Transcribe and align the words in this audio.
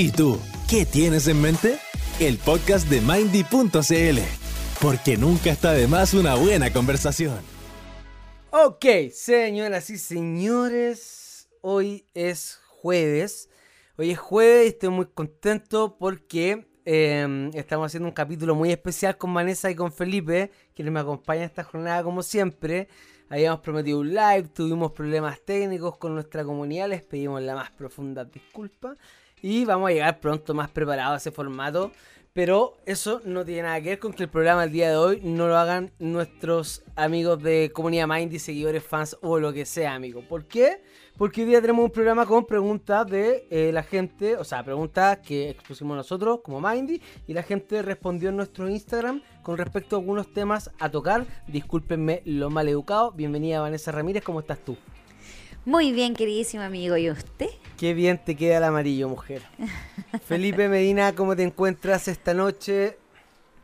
¿Y 0.00 0.12
tú, 0.12 0.38
qué 0.70 0.86
tienes 0.86 1.26
en 1.26 1.42
mente? 1.42 1.76
El 2.20 2.38
podcast 2.38 2.88
de 2.88 3.00
Mindy.cl, 3.00 4.20
porque 4.80 5.16
nunca 5.16 5.50
está 5.50 5.72
de 5.72 5.88
más 5.88 6.14
una 6.14 6.36
buena 6.36 6.72
conversación. 6.72 7.40
Ok, 8.52 9.10
señoras 9.10 9.90
y 9.90 9.98
señores, 9.98 11.48
hoy 11.62 12.06
es 12.14 12.60
jueves. 12.68 13.50
Hoy 13.96 14.12
es 14.12 14.18
jueves 14.20 14.66
y 14.66 14.68
estoy 14.68 14.90
muy 14.90 15.06
contento 15.06 15.96
porque 15.98 16.68
eh, 16.84 17.50
estamos 17.54 17.86
haciendo 17.86 18.08
un 18.08 18.14
capítulo 18.14 18.54
muy 18.54 18.70
especial 18.70 19.18
con 19.18 19.34
Vanessa 19.34 19.68
y 19.68 19.74
con 19.74 19.92
Felipe, 19.92 20.52
quienes 20.76 20.94
me 20.94 21.00
acompañan 21.00 21.42
esta 21.42 21.64
jornada 21.64 22.04
como 22.04 22.22
siempre. 22.22 22.86
Habíamos 23.30 23.62
prometido 23.62 23.98
un 23.98 24.10
live, 24.10 24.44
tuvimos 24.54 24.92
problemas 24.92 25.40
técnicos 25.40 25.98
con 25.98 26.14
nuestra 26.14 26.44
comunidad, 26.44 26.88
les 26.88 27.02
pedimos 27.02 27.42
la 27.42 27.56
más 27.56 27.72
profunda 27.72 28.24
disculpa. 28.24 28.96
Y 29.42 29.64
vamos 29.64 29.90
a 29.90 29.92
llegar 29.92 30.20
pronto 30.20 30.54
más 30.54 30.70
preparados 30.70 31.14
a 31.14 31.16
ese 31.16 31.30
formato. 31.30 31.92
Pero 32.38 32.76
eso 32.86 33.20
no 33.24 33.44
tiene 33.44 33.62
nada 33.62 33.80
que 33.80 33.88
ver 33.88 33.98
con 33.98 34.12
que 34.12 34.22
el 34.22 34.28
programa 34.28 34.62
el 34.62 34.70
día 34.70 34.90
de 34.90 34.96
hoy 34.96 35.20
no 35.24 35.48
lo 35.48 35.56
hagan 35.56 35.90
nuestros 35.98 36.84
amigos 36.94 37.42
de 37.42 37.72
Comunidad 37.74 38.06
Mindy, 38.06 38.38
seguidores, 38.38 38.84
fans 38.84 39.16
o 39.22 39.40
lo 39.40 39.52
que 39.52 39.66
sea, 39.66 39.94
amigo. 39.94 40.22
¿Por 40.22 40.44
qué? 40.44 40.80
Porque 41.16 41.40
hoy 41.40 41.48
día 41.48 41.60
tenemos 41.60 41.84
un 41.84 41.90
programa 41.90 42.26
con 42.26 42.46
preguntas 42.46 43.04
de 43.08 43.48
eh, 43.50 43.72
la 43.72 43.82
gente, 43.82 44.36
o 44.36 44.44
sea, 44.44 44.62
preguntas 44.62 45.18
que 45.18 45.50
expusimos 45.50 45.96
nosotros 45.96 46.38
como 46.44 46.60
Mindy 46.60 47.02
y 47.26 47.32
la 47.32 47.42
gente 47.42 47.82
respondió 47.82 48.28
en 48.28 48.36
nuestro 48.36 48.68
Instagram 48.68 49.20
con 49.42 49.58
respecto 49.58 49.96
a 49.96 49.98
algunos 49.98 50.32
temas 50.32 50.70
a 50.78 50.88
tocar. 50.90 51.26
Discúlpenme 51.48 52.22
lo 52.24 52.50
mal 52.50 52.68
educado. 52.68 53.10
Bienvenida 53.10 53.60
Vanessa 53.60 53.90
Ramírez, 53.90 54.22
¿cómo 54.22 54.38
estás 54.38 54.64
tú? 54.64 54.76
Muy 55.64 55.90
bien, 55.90 56.14
queridísimo 56.14 56.62
amigo. 56.62 56.96
¿Y 56.96 57.10
usted? 57.10 57.50
Qué 57.78 57.94
bien 57.94 58.18
te 58.18 58.34
queda 58.34 58.58
el 58.58 58.64
amarillo, 58.64 59.08
mujer. 59.08 59.40
Felipe 60.26 60.68
Medina, 60.68 61.14
¿cómo 61.14 61.36
te 61.36 61.44
encuentras 61.44 62.08
esta 62.08 62.34
noche? 62.34 62.98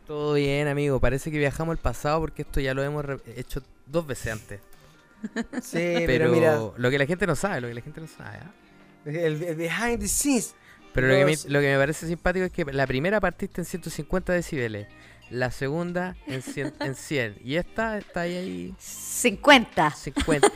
Todo 0.06 0.34
bien, 0.34 0.69
amigo. 0.69 1.01
Parece 1.01 1.33
que 1.33 1.39
viajamos 1.39 1.73
al 1.73 1.79
pasado 1.79 2.21
porque 2.21 2.43
esto 2.43 2.61
ya 2.61 2.75
lo 2.75 2.84
hemos 2.84 3.05
hecho 3.37 3.61
dos 3.87 4.06
veces 4.06 4.33
antes. 4.33 4.61
Sí, 5.61 5.79
pero 6.06 6.06
pero, 6.06 6.29
mira, 6.31 6.61
lo 6.77 6.91
que 6.91 6.98
la 6.98 7.06
gente 7.06 7.27
no 7.27 7.34
sabe, 7.34 7.61
lo 7.61 7.67
que 7.67 7.75
la 7.75 7.81
gente 7.81 8.01
no 8.01 8.06
sabe. 8.06 8.39
¿ah? 8.39 8.53
el, 9.05 9.43
el 9.43 9.56
behind 9.56 9.98
the 9.98 10.09
scenes. 10.09 10.55
Pero 10.93 11.09
lo 11.09 11.15
que, 11.15 11.25
me, 11.25 11.33
lo 11.49 11.61
que 11.61 11.73
me 11.73 11.77
parece 11.77 12.06
simpático 12.06 12.47
es 12.47 12.53
que 12.53 12.65
la 12.67 12.87
primera 12.87 13.21
partiste 13.21 13.61
en 13.61 13.65
150 13.65 14.33
decibeles, 14.33 14.87
la 15.30 15.50
segunda 15.50 16.17
en 16.27 16.42
100, 16.42 16.75
en 16.80 16.94
100 16.94 17.36
y 17.44 17.56
esta 17.56 17.98
está 17.98 18.20
ahí, 18.22 18.36
ahí 18.36 18.75
50. 18.78 19.91
50. 19.91 20.50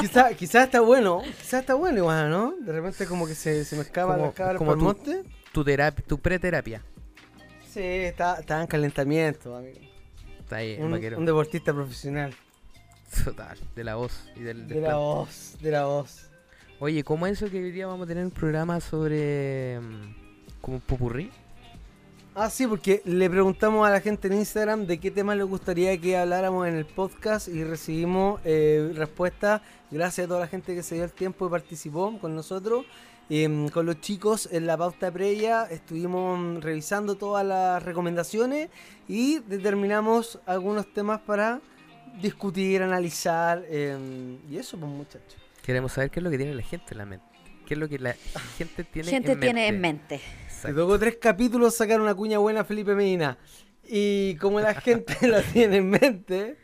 Quizás 0.00 0.34
quizá 0.36 0.64
está 0.64 0.80
bueno, 0.80 1.22
quizás 1.40 1.60
está 1.60 1.74
bueno 1.74 1.98
igual, 1.98 2.30
¿no? 2.30 2.54
De 2.60 2.72
repente 2.72 3.06
como 3.06 3.26
que 3.26 3.34
se, 3.34 3.64
se 3.64 3.76
me 3.76 3.82
escapa 3.82 4.14
Como- 4.14 4.26
la 4.26 4.32
cabra 4.32 4.58
como 4.58 4.70
por 4.72 4.78
tú. 4.78 4.84
monte. 4.84 5.22
tu, 5.52 5.64
terapia, 5.64 6.04
tu 6.06 6.18
preterapia. 6.18 6.82
Sí, 7.68 7.80
está, 7.80 8.38
está 8.40 8.60
en 8.60 8.66
calentamiento, 8.66 9.56
amigo. 9.56 9.78
Está 10.40 10.56
ahí, 10.56 10.76
Un, 10.78 10.90
vaquero. 10.90 11.18
un 11.18 11.24
deportista 11.24 11.72
profesional. 11.72 12.34
Total, 13.24 13.58
de 13.74 13.84
la 13.84 13.94
voz 13.96 14.28
y 14.36 14.40
del 14.40 14.68
De 14.68 14.80
la 14.80 14.96
voz, 14.96 15.56
de 15.60 15.70
la 15.70 15.84
voz. 15.86 16.28
Oye, 16.80 17.04
¿cómo 17.04 17.26
es 17.26 17.34
eso 17.40 17.50
que 17.50 17.58
hoy 17.62 17.70
día 17.70 17.86
vamos 17.86 18.04
a 18.04 18.08
tener 18.08 18.24
un 18.24 18.30
programa 18.30 18.80
sobre. 18.80 19.78
mm, 19.80 20.14
como 20.60 20.76
un 20.76 20.80
popurrí? 20.82 21.30
Ah, 22.34 22.48
sí, 22.48 22.66
porque 22.66 23.02
le 23.04 23.28
preguntamos 23.28 23.86
a 23.86 23.90
la 23.90 24.00
gente 24.00 24.28
en 24.28 24.34
Instagram 24.34 24.86
de 24.86 24.98
qué 24.98 25.10
tema 25.10 25.34
les 25.34 25.44
gustaría 25.44 25.98
que 25.98 26.16
habláramos 26.16 26.66
en 26.66 26.76
el 26.76 26.86
podcast 26.86 27.46
y 27.48 27.62
recibimos 27.62 28.40
eh, 28.46 28.90
respuestas. 28.94 29.60
Gracias 29.90 30.24
a 30.24 30.28
toda 30.28 30.40
la 30.40 30.46
gente 30.46 30.74
que 30.74 30.82
se 30.82 30.94
dio 30.94 31.04
el 31.04 31.12
tiempo 31.12 31.46
y 31.46 31.50
participó 31.50 32.18
con 32.18 32.34
nosotros. 32.34 32.86
Em, 33.28 33.68
con 33.68 33.84
los 33.84 34.00
chicos 34.00 34.48
en 34.50 34.66
la 34.66 34.78
pauta 34.78 35.10
previa 35.10 35.64
estuvimos 35.64 36.64
revisando 36.64 37.16
todas 37.16 37.46
las 37.46 37.82
recomendaciones 37.82 38.70
y 39.08 39.40
determinamos 39.40 40.38
algunos 40.46 40.92
temas 40.92 41.20
para 41.20 41.60
discutir, 42.20 42.82
analizar 42.82 43.62
em, 43.68 44.38
y 44.50 44.56
eso, 44.56 44.78
pues 44.78 44.90
muchachos. 44.90 45.36
Queremos 45.62 45.92
saber 45.92 46.10
qué 46.10 46.20
es 46.20 46.24
lo 46.24 46.30
que 46.30 46.38
tiene 46.38 46.54
la 46.54 46.62
gente 46.62 46.86
en 46.92 46.98
la 46.98 47.04
mente. 47.04 47.26
¿Qué 47.66 47.74
es 47.74 47.80
lo 47.80 47.88
que 47.90 47.98
la 47.98 48.14
gente 48.56 48.84
tiene 48.84 49.10
Gente 49.10 49.32
en 49.32 49.40
tiene 49.40 49.68
en 49.68 49.80
mente? 49.80 50.20
Exacto. 50.62 50.80
tocó 50.82 50.98
tres 50.98 51.16
capítulos 51.16 51.74
sacar 51.74 52.00
una 52.00 52.14
cuña 52.14 52.38
buena 52.38 52.64
Felipe 52.64 52.94
Medina. 52.94 53.38
Y 53.84 54.36
como 54.36 54.60
la 54.60 54.74
gente 54.74 55.16
lo 55.26 55.42
tiene 55.42 55.78
en 55.78 55.90
mente, 55.90 56.56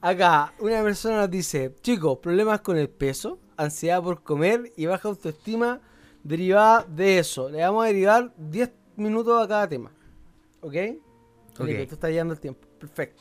acá 0.00 0.52
una 0.60 0.82
persona 0.82 1.18
nos 1.18 1.30
dice, 1.30 1.74
chicos, 1.82 2.18
problemas 2.18 2.60
con 2.60 2.76
el 2.76 2.88
peso, 2.88 3.38
ansiedad 3.56 4.02
por 4.02 4.22
comer 4.22 4.72
y 4.76 4.86
baja 4.86 5.08
autoestima 5.08 5.80
derivada 6.22 6.84
de 6.88 7.18
eso. 7.18 7.48
Le 7.48 7.60
vamos 7.62 7.84
a 7.84 7.88
derivar 7.88 8.32
10 8.36 8.70
minutos 8.96 9.42
a 9.42 9.48
cada 9.48 9.68
tema. 9.68 9.90
¿Ok? 10.60 10.72
Felipe, 11.54 11.82
Ok. 11.82 11.88
tú 11.88 11.94
estás 11.94 12.10
llevando 12.10 12.34
el 12.34 12.40
tiempo. 12.40 12.66
Perfecto. 12.78 13.20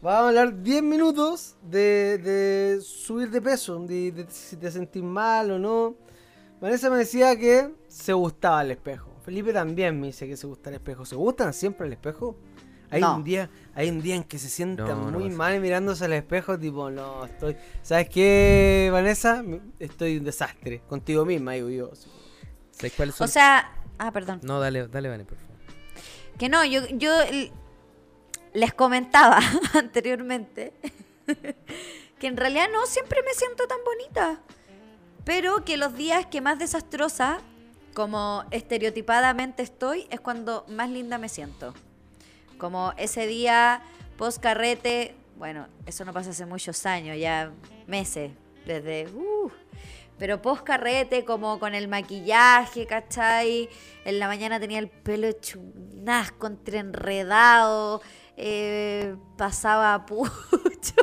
Vamos 0.00 0.22
a 0.22 0.28
hablar 0.28 0.62
10 0.62 0.82
minutos 0.82 1.56
de, 1.62 2.18
de 2.18 2.80
subir 2.80 3.30
de 3.30 3.42
peso, 3.42 3.80
de, 3.80 4.12
de 4.12 4.26
si 4.30 4.56
te 4.56 4.70
sentís 4.70 5.02
mal 5.02 5.50
o 5.50 5.58
no. 5.58 5.96
Vanessa 6.60 6.88
me 6.88 6.98
decía 6.98 7.36
que 7.36 7.74
se 7.88 8.12
gustaba 8.12 8.62
el 8.62 8.70
espejo. 8.70 9.10
Felipe 9.28 9.52
también 9.52 10.00
me 10.00 10.06
dice 10.06 10.26
que 10.26 10.38
se 10.38 10.46
gusta 10.46 10.70
el 10.70 10.76
espejo. 10.76 11.04
¿Se 11.04 11.14
gustan 11.14 11.52
siempre 11.52 11.86
el 11.86 11.92
espejo? 11.92 12.34
Hay 12.88 13.02
No. 13.02 13.16
un 13.16 13.24
día, 13.24 13.50
hay 13.74 13.90
un 13.90 14.00
día 14.00 14.14
en 14.14 14.24
que 14.24 14.38
se 14.38 14.48
sientan 14.48 14.88
No, 14.88 15.18
muy 15.18 15.28
mal 15.28 15.60
mirándose 15.60 16.06
al 16.06 16.14
espejo, 16.14 16.58
tipo, 16.58 16.88
no, 16.88 17.26
estoy. 17.26 17.54
¿Sabes 17.82 18.08
qué, 18.08 18.88
Vanessa? 18.90 19.44
Estoy 19.78 20.16
un 20.16 20.24
desastre. 20.24 20.80
Contigo 20.88 21.26
misma, 21.26 21.52
digo 21.52 21.68
yo. 21.68 21.90
¿Sabes 22.70 22.94
cuáles 22.96 23.16
son? 23.16 23.26
O 23.26 23.28
sea, 23.28 23.70
ah, 23.98 24.10
perdón. 24.12 24.40
no, 24.44 24.60
dale, 24.60 24.88
dale, 24.88 25.10
Vane, 25.10 25.26
por 25.26 25.36
favor. 25.36 25.56
Que 26.38 26.48
no, 26.48 26.64
yo, 26.64 26.86
yo 26.92 27.12
les 28.54 28.72
comentaba 28.72 29.40
anteriormente 29.74 30.72
que 32.18 32.26
en 32.26 32.38
realidad 32.38 32.68
no 32.72 32.86
siempre 32.86 33.20
me 33.26 33.34
siento 33.34 33.66
tan 33.66 33.80
bonita. 33.84 34.40
Pero 35.26 35.66
que 35.66 35.76
los 35.76 35.94
días 35.94 36.24
que 36.24 36.40
más 36.40 36.58
desastrosa, 36.58 37.42
como 37.98 38.44
estereotipadamente 38.52 39.64
estoy, 39.64 40.06
es 40.08 40.20
cuando 40.20 40.64
más 40.68 40.88
linda 40.88 41.18
me 41.18 41.28
siento. 41.28 41.74
Como 42.56 42.92
ese 42.96 43.26
día 43.26 43.82
post 44.16 44.40
carrete, 44.40 45.16
bueno, 45.36 45.66
eso 45.84 46.04
no 46.04 46.12
pasa 46.12 46.30
hace 46.30 46.46
muchos 46.46 46.86
años, 46.86 47.18
ya 47.18 47.50
meses, 47.88 48.30
desde... 48.64 49.08
uh, 49.08 49.50
pero 50.16 50.40
post 50.40 50.62
carrete, 50.62 51.24
como 51.24 51.58
con 51.58 51.74
el 51.74 51.88
maquillaje, 51.88 52.86
¿cachai? 52.86 53.68
En 54.04 54.20
la 54.20 54.28
mañana 54.28 54.60
tenía 54.60 54.78
el 54.78 54.88
pelo 54.88 55.26
hecho 55.26 55.58
un 55.58 56.08
asco, 56.08 56.46
entre 56.46 56.78
enredado, 56.78 58.00
eh, 58.36 59.16
pasaba 59.36 60.06
pucho. 60.06 60.94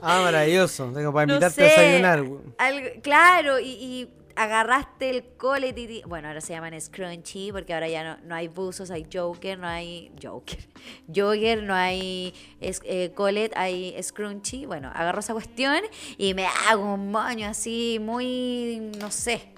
Ah, 0.00 0.20
maravilloso. 0.22 0.92
Tengo 0.94 1.12
para 1.12 1.26
No 1.26 1.32
invitarte 1.34 1.62
a 1.62 1.64
desayunar. 1.66 2.18
algo- 2.58 3.02
claro, 3.02 3.58
y, 3.58 3.66
y 3.70 4.14
agarraste 4.42 5.10
el 5.10 5.24
colet 5.36 5.76
y, 5.76 5.86
ti- 5.86 6.02
bueno, 6.06 6.28
ahora 6.28 6.40
se 6.40 6.52
llaman 6.54 6.78
scrunchy 6.80 7.52
porque 7.52 7.74
ahora 7.74 7.88
ya 7.88 8.02
no, 8.04 8.16
no 8.26 8.34
hay 8.34 8.48
buzos, 8.48 8.90
hay 8.90 9.06
joker, 9.12 9.58
no 9.58 9.66
hay 9.66 10.10
joker, 10.22 10.58
jogger, 11.14 11.62
no 11.62 11.74
hay 11.74 12.32
es- 12.60 12.80
eh, 12.84 13.12
colet, 13.14 13.52
hay 13.56 13.94
scrunchy. 14.02 14.64
Bueno, 14.66 14.90
agarro 14.94 15.20
esa 15.20 15.32
cuestión 15.34 15.80
y 16.16 16.34
me 16.34 16.46
hago 16.68 16.94
un 16.94 17.10
moño 17.10 17.48
así 17.48 17.98
muy, 18.00 18.90
no 18.98 19.10
sé. 19.10 19.52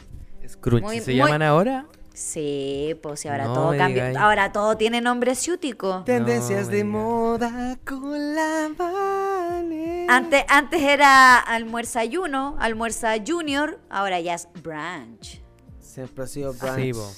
Scrunch, 0.49 0.83
Muy- 0.83 1.01
¿se 1.01 1.13
muy- 1.13 1.19
llaman 1.19 1.43
ahora? 1.43 1.87
Sí, 2.15 2.95
pues 3.03 3.21
si 3.21 3.29
ahora 3.29 3.47
No 3.47 3.55
todo 3.55 3.77
cambia, 3.77 4.13
ahora 4.21 4.53
todo 4.53 4.77
tiene 4.77 5.01
nombre 5.01 5.35
ciútico. 5.35 6.03
Tendencias 6.05 6.67
No, 6.67 6.73
de 6.73 6.85
moda 6.85 7.79
con 7.87 8.35
la 8.35 8.71
Vane. 8.77 10.07
Antes, 10.09 10.45
antes 10.49 10.83
era 10.83 11.39
almuerzayuno, 11.39 12.57
almuerza 12.59 13.15
junior, 13.27 13.81
ahora 13.89 14.21
ya 14.21 14.35
es 14.35 14.49
brunch. 14.63 15.43
Siempre 15.81 16.25
ha 16.25 16.27
sido 16.27 16.53
brunch. 16.53 16.77
Sí, 16.77 16.93
po. 16.93 17.11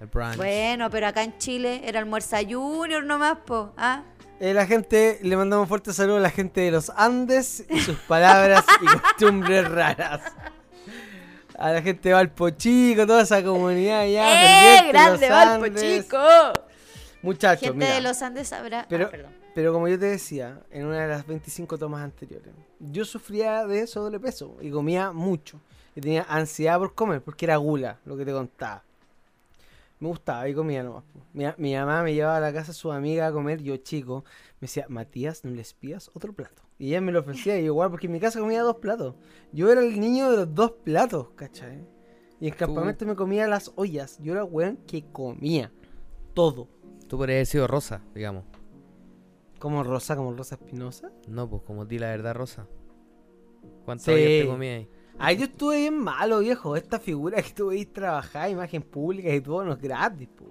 El 0.00 0.06
brunch. 0.06 0.36
Bueno, 0.36 0.88
pero 0.90 1.06
acá 1.06 1.22
en 1.22 1.36
Chile 1.36 1.82
era 1.84 2.00
almuerza 2.00 2.38
junior 2.48 3.04
nomás, 3.04 3.38
po. 3.44 3.72
¿ah? 3.76 4.04
Eh, 4.40 4.54
la 4.54 4.66
gente, 4.66 5.18
le 5.22 5.36
mandamos 5.36 5.64
un 5.64 5.68
fuerte 5.68 5.92
saludo 5.92 6.16
a 6.16 6.20
la 6.20 6.30
gente 6.30 6.62
de 6.62 6.70
los 6.70 6.90
Andes 6.96 7.66
y 7.68 7.80
sus 7.80 7.98
palabras 7.98 8.64
y 8.80 8.86
costumbres 8.98 9.68
raras. 9.70 10.22
A 11.60 11.72
la 11.72 11.82
gente 11.82 12.08
de 12.08 12.14
Valpo 12.14 12.48
Chico, 12.50 13.06
toda 13.06 13.22
esa 13.22 13.42
comunidad 13.44 14.06
ya. 14.06 14.78
¡Eh! 14.80 14.88
¡Grande 14.88 15.28
Valpo, 15.28 15.68
chico! 15.78 16.18
Muchachos, 17.22 17.60
Gente 17.60 17.76
mira, 17.84 17.94
de 17.96 18.00
los 18.00 18.22
Andes 18.22 18.48
sabrá. 18.48 18.86
Pero- 18.88 19.06
ah, 19.06 19.10
perdón. 19.10 19.32
pero 19.54 19.72
como 19.74 19.86
yo 19.86 19.98
te 19.98 20.06
decía 20.06 20.58
en 20.70 20.86
una 20.86 21.02
de 21.02 21.08
las 21.08 21.26
25 21.26 21.76
tomas 21.76 22.02
anteriores, 22.02 22.48
yo 22.78 23.04
sufría 23.04 23.66
de 23.66 23.86
sobrepeso 23.86 24.56
y 24.62 24.70
comía 24.70 25.12
mucho. 25.12 25.60
Y 25.94 26.00
tenía 26.00 26.24
ansiedad 26.30 26.78
por 26.78 26.94
comer 26.94 27.20
porque 27.20 27.44
era 27.44 27.56
gula, 27.56 27.98
lo 28.06 28.16
que 28.16 28.24
te 28.24 28.32
contaba. 28.32 28.82
Me 29.98 30.08
gustaba 30.08 30.48
y 30.48 30.54
comía 30.54 30.82
nomás. 30.82 31.04
Mi, 31.34 31.44
mi 31.58 31.74
mamá 31.74 32.02
me 32.02 32.14
llevaba 32.14 32.38
a 32.38 32.40
la 32.40 32.54
casa 32.54 32.68
de 32.68 32.78
su 32.78 32.90
amiga 32.90 33.26
a 33.26 33.32
comer, 33.32 33.60
yo 33.62 33.76
chico, 33.76 34.24
me 34.60 34.66
decía, 34.66 34.86
Matías, 34.88 35.44
¿no 35.44 35.50
les 35.50 35.74
pidas 35.74 36.10
otro 36.14 36.32
plato? 36.32 36.62
Y 36.80 36.88
ella 36.88 37.00
me 37.02 37.12
lo 37.12 37.20
ofrecía 37.20 37.56
y 37.60 37.64
yo 37.64 37.66
igual, 37.66 37.90
porque 37.90 38.06
en 38.06 38.12
mi 38.14 38.18
casa 38.20 38.40
comía 38.40 38.62
dos 38.62 38.76
platos. 38.76 39.14
Yo 39.52 39.70
era 39.70 39.82
el 39.82 40.00
niño 40.00 40.30
de 40.30 40.38
los 40.38 40.54
dos 40.54 40.72
platos, 40.82 41.28
¿cachai? 41.36 41.86
Y 42.40 42.48
en 42.48 42.54
campamento 42.54 43.04
me 43.04 43.14
comía 43.14 43.46
las 43.46 43.70
ollas. 43.76 44.18
Yo 44.20 44.32
era 44.32 44.44
weón 44.44 44.78
que 44.86 45.04
comía 45.12 45.70
todo. 46.32 46.68
Tú 47.06 47.18
podrías 47.18 47.36
haber 47.36 47.46
sido 47.46 47.66
Rosa, 47.66 48.02
digamos. 48.14 48.44
Como 49.58 49.82
Rosa, 49.84 50.16
como 50.16 50.32
Rosa 50.32 50.54
Espinosa. 50.54 51.12
No, 51.28 51.50
pues 51.50 51.62
como 51.62 51.84
di 51.84 51.98
la 51.98 52.06
verdad, 52.06 52.34
Rosa. 52.34 52.66
¿Cuántas 53.84 54.06
Sí. 54.06 54.12
ollas 54.12 54.26
te 54.26 54.46
comías 54.46 54.78
ahí? 54.78 54.88
Ay, 55.18 55.36
yo 55.36 55.44
estuve 55.44 55.76
bien 55.80 55.98
malo, 55.98 56.38
viejo. 56.38 56.76
Esta 56.76 56.98
figura 56.98 57.42
que 57.42 57.50
tuve 57.50 57.74
ahí 57.76 57.84
trabajar, 57.84 58.48
imagen 58.50 58.80
pública 58.82 59.34
y 59.34 59.40
todo, 59.42 59.62
no 59.64 59.74
es 59.74 59.78
gratis, 59.78 60.28
po. 60.28 60.46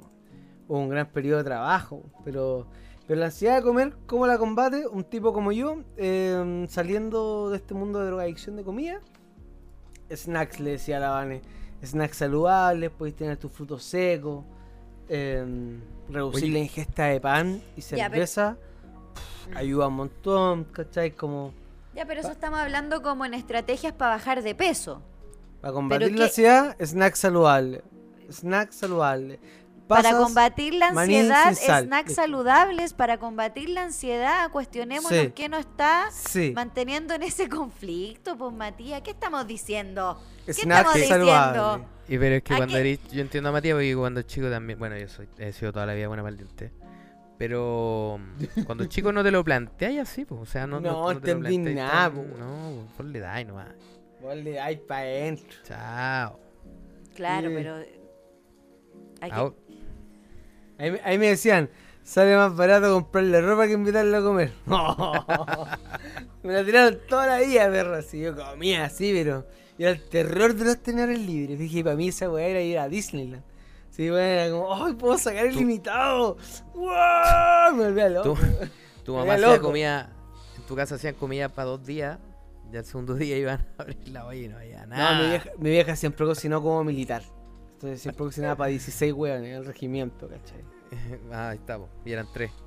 Hubo 0.67 0.77
un 0.79 0.89
gran 0.89 1.11
periodo 1.11 1.39
de 1.39 1.43
trabajo. 1.45 2.03
Pero, 2.23 2.67
pero 3.09 3.21
la 3.21 3.25
ansiedad 3.25 3.55
de 3.55 3.63
comer, 3.63 3.93
¿cómo 4.05 4.27
la 4.27 4.37
combate? 4.37 4.85
Un 4.85 5.03
tipo 5.03 5.33
como 5.33 5.51
yo, 5.51 5.77
eh, 5.97 6.67
saliendo 6.69 7.49
de 7.49 7.57
este 7.57 7.73
mundo 7.73 7.97
de 8.01 8.05
drogadicción 8.05 8.55
de 8.55 8.63
comida. 8.63 9.01
Snacks, 10.15 10.59
le 10.59 10.71
decía 10.71 10.97
a 10.97 10.99
la 10.99 11.09
Vane. 11.09 11.41
Snacks 11.83 12.17
saludables, 12.17 12.91
podéis 12.91 13.15
tener 13.15 13.37
tus 13.37 13.51
frutos 13.51 13.83
secos. 13.83 14.43
eh, 15.11 15.43
reducir 16.07 16.43
Oye. 16.43 16.53
la 16.53 16.59
ingesta 16.59 17.05
de 17.05 17.19
pan 17.19 17.63
y 17.75 17.81
Ya, 17.81 17.87
pero- 18.11 18.27
cerveza. 18.27 18.57
pf, 19.15 19.57
ayuda 19.57 19.87
un 19.87 19.95
montón, 19.95 20.65
¿cachai? 20.65 21.15
Como 21.15 21.51
Ya, 21.95 22.05
pero 22.05 22.19
eso 22.19 22.29
estamos 22.29 22.59
hablando 22.59 23.01
como 23.01 23.25
en 23.25 23.33
estrategias 23.33 23.91
para 23.91 24.11
bajar 24.17 24.43
de 24.43 24.53
peso. 24.53 25.01
Para 25.61 25.73
combatir 25.73 26.15
la 26.15 26.25
ansiedad, 26.25 26.75
snack 26.79 27.15
saludable. 27.15 27.81
Snack 28.29 28.71
saludable. 28.71 29.39
Para 29.89 30.15
combatir 30.17 30.73
la 30.75 30.87
ansiedad, 30.89 31.53
snacks 31.53 32.13
saludables. 32.15 32.93
Para 32.93 33.17
combatir 33.17 33.69
la 33.69 33.83
ansiedad, 33.83 34.49
cuestionémonos 34.51 35.09
Sí. 35.19 35.31
qué 35.35 35.49
nos 35.49 35.61
está 35.61 36.09
Sí, 36.11 36.53
manteniendo 36.55 37.13
en 37.15 37.23
ese 37.23 37.49
conflicto, 37.49 38.37
pues 38.37 38.53
Matías. 38.53 39.01
¿Qué 39.01 39.11
estamos 39.11 39.45
diciendo? 39.47 40.21
¿Qué 40.45 40.53
snack 40.53 40.77
estamos 40.79 40.93
diciendo? 40.95 41.85
Y 42.07 42.17
pero 42.17 42.35
es 42.35 42.43
que 42.43 42.53
¿A 42.53 42.57
cuando 42.57 42.77
eres, 42.77 42.99
yo 43.11 43.21
entiendo 43.21 43.49
a 43.49 43.51
Matías 43.51 43.73
porque 43.75 43.95
cuando 43.95 44.21
chico 44.23 44.49
también, 44.49 44.79
bueno, 44.79 44.97
yo 44.97 45.07
soy, 45.07 45.27
he 45.37 45.51
sido 45.51 45.71
toda 45.73 45.85
la 45.85 45.93
vida 45.93 46.07
buena 46.07 46.23
para 46.23 46.31
el 46.31 46.37
diente. 46.37 46.71
Pero 47.37 48.19
cuando 48.67 48.85
chico 48.85 49.11
no 49.11 49.23
te 49.23 49.31
lo 49.31 49.43
planteas 49.43 50.09
así, 50.09 50.25
pues, 50.25 50.41
o 50.41 50.45
sea, 50.45 50.67
no, 50.67 50.79
No 50.79 50.89
te 50.89 50.91
lo 50.91 51.11
entendí 51.11 51.57
planteas 51.63 51.75
nada, 51.93 52.11
po. 52.11 52.25
No, 52.37 52.87
pues, 52.97 53.09
le 53.09 53.19
dais 53.19 53.47
nomás. 53.47 53.67
Vos 54.21 54.35
le 54.35 54.51
dais 54.53 54.79
pa' 54.79 54.97
adentro. 54.97 55.57
Chao. 55.63 56.39
Claro, 57.15 57.49
Sí. 57.49 57.55
pero. 57.55 57.75
hay 59.21 59.31
que- 59.31 59.68
Ahí, 60.79 60.91
me- 60.91 61.01
ahí 61.03 61.17
me 61.19 61.27
decían, 61.27 61.69
sale 62.03 62.35
más 62.35 62.55
barato 62.55 62.91
comprarle 62.91 63.39
ropa 63.41 63.67
que 63.67 63.73
invitarle 63.73 64.17
a 64.17 64.21
comer. 64.21 64.51
me 66.43 66.53
la 66.53 66.63
tiraron 66.63 66.99
toda 67.07 67.27
la 67.27 67.39
vida, 67.39 67.69
perro. 67.69 67.99
Yo 68.01 68.35
comía 68.35 68.85
así, 68.85 69.11
pero 69.13 69.45
era 69.77 69.91
el 69.91 70.03
terror 70.09 70.53
de 70.55 70.65
los 70.65 70.77
tenedores 70.81 71.19
libres. 71.19 71.59
Dije, 71.59 71.83
para 71.83 71.95
mí 71.95 72.07
esa 72.07 72.29
weá 72.29 72.47
era 72.47 72.61
ir 72.61 72.79
a 72.79 72.87
Disneyland. 72.89 73.43
Sí, 73.91 74.09
bueno, 74.09 74.23
era 74.25 74.49
como, 74.51 74.85
¡ay, 74.85 74.93
puedo 74.93 75.17
sacar 75.17 75.45
el 75.45 75.55
limitado! 75.55 76.37
¡Wow! 76.73 77.75
Me 77.75 77.83
volvía 77.85 78.09
loco. 78.09 78.37
Tu 79.03 79.11
Me 79.13 79.19
mamá 79.19 79.33
hacía 79.33 79.59
comida, 79.59 80.09
en 80.57 80.63
tu 80.63 80.75
casa 80.75 80.95
hacían 80.95 81.15
comida 81.15 81.49
para 81.49 81.65
dos 81.69 81.85
días, 81.85 82.17
y 82.71 82.77
al 82.77 82.85
segundo 82.85 83.15
día 83.15 83.37
iban 83.37 83.65
a 83.77 83.81
abrir 83.81 84.07
la 84.09 84.25
olla 84.25 84.39
y 84.41 84.47
no 84.47 84.57
había 84.57 84.85
nada. 84.85 85.15
No, 85.17 85.23
mi 85.23 85.29
vieja, 85.31 85.49
mi 85.57 85.69
vieja 85.71 85.95
siempre 85.97 86.25
cocinó 86.25 86.61
como 86.61 86.83
militar. 86.85 87.23
Entonces 87.79 88.01
siempre 88.01 88.25
cocinaba 88.25 88.57
para 88.57 88.69
16 88.71 89.13
weones 89.13 89.47
en 89.51 89.55
el 89.55 89.65
regimiento, 89.65 90.27
¿cachai? 90.27 90.63
ah, 91.31 91.49
ahí 91.49 91.57
está, 91.57 91.77
po, 91.77 91.87
y 92.03 92.11
eran 92.11 92.27
tres. 92.33 92.51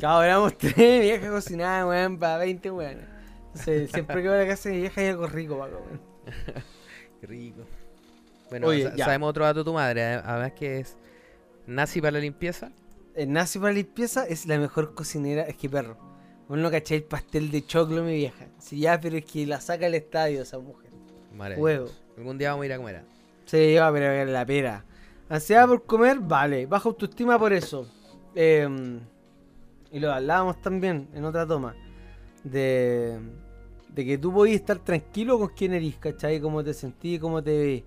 Claro, 0.00 0.24
éramos 0.24 0.58
tres, 0.58 0.76
mi 0.76 0.98
vieja 1.00 1.30
cocinaba, 1.30 1.86
weón, 1.88 2.18
para 2.18 2.38
20 2.38 2.68
weones. 2.72 3.06
Entonces 3.48 3.90
siempre 3.92 4.16
que 4.16 4.22
iba 4.24 4.34
a 4.34 4.38
la 4.38 4.46
casa 4.48 4.68
de 4.68 4.74
mi 4.74 4.80
vieja 4.80 5.00
hay 5.00 5.06
algo 5.06 5.26
rico 5.28 5.56
para 5.56 5.72
comer. 5.72 6.00
Qué 7.20 7.26
rico. 7.28 7.62
Bueno, 8.50 8.66
Oye, 8.66 8.82
sa- 8.90 8.96
ya. 8.96 9.04
sabemos 9.04 9.30
otro 9.30 9.44
dato 9.44 9.60
de 9.60 9.64
tu 9.64 9.72
madre, 9.72 10.02
ade- 10.02 10.22
además 10.24 10.52
que 10.54 10.80
es 10.80 10.96
nazi 11.68 12.00
para 12.00 12.10
la 12.12 12.18
limpieza. 12.18 12.72
El 13.14 13.32
nazi 13.32 13.60
para 13.60 13.72
limpieza 13.72 14.26
es 14.26 14.46
la 14.46 14.58
mejor 14.58 14.94
cocinera, 14.94 15.42
es 15.44 15.56
que 15.56 15.68
perro. 15.70 15.96
Vos 16.48 16.58
no 16.58 16.70
cacháis 16.72 17.02
el 17.02 17.06
pastel 17.06 17.52
de 17.52 17.64
choclo, 17.64 18.02
mi 18.02 18.14
vieja. 18.16 18.46
Sí, 18.58 18.80
ya, 18.80 18.98
pero 19.00 19.16
es 19.16 19.24
que 19.24 19.46
la 19.46 19.60
saca 19.60 19.86
al 19.86 19.94
estadio 19.94 20.42
esa 20.42 20.58
mujer. 20.58 20.90
Maravilloso. 21.36 21.60
Juego. 21.60 21.88
Algún 22.16 22.36
día 22.38 22.50
vamos 22.50 22.64
a 22.64 22.66
ir 22.66 22.72
a 22.72 22.76
comer. 22.78 23.04
Se 23.48 23.70
lleva, 23.72 23.88
es 24.22 24.28
la 24.28 24.44
pera. 24.46 24.84
Ansiedad 25.28 25.66
por 25.66 25.84
comer, 25.84 26.18
vale. 26.20 26.66
Baja 26.66 26.88
autoestima 26.88 27.38
por 27.38 27.52
eso. 27.52 27.86
Eh, 28.34 29.00
y 29.90 29.98
lo 30.00 30.12
hablábamos 30.12 30.60
también 30.60 31.08
en 31.14 31.24
otra 31.24 31.46
toma. 31.46 31.74
De, 32.44 33.18
de 33.88 34.04
que 34.04 34.18
tú 34.18 34.32
podías 34.32 34.56
estar 34.60 34.78
tranquilo 34.78 35.38
con 35.38 35.48
quién 35.48 35.72
eres, 35.72 35.96
¿cachai? 35.96 36.40
Cómo 36.40 36.62
te 36.62 36.74
sentís, 36.74 37.18
cómo 37.18 37.42
te 37.42 37.58
ves. 37.58 37.82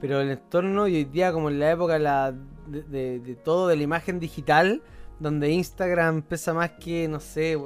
Pero 0.00 0.20
el 0.20 0.30
entorno, 0.30 0.88
y 0.88 0.96
hoy 0.96 1.04
día, 1.04 1.32
como 1.32 1.48
en 1.48 1.60
la 1.60 1.70
época 1.70 1.98
la, 1.98 2.34
de, 2.66 2.82
de- 2.82 3.20
de 3.20 3.34
todo, 3.36 3.68
de 3.68 3.76
la 3.76 3.82
imagen 3.84 4.18
digital, 4.20 4.82
donde 5.20 5.50
Instagram 5.50 6.22
pesa 6.22 6.52
más 6.52 6.72
que, 6.72 7.06
no 7.08 7.20
sé, 7.20 7.56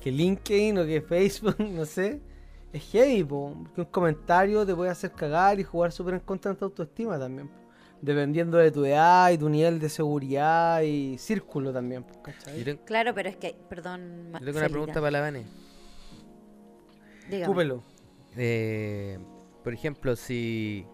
que 0.00 0.10
LinkedIn 0.10 0.78
o 0.78 0.84
que 0.86 1.00
Facebook, 1.02 1.56
no 1.60 1.84
sé. 1.84 2.20
Es 2.72 2.90
heavy, 2.90 3.22
po, 3.24 3.54
porque 3.62 3.82
un 3.82 3.86
comentario 3.86 4.64
te 4.64 4.74
puede 4.74 4.90
hacer 4.90 5.12
cagar 5.12 5.60
y 5.60 5.64
jugar 5.64 5.92
súper 5.92 6.14
en 6.14 6.20
contra 6.20 6.52
de 6.52 6.58
tu 6.58 6.64
autoestima 6.64 7.18
también. 7.18 7.48
po. 7.48 7.54
Dependiendo 8.00 8.58
de 8.58 8.70
tu 8.70 8.84
edad 8.84 9.30
y 9.30 9.38
tu 9.38 9.48
nivel 9.48 9.78
de 9.78 9.88
seguridad 9.88 10.80
y 10.82 11.18
círculo 11.18 11.72
también, 11.72 12.02
po, 12.02 12.22
¿cachai? 12.22 12.78
Claro, 12.84 13.14
pero 13.14 13.28
es 13.28 13.36
que. 13.36 13.54
Perdón. 13.68 14.32
Yo 14.32 14.38
tengo 14.46 14.58
una 14.58 14.68
pregunta 14.68 14.94
para 14.94 15.10
la 15.10 15.20
Vane. 15.20 15.44
Escúpelo. 17.30 17.82
Eh, 18.36 19.18
por 19.62 19.74
ejemplo, 19.74 20.16
si, 20.16 20.86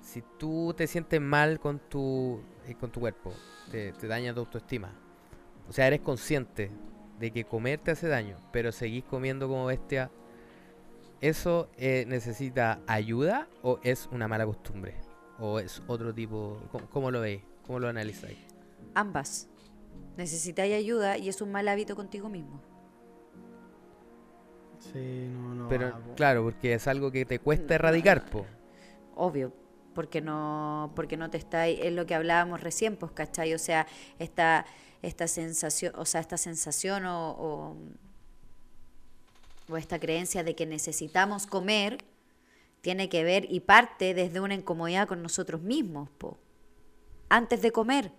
si 0.00 0.22
tú 0.38 0.74
te 0.76 0.86
sientes 0.86 1.20
mal 1.20 1.60
con 1.60 1.78
tu, 1.78 2.40
eh, 2.66 2.74
con 2.74 2.90
tu 2.90 3.00
cuerpo, 3.00 3.32
te, 3.70 3.92
te 3.92 4.06
daña 4.06 4.34
tu 4.34 4.40
autoestima. 4.40 4.92
O 5.68 5.72
sea, 5.72 5.86
eres 5.86 6.00
consciente 6.00 6.70
de 7.18 7.30
que 7.30 7.44
comer 7.44 7.78
te 7.78 7.90
hace 7.92 8.08
daño, 8.08 8.36
pero 8.52 8.72
seguís 8.72 9.04
comiendo 9.04 9.46
como 9.46 9.66
bestia. 9.66 10.10
¿Eso 11.20 11.68
eh, 11.76 12.04
necesita 12.08 12.80
ayuda 12.86 13.48
o 13.62 13.78
es 13.82 14.08
una 14.10 14.26
mala 14.26 14.46
costumbre? 14.46 14.94
¿O 15.38 15.58
es 15.58 15.82
otro 15.86 16.14
tipo? 16.14 16.62
¿Cómo, 16.72 16.88
cómo 16.88 17.10
lo 17.10 17.20
veis? 17.20 17.42
¿Cómo 17.66 17.78
lo 17.78 17.88
analizáis? 17.88 18.38
Ambas. 18.94 19.48
Necesitáis 20.16 20.74
ayuda 20.74 21.18
y 21.18 21.28
es 21.28 21.40
un 21.40 21.52
mal 21.52 21.68
hábito 21.68 21.94
contigo 21.94 22.28
mismo. 22.28 22.60
Sí, 24.78 25.28
no, 25.30 25.54
no. 25.54 25.68
Pero 25.68 25.92
claro, 26.16 26.42
porque 26.42 26.74
es 26.74 26.88
algo 26.88 27.10
que 27.10 27.24
te 27.24 27.38
cuesta 27.38 27.74
erradicar, 27.74 28.24
po. 28.30 28.46
Obvio. 29.14 29.52
Porque 29.94 30.20
no, 30.20 30.92
porque 30.94 31.16
no 31.16 31.30
te 31.30 31.36
está, 31.36 31.66
es 31.66 31.92
lo 31.92 32.06
que 32.06 32.14
hablábamos 32.14 32.60
recién, 32.60 32.96
pues, 32.96 33.12
¿cachai? 33.12 33.52
O 33.54 33.58
sea, 33.58 33.86
esta, 34.18 34.64
esta 35.02 35.26
sensación, 35.26 35.92
o 35.96 36.04
sea, 36.04 36.20
esta 36.20 36.36
sensación 36.36 37.06
o, 37.06 37.30
o, 37.30 37.76
esta 39.76 39.98
creencia 39.98 40.42
de 40.44 40.54
que 40.54 40.66
necesitamos 40.66 41.46
comer 41.46 42.04
tiene 42.80 43.08
que 43.08 43.24
ver 43.24 43.46
y 43.50 43.60
parte 43.60 44.14
desde 44.14 44.40
una 44.40 44.54
incomodidad 44.54 45.06
con 45.06 45.22
nosotros 45.22 45.60
mismos, 45.62 46.08
po. 46.18 46.38
Antes 47.28 47.62
de 47.62 47.72
comer. 47.72 48.12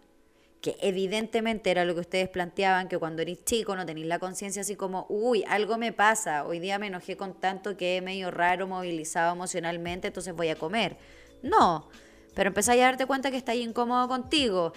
Que 0.62 0.77
evidentemente 0.79 1.72
era 1.72 1.86
lo 1.86 1.96
que 1.96 2.01
ustedes 2.01 2.29
planteaban, 2.29 2.88
que 2.88 3.00
cuando 3.00 3.24
eres 3.24 3.43
chico 3.46 3.75
no 3.75 3.84
tenéis 3.84 4.05
la 4.05 4.20
conciencia 4.20 4.62
así 4.62 4.75
como, 4.75 5.08
uy, 5.10 5.43
algo 5.48 5.79
me 5.79 5.91
pasa, 5.91 6.46
hoy 6.46 6.60
día 6.60 6.77
me 6.77 6.86
enojé 6.86 7.17
con 7.17 7.34
tanto 7.34 7.75
que 7.75 7.98
he 7.98 8.01
medio 8.01 8.29
raro, 8.29 8.67
movilizado 8.67 9.34
emocionalmente, 9.34 10.10
entonces 10.10 10.36
voy 10.36 10.50
a 10.50 10.55
comer. 10.55 10.98
No, 11.41 11.89
pero 12.36 12.50
empezáis 12.50 12.79
a 12.84 12.86
darte 12.86 13.08
cuenta 13.08 13.31
que 13.31 13.38
estás 13.38 13.55
incómodo 13.55 14.08
contigo, 14.08 14.72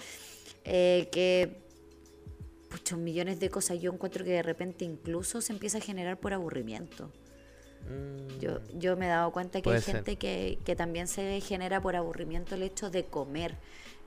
eh, 0.63 1.07
que 1.11 1.64
muchos 2.71 2.97
millones 2.97 3.39
de 3.39 3.49
cosas 3.49 3.79
yo 3.79 3.91
encuentro 3.91 4.23
que 4.23 4.31
de 4.31 4.43
repente 4.43 4.85
incluso 4.85 5.41
se 5.41 5.53
empieza 5.53 5.77
a 5.77 5.81
generar 5.81 6.17
por 6.19 6.33
aburrimiento. 6.33 7.11
Yo, 8.39 8.61
yo 8.73 8.97
me 8.97 9.05
he 9.05 9.09
dado 9.09 9.31
cuenta 9.31 9.61
que 9.61 9.69
hay 9.69 9.81
ser. 9.81 9.97
gente 9.97 10.15
que, 10.15 10.57
que 10.65 10.75
también 10.75 11.07
se 11.07 11.39
genera 11.41 11.79
por 11.81 11.95
aburrimiento 11.95 12.55
el 12.55 12.63
hecho 12.63 12.89
de 12.89 13.05
comer, 13.05 13.55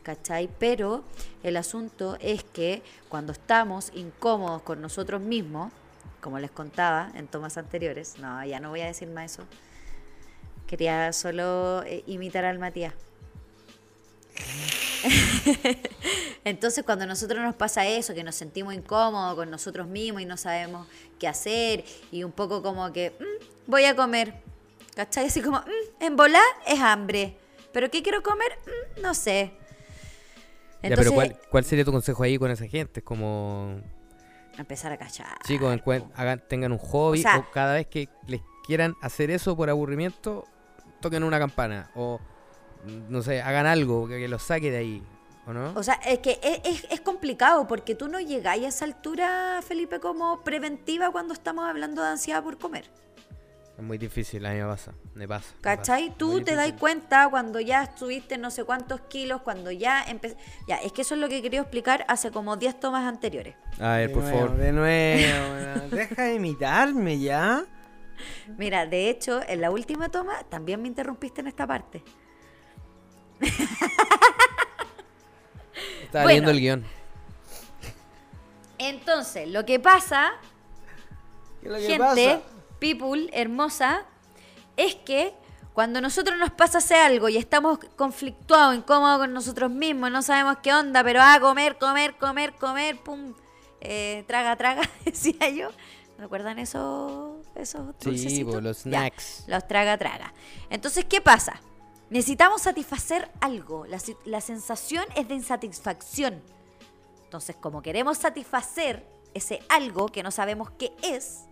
¿cachai? 0.02 0.48
Pero 0.58 1.04
el 1.44 1.56
asunto 1.56 2.16
es 2.20 2.42
que 2.42 2.82
cuando 3.08 3.32
estamos 3.32 3.92
incómodos 3.94 4.62
con 4.62 4.80
nosotros 4.80 5.20
mismos, 5.20 5.72
como 6.20 6.40
les 6.40 6.50
contaba 6.50 7.12
en 7.14 7.28
tomas 7.28 7.56
anteriores, 7.56 8.18
no, 8.18 8.44
ya 8.44 8.58
no 8.58 8.70
voy 8.70 8.80
a 8.80 8.86
decir 8.86 9.08
más 9.08 9.32
eso. 9.32 9.44
Quería 10.66 11.12
solo 11.12 11.82
eh, 11.84 12.02
imitar 12.06 12.44
al 12.44 12.58
Matías. 12.58 12.94
Entonces 16.44 16.84
cuando 16.84 17.04
a 17.04 17.06
nosotros 17.06 17.40
nos 17.42 17.54
pasa 17.54 17.86
eso, 17.86 18.14
que 18.14 18.24
nos 18.24 18.34
sentimos 18.34 18.74
incómodos 18.74 19.34
con 19.34 19.50
nosotros 19.50 19.86
mismos 19.86 20.22
y 20.22 20.26
no 20.26 20.36
sabemos 20.36 20.86
qué 21.18 21.28
hacer 21.28 21.84
y 22.10 22.22
un 22.24 22.32
poco 22.32 22.62
como 22.62 22.92
que 22.92 23.12
"Mm, 23.18 23.70
voy 23.70 23.84
a 23.84 23.94
comer, 23.96 24.34
¿cachai? 24.94 25.26
Así 25.26 25.40
como, 25.42 25.58
"Mm, 25.58 26.02
en 26.04 26.16
volar 26.16 26.42
es 26.66 26.80
hambre, 26.80 27.36
pero 27.72 27.90
¿qué 27.90 28.02
quiero 28.02 28.22
comer? 28.22 28.52
Mm, 28.98 29.02
no 29.02 29.14
sé. 29.14 29.52
Ya, 30.82 30.94
pero 30.94 31.12
¿cuál, 31.12 31.36
¿cuál 31.50 31.64
sería 31.64 31.84
tu 31.84 31.90
consejo 31.92 32.22
ahí 32.22 32.38
con 32.38 32.50
esa 32.50 32.66
gente? 32.66 33.00
Es 33.00 33.04
como, 33.04 33.80
empezar 34.56 34.92
a 34.92 34.96
cachar. 34.96 35.38
chicos, 35.44 35.76
hagan, 36.14 36.42
tengan 36.48 36.72
un 36.72 36.78
hobby 36.78 37.18
O 37.18 37.22
sea- 37.22 37.38
o 37.38 37.50
cada 37.50 37.74
vez 37.74 37.86
que 37.88 38.08
les 38.26 38.40
quieran 38.66 38.94
hacer 39.02 39.30
eso 39.30 39.56
por 39.56 39.68
aburrimiento, 39.70 40.44
toquen 41.00 41.24
una 41.24 41.38
campana 41.38 41.90
o 41.94 42.20
no 43.08 43.22
sé, 43.22 43.42
hagan 43.42 43.66
algo 43.66 44.06
que, 44.08 44.18
que 44.18 44.28
los 44.28 44.42
saque 44.42 44.70
de 44.70 44.78
ahí, 44.78 45.02
¿o 45.46 45.52
no? 45.52 45.72
O 45.74 45.82
sea, 45.82 45.94
es 46.06 46.18
que 46.20 46.38
es, 46.42 46.60
es- 46.64 46.86
es 46.90 47.00
complicado 47.00 47.66
porque 47.66 47.94
tú 47.94 48.08
no 48.08 48.20
llegáis 48.20 48.64
a 48.64 48.68
esa 48.68 48.84
altura, 48.84 49.60
Felipe, 49.66 50.00
como 50.00 50.42
preventiva 50.42 51.10
cuando 51.10 51.34
estamos 51.34 51.68
hablando 51.68 52.02
de 52.02 52.08
ansiedad 52.08 52.42
por 52.42 52.58
comer. 52.58 52.84
es 53.76 53.84
muy 53.84 53.96
difícil, 53.98 54.44
a 54.44 54.50
mí 54.52 54.56
me 54.58 54.64
pasa, 54.66 54.92
me 55.14 55.28
pasa. 55.28 55.52
me 55.56 55.60
¿Cachai? 55.62 56.06
pasa, 56.06 56.18
Tú 56.18 56.40
te 56.42 56.54
das 56.56 56.72
cuenta 56.72 57.28
cuando 57.30 57.60
ya 57.60 57.84
estuviste 57.84 58.36
no 58.38 58.50
sé 58.50 58.64
cuántos 58.64 59.00
kilos, 59.02 59.42
cuando 59.42 59.70
ya 59.70 60.02
empecé... 60.02 60.36
Ya, 60.66 60.76
es 60.78 60.90
que 60.92 61.02
eso 61.02 61.14
es 61.14 61.20
lo 61.20 61.28
que 61.28 61.40
quería 61.42 61.60
explicar 61.60 62.04
hace 62.08 62.30
como 62.32 62.56
10 62.56 62.80
tomas 62.80 63.06
anteriores. 63.06 63.54
A 63.78 63.96
ver, 63.98 64.08
De 64.08 64.14
por 64.14 64.22
nuevo, 64.24 64.38
favor. 64.38 64.56
De 64.56 64.72
nuevo, 64.72 65.88
deja 65.96 66.22
de 66.24 66.34
imitarme 66.34 67.20
ya. 67.20 67.64
Mira, 68.56 68.84
de 68.86 69.10
hecho, 69.10 69.40
en 69.46 69.60
la 69.60 69.70
última 69.70 70.08
toma 70.08 70.42
también 70.48 70.82
me 70.82 70.88
interrumpiste 70.88 71.40
en 71.40 71.46
esta 71.46 71.64
parte. 71.68 72.02
Estaba 76.02 76.24
Bueno. 76.24 76.28
leyendo 76.28 76.50
el 76.50 76.60
guion. 76.60 76.84
Entonces, 78.78 79.48
lo 79.48 79.64
que 79.64 79.80
pasa 79.80 80.32
¿Qué 81.60 81.66
es 81.66 81.72
lo 81.72 81.78
que 81.78 81.86
gente, 81.86 81.98
pasa? 81.98 82.40
people, 82.78 83.28
hermosa, 83.32 84.04
es 84.76 84.94
que 84.94 85.34
cuando 85.72 86.00
nosotros 86.00 86.38
nos 86.38 86.50
pasa 86.50 86.78
hacer 86.78 86.98
algo 86.98 87.28
y 87.28 87.36
estamos 87.36 87.78
conflictuados, 87.96 88.76
incómodos 88.76 89.18
con 89.18 89.32
nosotros 89.32 89.70
mismos, 89.70 90.10
no 90.10 90.22
sabemos 90.22 90.56
qué 90.62 90.72
onda, 90.74 91.02
pero 91.04 91.20
ah, 91.22 91.38
comer, 91.40 91.76
comer, 91.78 92.16
comer, 92.16 92.54
comer, 92.54 92.96
pum, 93.00 93.34
eh, 93.80 94.24
traga, 94.26 94.56
traga, 94.56 94.82
decía 95.04 95.48
yo. 95.50 95.70
¿Recuerdan 96.18 96.58
esos, 96.58 97.46
esos 97.54 97.94
Sí, 98.00 98.10
dulcecitos? 98.10 98.54
po, 98.56 98.60
los 98.60 98.78
Ya, 98.84 98.90
snacks. 99.02 99.44
los 99.46 99.68
traga, 99.68 99.96
traga. 99.98 100.32
Entonces, 100.68 101.04
¿qué 101.04 101.20
pasa? 101.20 101.60
Necesitamos 102.10 102.62
satisfacer 102.62 103.30
algo. 103.40 103.86
La, 103.86 103.98
la 104.24 104.40
sensación 104.40 105.04
es 105.14 105.28
de 105.28 105.34
insatisfacción. 105.34 106.42
Entonces, 107.24 107.56
como 107.56 107.82
queremos 107.82 108.18
satisfacer 108.18 109.06
ese 109.34 109.60
algo 109.68 110.06
que 110.08 110.22
no 110.22 110.30
sabemos 110.30 110.70
qué 110.70 110.92
es, 111.02 111.44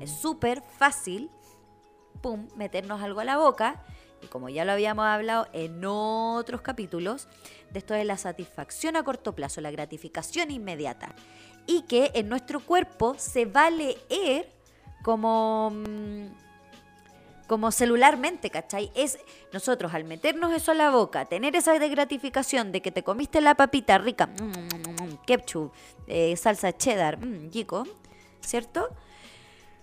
es 0.00 0.10
súper 0.10 0.62
fácil, 0.78 1.30
pum, 2.22 2.48
meternos 2.56 3.02
algo 3.02 3.20
a 3.20 3.24
la 3.24 3.36
boca. 3.36 3.82
Y 4.22 4.28
como 4.28 4.48
ya 4.48 4.64
lo 4.64 4.72
habíamos 4.72 5.04
hablado 5.04 5.46
en 5.52 5.84
otros 5.84 6.62
capítulos, 6.62 7.28
de 7.70 7.78
esto 7.78 7.92
de 7.92 8.04
la 8.04 8.16
satisfacción 8.16 8.96
a 8.96 9.02
corto 9.02 9.34
plazo, 9.34 9.60
la 9.60 9.70
gratificación 9.70 10.50
inmediata. 10.50 11.14
Y 11.66 11.82
que 11.82 12.12
en 12.14 12.28
nuestro 12.28 12.60
cuerpo 12.60 13.14
se 13.18 13.44
va 13.44 13.66
a 13.66 13.70
leer 13.70 14.50
como, 15.02 15.70
mm, 15.70 16.45
como 17.46 17.70
celularmente, 17.70 18.50
¿cachai? 18.50 18.90
Es 18.94 19.18
nosotros 19.52 19.94
al 19.94 20.04
meternos 20.04 20.52
eso 20.52 20.72
a 20.72 20.74
la 20.74 20.90
boca, 20.90 21.24
tener 21.26 21.54
esa 21.56 21.76
gratificación 21.78 22.72
de 22.72 22.82
que 22.82 22.90
te 22.90 23.02
comiste 23.04 23.40
la 23.40 23.54
papita 23.54 23.98
rica, 23.98 24.26
mm, 24.26 24.42
mm, 24.42 25.02
mm, 25.12 25.18
ketchup, 25.26 25.72
eh, 26.06 26.36
salsa 26.36 26.76
cheddar, 26.76 27.18
mm, 27.18 27.50
chico, 27.50 27.84
¿cierto? 28.40 28.88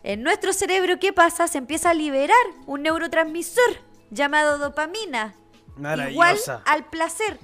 En 0.04 0.22
nuestro 0.24 0.52
cerebro, 0.52 1.00
¿qué 1.00 1.14
pasa? 1.14 1.48
Se 1.48 1.58
empieza 1.58 1.92
a 1.92 1.94
liberar 1.94 2.36
un 2.66 2.82
neurotransmisor 2.84 3.78
llamado 4.12 4.58
dopamina, 4.58 5.34
igual 6.12 6.36
al 6.66 6.86
placer. 6.90 7.40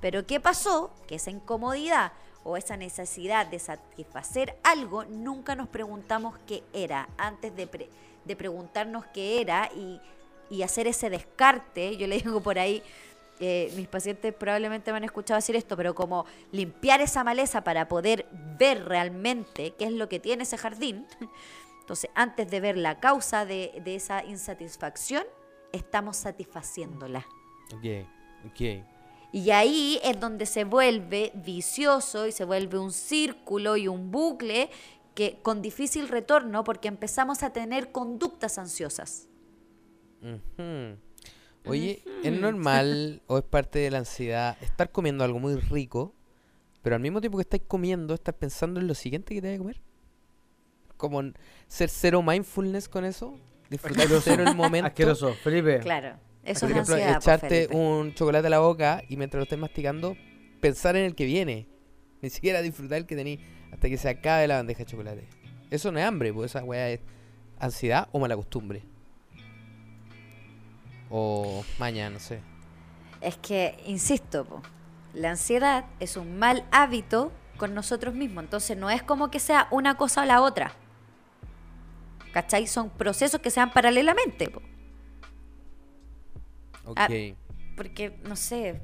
Pero 0.00 0.26
¿qué 0.26 0.40
pasó? 0.40 0.94
Que 1.06 1.16
esa 1.16 1.30
incomodidad 1.30 2.12
o 2.44 2.56
esa 2.56 2.76
necesidad 2.76 3.46
de 3.46 3.58
satisfacer 3.58 4.56
algo, 4.62 5.04
nunca 5.04 5.54
nos 5.54 5.68
preguntamos 5.68 6.38
qué 6.46 6.62
era 6.72 7.08
antes 7.18 7.54
de, 7.54 7.66
pre- 7.66 7.90
de 8.30 8.36
preguntarnos 8.36 9.04
qué 9.06 9.40
era 9.40 9.68
y, 9.74 10.00
y 10.50 10.62
hacer 10.62 10.86
ese 10.86 11.10
descarte. 11.10 11.96
Yo 11.96 12.06
le 12.06 12.18
digo 12.18 12.40
por 12.40 12.58
ahí, 12.58 12.82
eh, 13.40 13.72
mis 13.74 13.88
pacientes 13.88 14.32
probablemente 14.34 14.92
me 14.92 14.98
han 14.98 15.04
escuchado 15.04 15.38
decir 15.38 15.56
esto, 15.56 15.76
pero 15.76 15.94
como 15.94 16.26
limpiar 16.52 17.00
esa 17.00 17.24
maleza 17.24 17.64
para 17.64 17.88
poder 17.88 18.26
ver 18.58 18.84
realmente 18.84 19.74
qué 19.78 19.86
es 19.86 19.92
lo 19.92 20.08
que 20.08 20.20
tiene 20.20 20.44
ese 20.44 20.58
jardín. 20.58 21.06
Entonces, 21.80 22.10
antes 22.14 22.48
de 22.50 22.60
ver 22.60 22.76
la 22.76 23.00
causa 23.00 23.44
de, 23.44 23.80
de 23.84 23.96
esa 23.96 24.24
insatisfacción, 24.24 25.24
estamos 25.72 26.18
satisfaciéndola. 26.18 27.26
Ok, 27.74 28.06
ok. 28.46 28.84
Y 29.32 29.50
ahí 29.50 30.00
es 30.02 30.18
donde 30.20 30.44
se 30.44 30.64
vuelve 30.64 31.32
vicioso 31.34 32.26
y 32.26 32.32
se 32.32 32.44
vuelve 32.44 32.78
un 32.78 32.92
círculo 32.92 33.76
y 33.76 33.88
un 33.88 34.10
bucle 34.10 34.70
que 35.14 35.38
con 35.42 35.62
difícil 35.62 36.08
retorno 36.08 36.64
porque 36.64 36.88
empezamos 36.88 37.42
a 37.42 37.52
tener 37.52 37.92
conductas 37.92 38.58
ansiosas. 38.58 39.28
Ujú. 40.22 40.96
Oye, 41.66 42.02
¿es 42.24 42.32
normal 42.32 43.22
o 43.26 43.38
es 43.38 43.44
parte 43.44 43.78
de 43.80 43.90
la 43.90 43.98
ansiedad 43.98 44.56
estar 44.62 44.90
comiendo 44.90 45.24
algo 45.24 45.38
muy 45.38 45.56
rico, 45.56 46.14
pero 46.82 46.96
al 46.96 47.02
mismo 47.02 47.20
tiempo 47.20 47.36
que 47.38 47.42
estáis 47.42 47.62
comiendo, 47.66 48.14
estar 48.14 48.34
pensando 48.34 48.80
en 48.80 48.86
lo 48.86 48.94
siguiente 48.94 49.34
que 49.34 49.42
te 49.42 49.48
vas 49.48 49.56
a 49.56 49.58
comer? 49.58 49.80
Como 50.96 51.22
ser 51.68 51.90
cero 51.90 52.22
mindfulness 52.22 52.88
con 52.88 53.04
eso, 53.04 53.38
disfrutar 53.68 54.06
cero 54.22 54.44
el 54.46 54.54
momento. 54.54 54.88
Asqueroso, 54.88 55.34
Felipe. 55.34 55.80
Claro, 55.80 56.16
eso 56.44 56.60
Por 56.60 56.70
es 56.70 56.76
ejemplo, 56.76 56.94
ansiedad. 56.94 57.14
po, 57.14 57.20
echarte 57.20 57.68
un 57.76 58.14
chocolate 58.14 58.46
a 58.46 58.50
la 58.50 58.60
boca 58.60 59.02
y 59.08 59.16
mientras 59.16 59.38
lo 59.38 59.44
estés 59.44 59.58
masticando, 59.58 60.16
pensar 60.60 60.96
en 60.96 61.04
el 61.04 61.14
que 61.14 61.24
viene. 61.26 61.68
Ni 62.22 62.30
siquiera 62.30 62.60
disfrutar 62.62 62.98
el 62.98 63.06
que 63.06 63.16
tení 63.16 63.38
hasta 63.72 63.88
que 63.88 63.96
se 63.96 64.08
acabe 64.08 64.46
la 64.46 64.56
bandeja 64.56 64.80
de 64.80 64.86
chocolate. 64.86 65.28
Eso 65.70 65.92
no 65.92 65.98
es 65.98 66.04
hambre, 66.04 66.32
pues 66.32 66.50
esa 66.50 66.64
weá 66.64 66.90
es 66.90 67.00
ansiedad 67.58 68.08
o 68.12 68.18
mala 68.18 68.36
costumbre. 68.36 68.82
O 71.10 71.64
maña, 71.78 72.10
no 72.10 72.18
sé. 72.18 72.40
Es 73.20 73.36
que, 73.36 73.76
insisto, 73.86 74.44
po, 74.44 74.62
la 75.14 75.30
ansiedad 75.30 75.84
es 75.98 76.16
un 76.16 76.38
mal 76.38 76.64
hábito 76.70 77.32
con 77.56 77.74
nosotros 77.74 78.14
mismos. 78.14 78.44
Entonces 78.44 78.76
no 78.76 78.90
es 78.90 79.02
como 79.02 79.30
que 79.30 79.40
sea 79.40 79.68
una 79.70 79.96
cosa 79.96 80.22
o 80.22 80.24
la 80.24 80.40
otra. 80.40 80.72
¿Cachai? 82.32 82.66
Son 82.66 82.90
procesos 82.90 83.40
que 83.40 83.50
se 83.50 83.60
dan 83.60 83.72
paralelamente. 83.72 84.48
po. 84.48 84.62
Ok. 86.84 86.98
Ah, 86.98 87.08
Porque, 87.76 88.18
no 88.24 88.36
sé. 88.36 88.80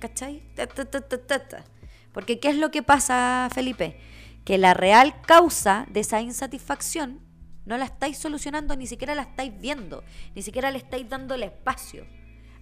¿Cachai? 0.00 0.42
Ta, 0.54 0.66
ta, 0.66 0.84
ta, 0.84 1.48
ta. 1.48 1.64
Porque, 2.12 2.38
¿qué 2.40 2.48
es 2.50 2.56
lo 2.56 2.70
que 2.70 2.82
pasa, 2.82 3.48
Felipe? 3.54 3.98
Que 4.44 4.58
la 4.58 4.74
real 4.74 5.20
causa 5.22 5.86
de 5.90 6.00
esa 6.00 6.20
insatisfacción 6.20 7.20
no 7.64 7.78
la 7.78 7.84
estáis 7.84 8.18
solucionando, 8.18 8.74
ni 8.76 8.86
siquiera 8.86 9.14
la 9.14 9.22
estáis 9.22 9.52
viendo, 9.60 10.02
ni 10.34 10.42
siquiera 10.42 10.70
le 10.70 10.78
estáis 10.78 11.08
dando 11.08 11.34
el 11.34 11.44
espacio. 11.44 12.04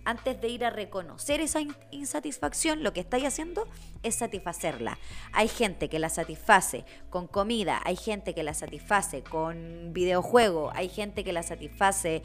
Antes 0.05 0.41
de 0.41 0.49
ir 0.49 0.65
a 0.65 0.71
reconocer 0.71 1.41
esa 1.43 1.61
in- 1.61 1.75
insatisfacción, 1.91 2.83
lo 2.83 2.93
que 2.95 3.01
estáis 3.01 3.25
haciendo 3.25 3.67
es 4.03 4.15
satisfacerla. 4.15 4.99
Hay 5.33 5.47
gente 5.49 5.89
que 5.91 5.99
la 5.99 6.09
satisface 6.09 6.85
con 7.11 7.27
comida, 7.27 7.81
hay 7.85 7.97
gente 7.97 8.35
que 8.35 8.43
la 8.43 8.55
satisface 8.55 9.23
con 9.23 9.93
videojuego, 9.93 10.71
hay 10.75 10.89
gente 10.89 11.23
que 11.23 11.33
la 11.35 11.43
satisface 11.43 12.23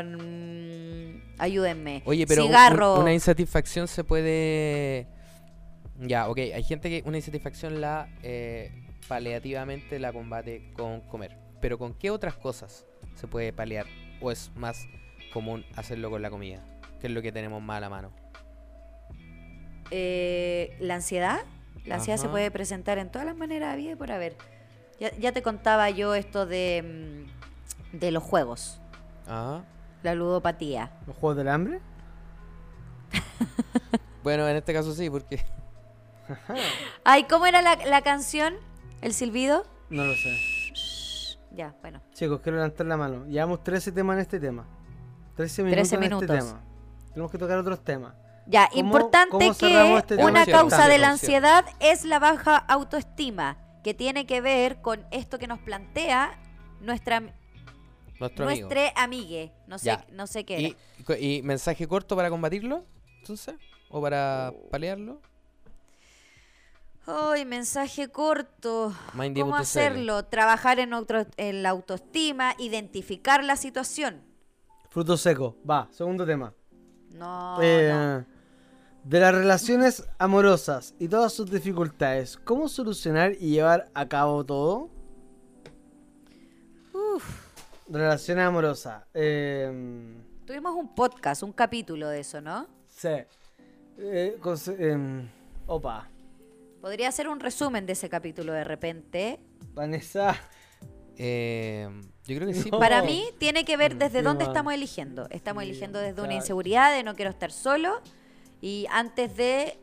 con... 0.00 1.22
Ayúdenme. 1.38 2.02
Oye, 2.06 2.26
pero 2.26 2.42
un- 2.42 2.48
cigarro. 2.48 3.00
una 3.00 3.12
insatisfacción 3.12 3.86
se 3.88 4.04
puede... 4.04 5.06
Ya, 6.00 6.28
ok. 6.28 6.38
Hay 6.38 6.62
gente 6.62 6.88
que 6.88 7.06
una 7.06 7.18
insatisfacción 7.18 7.80
la 7.80 8.08
eh, 8.22 8.72
paliativamente 9.06 9.98
la 9.98 10.12
combate 10.12 10.72
con 10.74 11.00
comer. 11.02 11.36
Pero 11.60 11.78
¿con 11.78 11.94
qué 11.94 12.10
otras 12.10 12.36
cosas 12.36 12.86
se 13.14 13.26
puede 13.26 13.52
paliar? 13.52 13.86
¿O 14.20 14.30
es 14.30 14.50
más 14.56 14.86
común 15.32 15.64
hacerlo 15.76 16.10
con 16.10 16.22
la 16.22 16.30
comida? 16.30 16.64
Que 17.00 17.06
es 17.08 17.12
lo 17.12 17.22
que 17.22 17.32
tenemos 17.32 17.62
más 17.62 17.78
a 17.78 17.80
la 17.80 17.90
mano. 17.90 18.12
Eh, 19.90 20.76
la 20.80 20.94
ansiedad. 20.94 21.40
La 21.84 21.96
ansiedad 21.96 22.18
se 22.18 22.28
puede 22.28 22.50
presentar 22.50 22.98
en 22.98 23.10
todas 23.10 23.26
las 23.26 23.36
maneras 23.36 23.72
había 23.72 23.92
y 23.92 23.96
por 23.96 24.12
haber. 24.12 24.36
Ya, 24.98 25.16
ya 25.16 25.32
te 25.32 25.42
contaba 25.42 25.88
yo 25.90 26.14
esto 26.14 26.44
de, 26.44 27.24
mm, 27.92 27.96
de 27.98 28.10
los 28.10 28.22
juegos, 28.22 28.80
Ajá. 29.26 29.64
la 30.02 30.14
ludopatía. 30.14 30.92
¿Los 31.06 31.16
juegos 31.16 31.38
del 31.38 31.48
hambre? 31.48 31.80
Bueno, 34.22 34.46
en 34.46 34.56
este 34.56 34.74
caso 34.74 34.92
sí, 34.92 35.08
porque... 35.08 35.40
Ay, 37.04 37.24
¿cómo 37.24 37.46
era 37.46 37.62
la, 37.62 37.76
la 37.76 38.02
canción? 38.02 38.54
¿El 39.00 39.14
silbido? 39.14 39.64
No 39.88 40.04
lo 40.04 40.14
sé. 40.14 40.36
Ya, 41.52 41.74
bueno. 41.80 42.00
Chicos, 42.14 42.40
quiero 42.42 42.56
levantar 42.58 42.86
la 42.86 42.96
mano. 42.96 43.26
Llevamos 43.26 43.62
13 43.64 43.92
temas 43.92 44.14
en 44.14 44.20
este 44.20 44.38
tema. 44.38 44.66
13 45.36 45.62
minutos 45.64 45.88
13 45.88 45.94
en 45.96 46.02
este 46.02 46.14
minutos. 46.26 46.38
tema. 46.50 46.62
Tenemos 47.12 47.30
que 47.32 47.38
tocar 47.38 47.58
otros 47.58 47.82
temas. 47.82 48.14
Ya, 48.46 48.68
¿Cómo- 48.68 48.80
importante 48.80 49.30
cómo 49.30 49.54
que 49.56 49.96
este 49.98 50.16
una 50.24 50.46
causa 50.46 50.88
de 50.88 50.98
la 50.98 51.10
ansiedad 51.10 51.64
es 51.80 52.04
la 52.04 52.18
baja 52.18 52.56
autoestima, 52.56 53.58
que 53.84 53.94
tiene 53.94 54.26
que 54.26 54.40
ver 54.40 54.80
con 54.80 55.04
esto 55.10 55.38
que 55.38 55.46
nos 55.46 55.58
plantea 55.60 56.38
nuestra 56.80 57.20
Nuestro 58.18 58.46
amigo. 58.46 58.68
nuestra 58.68 59.02
amigue. 59.02 59.52
No 59.66 59.78
sé, 59.78 59.86
Ya. 59.86 60.04
no 60.12 60.26
sé 60.26 60.44
qué. 60.44 60.60
¿Y, 60.60 60.76
era. 61.08 61.18
¿Y 61.18 61.42
mensaje 61.42 61.86
corto 61.88 62.16
para 62.16 62.28
combatirlo? 62.30 62.84
Entonces, 63.20 63.54
¿o 63.88 64.00
para 64.00 64.52
paliarlo? 64.70 65.20
Ay, 67.06 67.44
mensaje 67.44 68.08
corto. 68.08 68.92
Mindy 69.14 69.40
¿Cómo 69.40 69.56
hacerlo? 69.56 70.24
Trabajar 70.26 70.78
en, 70.78 70.92
otro, 70.92 71.26
en 71.36 71.62
la 71.62 71.70
autoestima, 71.70 72.54
identificar 72.58 73.42
la 73.42 73.56
situación. 73.56 74.22
Fruto 74.90 75.16
seco. 75.16 75.56
Va, 75.68 75.88
segundo 75.90 76.26
tema. 76.26 76.52
No, 77.12 77.58
Eh, 77.60 77.90
no. 77.92 78.40
De 79.02 79.18
las 79.18 79.34
relaciones 79.34 80.06
amorosas 80.18 80.94
y 80.98 81.08
todas 81.08 81.32
sus 81.32 81.50
dificultades, 81.50 82.36
¿cómo 82.36 82.68
solucionar 82.68 83.32
y 83.32 83.52
llevar 83.52 83.88
a 83.94 84.06
cabo 84.06 84.44
todo? 84.44 84.90
Relaciones 87.88 88.44
amorosas. 88.44 89.02
Eh, 89.14 90.14
Tuvimos 90.46 90.74
un 90.76 90.94
podcast, 90.94 91.42
un 91.42 91.52
capítulo 91.52 92.08
de 92.08 92.20
eso, 92.20 92.40
¿no? 92.40 92.66
sí. 92.88 93.08
Eh, 94.02 94.38
em, 94.78 95.28
opa. 95.66 96.08
Podría 96.80 97.12
ser 97.12 97.28
un 97.28 97.40
resumen 97.40 97.86
de 97.86 97.92
ese 97.92 98.08
capítulo 98.08 98.52
de 98.52 98.64
repente. 98.64 99.38
Vanessa. 99.74 100.36
Eh, 101.16 101.88
yo 102.26 102.36
creo 102.36 102.48
que 102.48 102.54
sí. 102.54 102.70
No. 102.70 102.78
Para 102.78 103.02
mí 103.02 103.24
tiene 103.38 103.64
que 103.64 103.76
ver 103.76 103.96
desde 103.96 104.18
qué 104.18 104.22
dónde 104.22 104.44
mal. 104.44 104.52
estamos 104.52 104.72
eligiendo. 104.72 105.26
Estamos 105.30 105.62
Sí, 105.62 105.70
eligiendo 105.70 105.98
desde 105.98 106.22
una 106.22 106.34
inseguridad 106.34 106.94
de 106.94 107.02
no 107.02 107.14
quiero 107.14 107.30
estar 107.30 107.52
solo 107.52 108.00
y 108.62 108.86
antes 108.90 109.36
de 109.36 109.78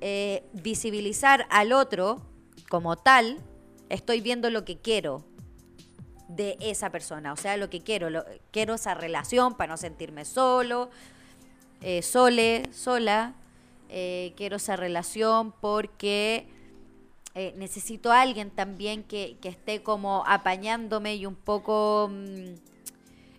eh, 0.00 0.42
visibilizar 0.52 1.46
al 1.50 1.72
otro 1.72 2.20
como 2.68 2.96
tal, 2.96 3.38
estoy 3.88 4.20
viendo 4.20 4.50
lo 4.50 4.64
que 4.64 4.78
quiero 4.78 5.24
de 6.28 6.56
esa 6.60 6.90
persona, 6.90 7.32
o 7.32 7.36
sea, 7.36 7.56
lo 7.56 7.68
que 7.70 7.80
quiero, 7.82 8.08
lo- 8.08 8.24
quiero 8.52 8.74
esa 8.74 8.94
relación 8.94 9.56
para 9.56 9.72
no 9.72 9.76
sentirme 9.76 10.24
solo, 10.24 10.90
eh, 11.80 12.02
sole, 12.02 12.62
sola, 12.72 13.34
eh, 13.90 14.32
quiero 14.36 14.56
esa 14.56 14.76
relación 14.76 15.52
porque 15.60 16.48
eh, 17.34 17.54
necesito 17.56 18.12
a 18.12 18.22
alguien 18.22 18.50
también 18.50 19.02
que, 19.04 19.36
que 19.40 19.48
esté 19.48 19.82
como 19.82 20.24
apañándome 20.26 21.16
y 21.16 21.26
un 21.26 21.36
poco... 21.36 22.08
mm, 22.10 22.54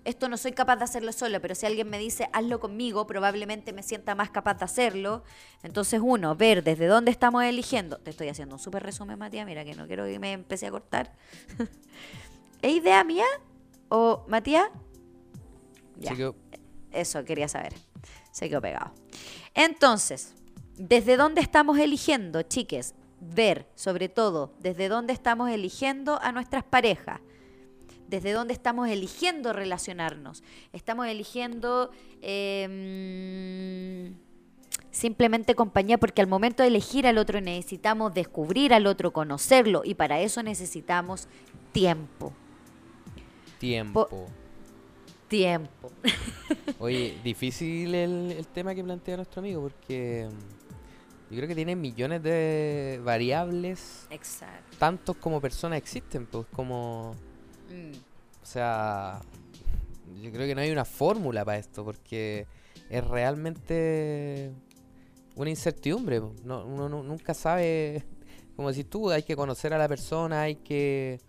esto 0.03 0.29
no 0.29 0.37
soy 0.37 0.53
capaz 0.53 0.77
de 0.77 0.83
hacerlo 0.83 1.11
sola, 1.11 1.39
pero 1.39 1.53
si 1.53 1.67
alguien 1.67 1.87
me 1.89 1.99
dice 1.99 2.27
hazlo 2.33 2.59
conmigo, 2.59 3.05
probablemente 3.05 3.71
me 3.71 3.83
sienta 3.83 4.15
más 4.15 4.31
capaz 4.31 4.55
de 4.55 4.65
hacerlo. 4.65 5.23
Entonces, 5.61 6.01
uno, 6.03 6.35
ver 6.35 6.63
desde 6.63 6.87
dónde 6.87 7.11
estamos 7.11 7.43
eligiendo. 7.43 7.97
Te 7.99 8.09
estoy 8.09 8.27
haciendo 8.27 8.55
un 8.55 8.59
súper 8.59 8.81
resumen, 8.81 9.19
Matías, 9.19 9.45
mira 9.45 9.63
que 9.63 9.75
no 9.75 9.85
quiero 9.85 10.05
que 10.05 10.17
me 10.17 10.31
empiece 10.33 10.65
a 10.65 10.71
cortar. 10.71 11.15
¿Es 12.63 12.71
idea 12.73 13.03
mía? 13.03 13.25
¿O 13.89 14.25
Matías? 14.27 14.69
Ya. 15.97 16.15
Eso 16.91 17.23
quería 17.23 17.47
saber. 17.47 17.73
Se 18.31 18.49
quedó 18.49 18.59
pegado. 18.59 18.91
Entonces, 19.53 20.33
¿desde 20.81 21.15
dónde 21.15 21.41
estamos 21.41 21.77
eligiendo, 21.77 22.41
chiques? 22.41 22.95
Ver, 23.19 23.67
sobre 23.75 24.09
todo, 24.09 24.53
desde 24.59 24.89
dónde 24.89 25.13
estamos 25.13 25.51
eligiendo 25.51 26.19
a 26.21 26.31
nuestras 26.31 26.63
parejas. 26.63 27.21
Desde 28.07 28.31
dónde 28.31 28.53
estamos 28.53 28.89
eligiendo 28.89 29.53
relacionarnos. 29.53 30.43
Estamos 30.73 31.07
eligiendo 31.07 31.91
eh, 32.21 34.09
mm, 34.09 34.89
simplemente 34.89 35.53
compañía 35.53 35.99
porque 35.99 36.21
al 36.21 36.27
momento 36.27 36.63
de 36.63 36.69
elegir 36.69 37.05
al 37.05 37.19
otro 37.19 37.39
necesitamos 37.41 38.13
descubrir 38.13 38.73
al 38.73 38.87
otro, 38.87 39.13
conocerlo 39.13 39.83
y 39.85 39.93
para 39.93 40.19
eso 40.19 40.41
necesitamos 40.41 41.27
tiempo. 41.71 42.33
Tiempo. 43.59 44.09
Tiempo. 45.27 45.91
Oye, 46.79 47.17
difícil 47.23 47.93
el, 47.93 48.31
el 48.31 48.47
tema 48.47 48.73
que 48.73 48.83
plantea 48.83 49.15
nuestro 49.17 49.39
amigo 49.39 49.61
porque 49.61 50.27
yo 51.31 51.37
creo 51.37 51.47
que 51.47 51.55
tiene 51.55 51.75
millones 51.75 52.21
de 52.23 53.01
variables, 53.03 54.05
Exacto. 54.09 54.77
tantos 54.77 55.15
como 55.17 55.39
personas 55.41 55.77
existen, 55.77 56.25
pues 56.27 56.45
como, 56.53 57.15
Mm. 57.69 57.95
o 58.41 58.45
sea, 58.45 59.21
yo 60.21 60.31
creo 60.31 60.45
que 60.45 60.53
no 60.55 60.61
hay 60.61 60.71
una 60.71 60.85
fórmula 60.85 61.45
para 61.45 61.57
esto 61.57 61.85
porque 61.85 62.45
es 62.89 63.07
realmente 63.07 64.51
una 65.35 65.49
incertidumbre. 65.49 66.19
No, 66.43 66.65
uno 66.65 66.89
nu- 66.89 67.03
nunca 67.03 67.33
sabe, 67.33 68.03
como 68.57 68.71
si 68.73 68.83
tú, 68.83 69.09
hay 69.09 69.23
que 69.23 69.35
conocer 69.35 69.73
a 69.73 69.77
la 69.77 69.87
persona, 69.87 70.41
hay 70.41 70.55
que 70.57 71.19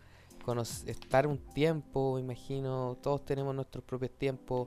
estar 0.86 1.28
un 1.28 1.38
tiempo, 1.38 2.18
imagino, 2.18 2.98
todos 3.00 3.24
tenemos 3.24 3.54
nuestros 3.54 3.84
propios 3.84 4.10
tiempos, 4.18 4.66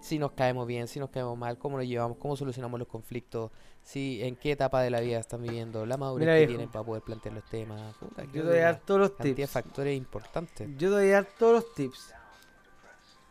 si 0.00 0.20
nos 0.20 0.30
caemos 0.32 0.68
bien, 0.68 0.86
si 0.86 1.00
nos 1.00 1.10
caemos 1.10 1.36
mal, 1.36 1.58
cómo 1.58 1.76
lo 1.78 1.82
llevamos, 1.82 2.16
cómo 2.18 2.36
solucionamos 2.36 2.78
los 2.78 2.86
conflictos, 2.86 3.50
si 3.86 4.20
en 4.24 4.34
qué 4.34 4.50
etapa 4.50 4.82
de 4.82 4.90
la 4.90 4.98
vida 4.98 5.20
están 5.20 5.42
viviendo, 5.42 5.86
la 5.86 5.96
madurez 5.96 6.26
Mira, 6.26 6.38
que 6.40 6.46
tienen 6.48 6.68
para 6.68 6.84
poder 6.84 7.02
plantear 7.04 7.36
los 7.36 7.44
temas. 7.44 7.94
Puta, 7.94 8.24
Yo 8.24 8.42
te 8.42 8.48
voy 8.48 8.58
a 8.58 8.62
dar 8.64 8.80
todos 8.80 9.00
los 9.00 9.10
cantidad 9.10 9.36
de 9.36 9.42
tips. 9.42 9.50
factores 9.52 9.96
importantes. 9.96 10.68
Yo 10.76 10.88
te 10.90 10.94
voy 10.96 11.10
a 11.10 11.12
dar 11.12 11.26
todos 11.38 11.52
los 11.52 11.74
tips. 11.74 12.12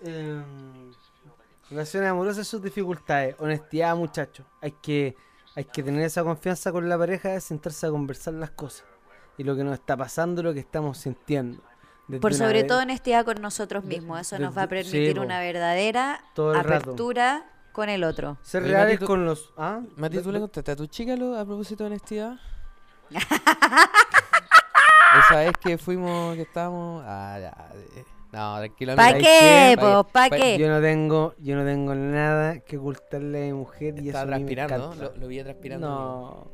Em, 0.02 0.44
relaciones 1.70 2.10
amorosas 2.10 2.48
y 2.48 2.50
sus 2.50 2.62
dificultades. 2.62 3.36
Honestidad, 3.40 3.96
muchachos. 3.98 4.46
Hay 4.62 4.72
que, 4.82 5.16
hay 5.56 5.66
que 5.66 5.84
tener 5.84 6.04
esa 6.04 6.24
confianza 6.24 6.72
con 6.72 6.88
la 6.88 6.98
pareja 6.98 7.30
de 7.30 7.42
sentarse 7.42 7.88
a 7.88 7.90
conversar 7.92 8.34
las 8.36 8.52
cosas. 8.52 8.86
Y 9.38 9.44
lo 9.44 9.56
que 9.56 9.64
nos 9.66 9.74
está 9.74 9.98
pasando, 9.98 10.42
lo 10.42 10.54
que 10.54 10.62
estamos 10.62 10.98
sintiendo. 11.00 11.62
Desde 12.08 12.22
Por 12.22 12.34
sobre 12.34 12.64
todo 12.64 12.82
honestidad 12.82 13.26
con 13.26 13.42
nosotros 13.42 13.84
mismos. 13.84 14.22
Eso 14.22 14.36
de- 14.38 14.44
nos 14.44 14.56
va 14.56 14.62
a 14.62 14.66
sí, 14.66 14.70
permitir 14.70 15.16
po. 15.16 15.22
una 15.24 15.40
verdadera 15.40 16.24
el 16.38 16.64
rato. 16.64 16.96
Con 17.76 17.90
el 17.90 18.04
otro. 18.04 18.38
Ser 18.42 18.64
Oye, 18.64 18.72
reales 18.72 19.00
con 19.02 19.26
los. 19.26 19.54
¿Ah? 19.58 19.82
Mati, 19.98 20.20
¿tú 20.20 20.32
le 20.32 20.40
contaste 20.40 20.72
a 20.72 20.76
tu 20.76 20.88
chica 20.88 21.16
lo- 21.16 21.38
a 21.38 21.46
propósito 21.46 21.84
de 21.84 21.88
honestidad? 21.92 22.36
Esa 25.30 25.38
vez 25.40 25.52
que 25.62 25.78
fuimos, 25.78 26.36
que 26.36 26.42
estábamos... 26.42 27.04
Ah, 27.08 27.38
ya, 27.40 27.72
eh, 27.74 28.04
no, 28.34 28.58
tranquilo. 28.58 28.96
¿Para 28.96 29.16
mira, 29.16 29.20
qué, 29.30 29.76
pa' 29.78 29.82
po? 29.82 30.04
que- 30.08 30.12
¿Para 30.14 30.30
pa- 30.30 30.36
qué? 30.38 30.58
Yo 30.58 30.68
no 30.68 30.82
tengo, 30.82 31.36
yo 31.40 31.56
no 31.56 31.64
tengo 31.64 31.96
nada 31.96 32.60
que 32.60 32.78
ocultarle 32.78 33.44
a 33.44 33.46
mi 33.46 33.54
mujer 33.54 33.96
y 33.98 34.10
eso 34.10 34.18
Estaba 34.18 34.36
a 34.36 34.40
mí 34.40 34.44
me 34.44 34.56
transpirando, 34.56 34.78
¿no? 34.88 34.94
encanta. 34.94 35.14
Lo, 35.16 35.22
lo 35.22 35.28
vi 35.28 35.42
transpirando. 35.44 35.88
No. 35.88 36.52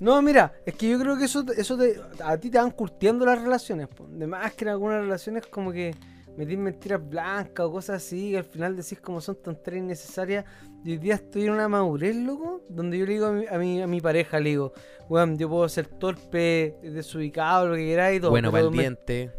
No, 0.00 0.22
mira, 0.22 0.52
es 0.66 0.74
que 0.74 0.88
yo 0.88 0.98
creo 0.98 1.16
que 1.16 1.26
eso, 1.26 1.44
eso 1.56 1.76
te- 1.78 2.00
a 2.24 2.36
ti 2.38 2.50
te 2.50 2.58
van 2.58 2.70
curtiendo 2.72 3.24
las 3.24 3.40
relaciones. 3.40 3.86
po. 3.86 4.06
De 4.08 4.26
más 4.26 4.52
que 4.54 4.64
en 4.64 4.70
algunas 4.70 5.02
relaciones 5.02 5.46
como 5.46 5.70
que 5.70 5.94
metís 6.36 6.58
mentiras 6.58 7.00
blancas 7.08 7.66
o 7.66 7.72
cosas 7.72 7.96
así, 8.02 8.30
que 8.32 8.38
al 8.38 8.44
final 8.44 8.76
decís 8.76 9.00
como 9.00 9.20
son 9.20 9.36
tonterías 9.36 9.84
innecesarias. 9.84 10.44
Y 10.84 10.92
hoy 10.92 10.98
día 10.98 11.14
estoy 11.14 11.44
en 11.44 11.50
una 11.52 11.68
madurez, 11.68 12.16
loco, 12.16 12.62
donde 12.68 12.98
yo 12.98 13.06
le 13.06 13.12
digo 13.12 13.26
a 13.26 13.32
mi, 13.32 13.46
a 13.46 13.58
mi, 13.58 13.82
a 13.82 13.86
mi 13.86 14.00
pareja, 14.00 14.40
le 14.40 14.50
digo, 14.50 14.72
weón, 15.08 15.36
yo 15.38 15.48
puedo 15.48 15.68
ser 15.68 15.86
torpe, 15.86 16.76
desubicado, 16.82 17.68
lo 17.68 17.74
que 17.76 17.84
queráis 17.86 18.18
y 18.18 18.20
todo. 18.20 18.30
Bueno, 18.30 18.50
pero 18.50 18.70
me- 18.70 18.76
valiente. 18.76 19.30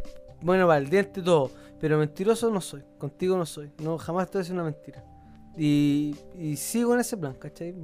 bueno, 0.41 0.67
valiente 0.67 1.19
y 1.19 1.23
todo, 1.23 1.49
pero 1.79 1.97
mentiroso 1.97 2.51
no 2.51 2.61
soy, 2.61 2.83
contigo 2.99 3.35
no 3.37 3.45
soy, 3.45 3.71
no 3.81 3.97
jamás 3.97 4.27
te 4.29 4.37
voy 4.37 4.39
a 4.39 4.43
decir 4.43 4.53
una 4.53 4.63
mentira. 4.65 5.03
Y, 5.57 6.15
y 6.37 6.55
sigo 6.55 6.93
en 6.93 7.01
ese 7.01 7.17
plan, 7.17 7.33
¿cachai? 7.33 7.75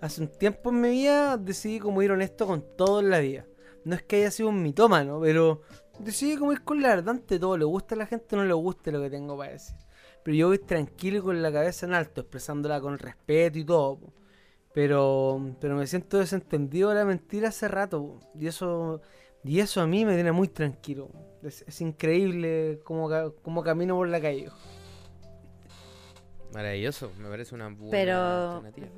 Hace 0.00 0.22
un 0.22 0.28
tiempo 0.28 0.70
en 0.70 0.80
mi 0.80 0.90
vida 0.90 1.36
decidí 1.36 1.78
como 1.78 2.02
ir 2.02 2.10
honesto 2.10 2.46
con 2.46 2.64
todo 2.76 3.00
en 3.00 3.10
la 3.10 3.20
vida. 3.20 3.44
No 3.84 3.94
es 3.94 4.02
que 4.02 4.16
haya 4.16 4.30
sido 4.30 4.48
un 4.48 4.62
mitómano, 4.62 5.20
pero 5.20 5.60
decidí 5.98 6.36
como 6.36 6.52
ir 6.52 6.62
con 6.62 6.80
la 6.82 6.88
verdad 6.88 7.10
ante 7.10 7.38
todo. 7.38 7.56
Le 7.56 7.64
gusta 7.64 7.94
a 7.94 7.98
la 7.98 8.06
gente 8.06 8.34
o 8.34 8.38
no 8.38 8.44
le 8.44 8.54
gusta 8.54 8.90
lo 8.90 9.00
que 9.00 9.10
tengo 9.10 9.36
para 9.36 9.52
decir. 9.52 9.76
Pero 10.22 10.36
yo 10.36 10.48
voy 10.48 10.58
tranquilo 10.58 11.18
y 11.18 11.20
con 11.20 11.42
la 11.42 11.52
cabeza 11.52 11.86
en 11.86 11.94
alto, 11.94 12.22
expresándola 12.22 12.80
con 12.80 12.98
respeto 12.98 13.58
y 13.58 13.64
todo. 13.64 13.98
po. 13.98 14.12
Pero, 14.72 15.54
pero 15.60 15.76
me 15.76 15.86
siento 15.86 16.18
desentendido 16.18 16.88
de 16.90 16.96
la 16.96 17.04
mentira 17.04 17.48
hace 17.50 17.68
rato. 17.68 18.00
po. 18.02 18.20
Y 18.38 18.46
eso, 18.46 19.00
y 19.42 19.60
eso 19.60 19.80
a 19.80 19.86
mí 19.86 20.04
me 20.04 20.14
tiene 20.14 20.32
muy 20.32 20.48
tranquilo. 20.48 21.10
Es, 21.42 21.62
es 21.68 21.80
increíble 21.82 22.80
cómo, 22.84 23.08
ca- 23.08 23.30
cómo 23.42 23.62
camino 23.62 23.94
por 23.96 24.08
la 24.08 24.20
calle. 24.20 24.48
Maravilloso, 26.52 27.10
me 27.18 27.28
parece 27.28 27.54
una 27.54 27.68
buena 27.68 27.90
Pero 27.90 28.16
alternativa. 28.16 28.88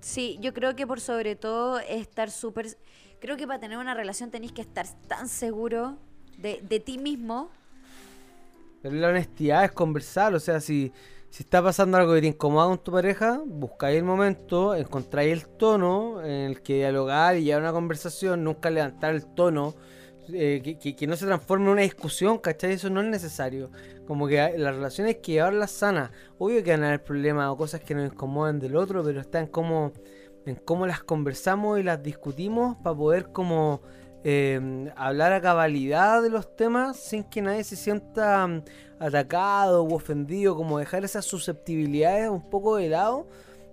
sí, 0.00 0.38
yo 0.40 0.52
creo 0.52 0.76
que 0.76 0.86
por 0.86 1.00
sobre 1.00 1.34
todo 1.34 1.78
estar 1.80 2.30
súper... 2.30 2.66
Creo 3.20 3.36
que 3.36 3.46
para 3.46 3.58
tener 3.58 3.78
una 3.78 3.94
relación 3.94 4.30
tenéis 4.30 4.52
que 4.52 4.60
estar 4.62 4.86
tan 5.08 5.28
seguro 5.28 5.98
de, 6.40 6.60
de 6.68 6.80
ti 6.80 6.98
mismo. 6.98 7.50
Pero 8.82 8.94
la 8.96 9.08
honestidad 9.08 9.64
es 9.64 9.72
conversar, 9.72 10.34
o 10.34 10.40
sea, 10.40 10.60
si, 10.60 10.92
si 11.28 11.42
está 11.42 11.62
pasando 11.62 11.98
algo 11.98 12.14
que 12.14 12.22
te 12.22 12.28
incomoda 12.28 12.66
con 12.68 12.78
tu 12.82 12.92
pareja, 12.92 13.42
buscáis 13.46 13.98
el 13.98 14.04
momento, 14.04 14.74
encontráis 14.74 15.32
el 15.32 15.46
tono 15.46 16.22
en 16.22 16.30
el 16.50 16.62
que 16.62 16.76
dialogar 16.76 17.36
y 17.36 17.44
llevar 17.44 17.62
una 17.62 17.72
conversación, 17.72 18.42
nunca 18.42 18.70
levantar 18.70 19.14
el 19.14 19.26
tono, 19.34 19.74
eh, 20.32 20.78
que, 20.80 20.96
que- 20.96 21.06
no 21.06 21.16
se 21.16 21.26
transforme 21.26 21.66
en 21.66 21.72
una 21.72 21.82
discusión, 21.82 22.38
¿cachai? 22.38 22.72
Eso 22.72 22.88
no 22.88 23.00
es 23.02 23.08
necesario. 23.08 23.70
Como 24.06 24.26
que 24.28 24.36
las 24.56 24.74
relaciones 24.76 25.16
hay 25.16 25.20
que 25.20 25.32
llevarlas 25.32 25.72
sanas. 25.72 26.10
Obvio 26.38 26.62
que 26.62 26.70
van 26.70 26.84
a 26.84 26.88
haber 26.88 27.04
problemas 27.04 27.48
o 27.50 27.56
cosas 27.56 27.80
que 27.82 27.94
nos 27.94 28.10
incomodan 28.12 28.58
del 28.60 28.76
otro, 28.76 29.02
pero 29.04 29.20
está 29.20 29.40
en 29.40 29.46
cómo, 29.48 29.92
en 30.46 30.54
cómo 30.56 30.86
las 30.86 31.02
conversamos 31.02 31.78
y 31.80 31.82
las 31.82 32.02
discutimos 32.02 32.76
para 32.82 32.96
poder 32.96 33.32
como 33.32 33.82
eh, 34.24 34.92
hablar 34.96 35.32
a 35.32 35.40
cabalidad 35.40 36.22
de 36.22 36.30
los 36.30 36.54
temas 36.56 36.96
sin 36.98 37.24
que 37.24 37.42
nadie 37.42 37.64
se 37.64 37.76
sienta 37.76 38.46
mm, 38.46 38.62
atacado 38.98 39.82
u 39.84 39.94
ofendido, 39.94 40.56
como 40.56 40.78
dejar 40.78 41.04
esas 41.04 41.24
susceptibilidades 41.24 42.28
un 42.28 42.48
poco 42.50 42.76
de 42.76 42.88
lado. 42.88 43.26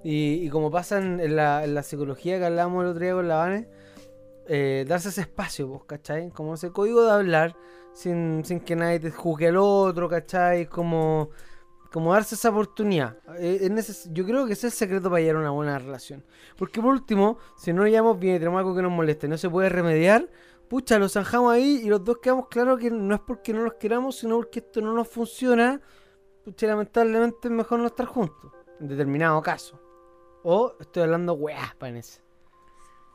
Y, 0.03 0.49
como 0.49 0.71
pasa 0.71 0.99
en, 0.99 1.35
la, 1.35 1.65
en 1.65 1.75
la 1.75 1.83
psicología 1.83 2.39
que 2.39 2.45
hablábamos 2.45 2.83
el 2.83 2.91
otro 2.91 3.03
día 3.03 3.13
con 3.13 3.27
la 3.27 3.35
Vane, 3.37 3.67
eh, 4.47 4.85
darse 4.87 5.09
ese 5.09 5.21
espacio, 5.21 5.67
pues, 5.67 5.83
¿cachai? 5.85 6.29
Como 6.29 6.53
ese 6.53 6.71
código 6.71 7.03
de 7.03 7.11
hablar 7.11 7.55
sin, 7.93 8.45
sin 8.45 8.61
que 8.61 8.75
nadie 8.77 8.99
te 8.99 9.11
juzgue 9.11 9.47
al 9.47 9.57
otro, 9.57 10.07
¿cachai? 10.07 10.67
Como, 10.67 11.31
Como 11.97 12.13
darse 12.13 12.35
esa 12.35 12.51
oportunidad. 12.51 13.17
Eh, 13.39 13.75
yo 14.11 14.23
creo 14.23 14.45
que 14.45 14.53
ese 14.53 14.67
es 14.67 14.73
el 14.75 14.77
secreto 14.77 15.09
para 15.09 15.19
llegar 15.19 15.37
a 15.37 15.39
una 15.39 15.49
buena 15.49 15.79
relación. 15.79 16.23
Porque 16.55 16.79
por 16.79 16.91
último, 16.91 17.39
si 17.57 17.73
no 17.73 17.87
llevamos 17.87 18.19
bien 18.19 18.35
y 18.35 18.37
tenemos 18.37 18.59
algo 18.59 18.75
que 18.75 18.83
nos 18.83 18.91
molesta 18.91 19.25
y 19.25 19.29
no 19.29 19.37
se 19.39 19.49
puede 19.49 19.69
remediar, 19.69 20.29
pucha, 20.69 20.99
lo 20.99 21.09
zanjamos 21.09 21.51
ahí 21.51 21.81
y 21.83 21.89
los 21.89 22.03
dos 22.03 22.19
quedamos 22.19 22.49
claros 22.49 22.79
que 22.79 22.91
no 22.91 23.15
es 23.15 23.21
porque 23.21 23.51
no 23.51 23.63
nos 23.63 23.73
queramos, 23.73 24.15
sino 24.17 24.35
porque 24.35 24.59
esto 24.59 24.79
no 24.79 24.93
nos 24.93 25.07
funciona. 25.07 25.81
Pucha, 26.45 26.67
lamentablemente 26.67 27.47
es 27.47 27.51
mejor 27.51 27.79
no 27.79 27.87
estar 27.87 28.05
juntos. 28.05 28.51
En 28.79 28.89
determinado 28.89 29.41
caso. 29.41 29.81
O 30.43 30.75
estoy 30.79 31.01
hablando 31.01 31.33
weá, 31.33 31.75
Vanessa. 31.79 32.21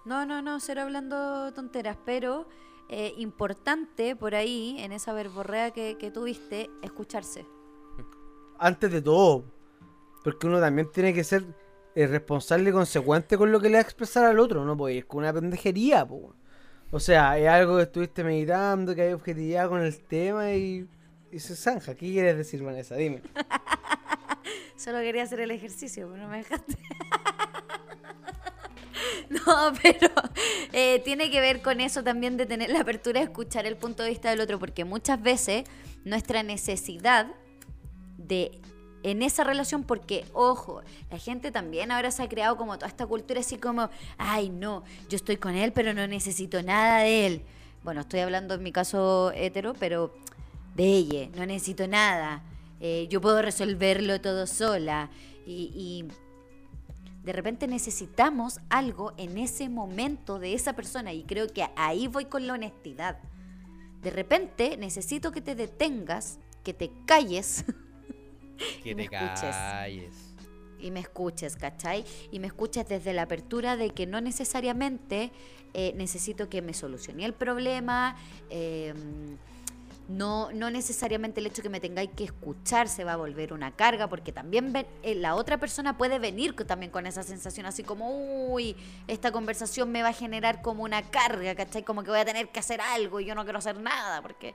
No, 0.05 0.27
no, 0.27 0.43
no, 0.43 0.59
cero 0.59 0.83
hablando 0.83 1.53
tonteras, 1.53 1.99
pero 2.05 2.49
eh, 2.89 3.15
importante 3.17 4.17
por 4.17 4.35
ahí, 4.35 4.75
en 4.81 4.91
esa 4.91 5.13
verborrea 5.13 5.71
que 5.71 6.11
tuviste, 6.13 6.69
escucharse. 6.83 7.47
Antes 8.59 8.91
de 8.91 9.03
todo. 9.03 9.45
Porque 10.25 10.47
uno 10.47 10.61
también 10.61 10.91
tiene 10.93 11.13
que 11.13 11.25
ser 11.25 11.45
eh, 11.95 12.07
responsable 12.07 12.71
y 12.71 12.73
consecuente 12.73 13.37
con 13.37 13.51
lo 13.53 13.61
que 13.61 13.69
le 13.69 13.75
va 13.75 13.79
a 13.79 13.83
expresar 13.83 14.25
al 14.25 14.39
otro. 14.39 14.65
No 14.65 14.77
puede 14.77 14.95
ir 14.95 15.07
con 15.07 15.21
una 15.21 15.33
pendejería, 15.33 16.07
po. 16.07 16.35
O 16.91 17.01
sea, 17.01 17.39
es 17.39 17.49
algo 17.49 17.77
que 17.77 17.85
estuviste 17.85 18.23
meditando, 18.23 18.95
que 18.95 19.03
hay 19.03 19.13
objetividad 19.13 19.69
con 19.69 19.81
el 19.81 19.99
tema 20.05 20.53
y, 20.53 20.87
y 21.31 21.39
se 21.39 21.57
zanja. 21.57 21.95
¿Qué 21.95 22.11
quieres 22.11 22.37
decir, 22.37 22.63
Vanessa? 22.63 22.95
Dime. 22.95 23.23
Solo 24.77 24.99
quería 24.99 25.23
hacer 25.23 25.41
el 25.41 25.51
ejercicio, 25.51 26.09
pero 26.11 26.25
no 26.25 26.29
me 26.29 26.39
dejaste. 26.39 26.77
no, 29.31 29.73
pero 29.83 30.11
eh, 30.73 31.01
tiene 31.05 31.31
que 31.31 31.41
ver 31.41 31.63
con 31.63 31.81
eso 31.81 32.03
también 32.03 32.37
de 32.37 32.47
tener 32.47 32.71
la 32.71 32.81
apertura 32.81 33.21
de 33.21 33.27
escuchar 33.27 33.65
el 33.67 33.77
punto 33.77 34.03
de 34.03 34.11
vista 34.11 34.31
del 34.31 34.41
otro, 34.41 34.59
porque 34.59 34.85
muchas 34.85 35.23
veces 35.23 35.65
nuestra 36.05 36.43
necesidad 36.43 37.33
en 39.03 39.23
esa 39.23 39.45
relación, 39.45 39.85
porque, 39.85 40.25
ojo, 40.33 40.83
la 41.11 41.19
gente 41.19 41.51
también 41.51 41.91
ahora 41.91 42.11
se 42.11 42.23
ha 42.23 42.29
creado 42.29 42.57
como 42.57 42.77
toda 42.77 42.89
esta 42.89 43.07
cultura 43.07 43.41
así 43.41 43.59
como, 43.59 43.91
ay, 44.19 44.49
no, 44.49 44.85
yo 45.09 45.17
estoy 45.17 45.37
con 45.37 45.55
él, 45.55 45.73
pero 45.73 45.93
no 45.93 46.07
necesito 46.07 46.63
nada 46.63 46.99
de 46.99 47.27
él. 47.27 47.43
Bueno, 47.83 48.03
estoy 48.03 48.21
hablando 48.21 48.55
en 48.55 48.63
mi 48.63 48.71
caso 48.71 49.33
hetero, 49.35 49.75
pero 49.79 50.15
de 50.77 50.85
ella, 50.85 51.29
no 51.37 51.45
necesito 51.47 51.87
nada. 51.89 52.43
Eh, 52.81 53.07
yo 53.11 53.21
puedo 53.21 53.43
resolverlo 53.43 54.21
todo 54.21 54.47
sola. 54.47 55.11
Y 55.45 56.05
de 57.25 57.33
repente 57.33 57.69
necesitamos 57.69 58.61
algo 58.69 59.13
en 59.17 59.39
ese 59.39 59.69
momento 59.69 60.39
de 60.39 60.55
esa 60.55 60.75
persona. 60.75 61.13
Y 61.13 61.25
creo 61.25 61.49
que 61.49 61.67
ahí 61.77 62.09
voy 62.09 62.25
con 62.25 62.47
la 62.47 62.55
honestidad. 62.55 63.19
De 64.03 64.11
repente 64.11 64.77
necesito 64.77 65.31
que 65.31 65.41
te 65.41 65.55
detengas, 65.55 66.39
que 66.65 66.75
te 66.75 66.91
calles 67.07 67.65
Que 68.83 68.95
te 68.95 69.09
calles. 69.09 69.41
y 70.81 70.91
me 70.91 71.01
escuches, 71.01 71.57
¿cachai? 71.57 72.05
Y 72.33 72.41
me 72.41 72.49
escuches 72.49 72.89
desde 72.89 73.13
la 73.13 73.23
apertura 73.23 73.77
de 73.77 73.91
que 73.91 74.05
no 74.07 74.21
necesariamente 74.21 75.31
eh, 75.75 75.93
necesito 75.97 76.49
que 76.49 76.61
me 76.61 76.75
solucione 76.75 77.25
el 77.25 77.35
problema, 77.35 78.17
eh, 78.51 78.93
no, 80.09 80.51
no 80.53 80.71
necesariamente 80.71 81.39
el 81.41 81.47
hecho 81.47 81.63
que 81.63 81.69
me 81.69 81.79
tengáis 81.79 82.11
que 82.11 82.25
escuchar 82.25 82.89
se 82.89 83.05
va 83.05 83.13
a 83.13 83.17
volver 83.17 83.53
una 83.53 83.71
carga, 83.71 84.09
porque 84.09 84.33
también 84.33 84.73
ven- 84.73 84.87
eh, 85.05 85.15
la 85.15 85.37
otra 85.37 85.59
persona 85.59 85.97
puede 85.97 86.19
venir 86.19 86.55
también 86.67 86.91
con 86.91 87.07
esa 87.07 87.23
sensación 87.23 87.65
así 87.67 87.85
como, 87.85 88.11
uy, 88.53 88.77
esta 89.07 89.31
conversación 89.31 89.91
me 89.93 90.03
va 90.03 90.09
a 90.09 90.13
generar 90.13 90.61
como 90.61 90.83
una 90.83 91.03
carga, 91.11 91.55
¿cachai? 91.55 91.85
Como 91.85 92.03
que 92.03 92.11
voy 92.11 92.19
a 92.19 92.25
tener 92.25 92.49
que 92.49 92.59
hacer 92.59 92.81
algo 92.81 93.21
y 93.21 93.25
yo 93.25 93.35
no 93.37 93.45
quiero 93.45 93.61
hacer 93.61 93.79
nada, 93.79 94.21
porque... 94.21 94.55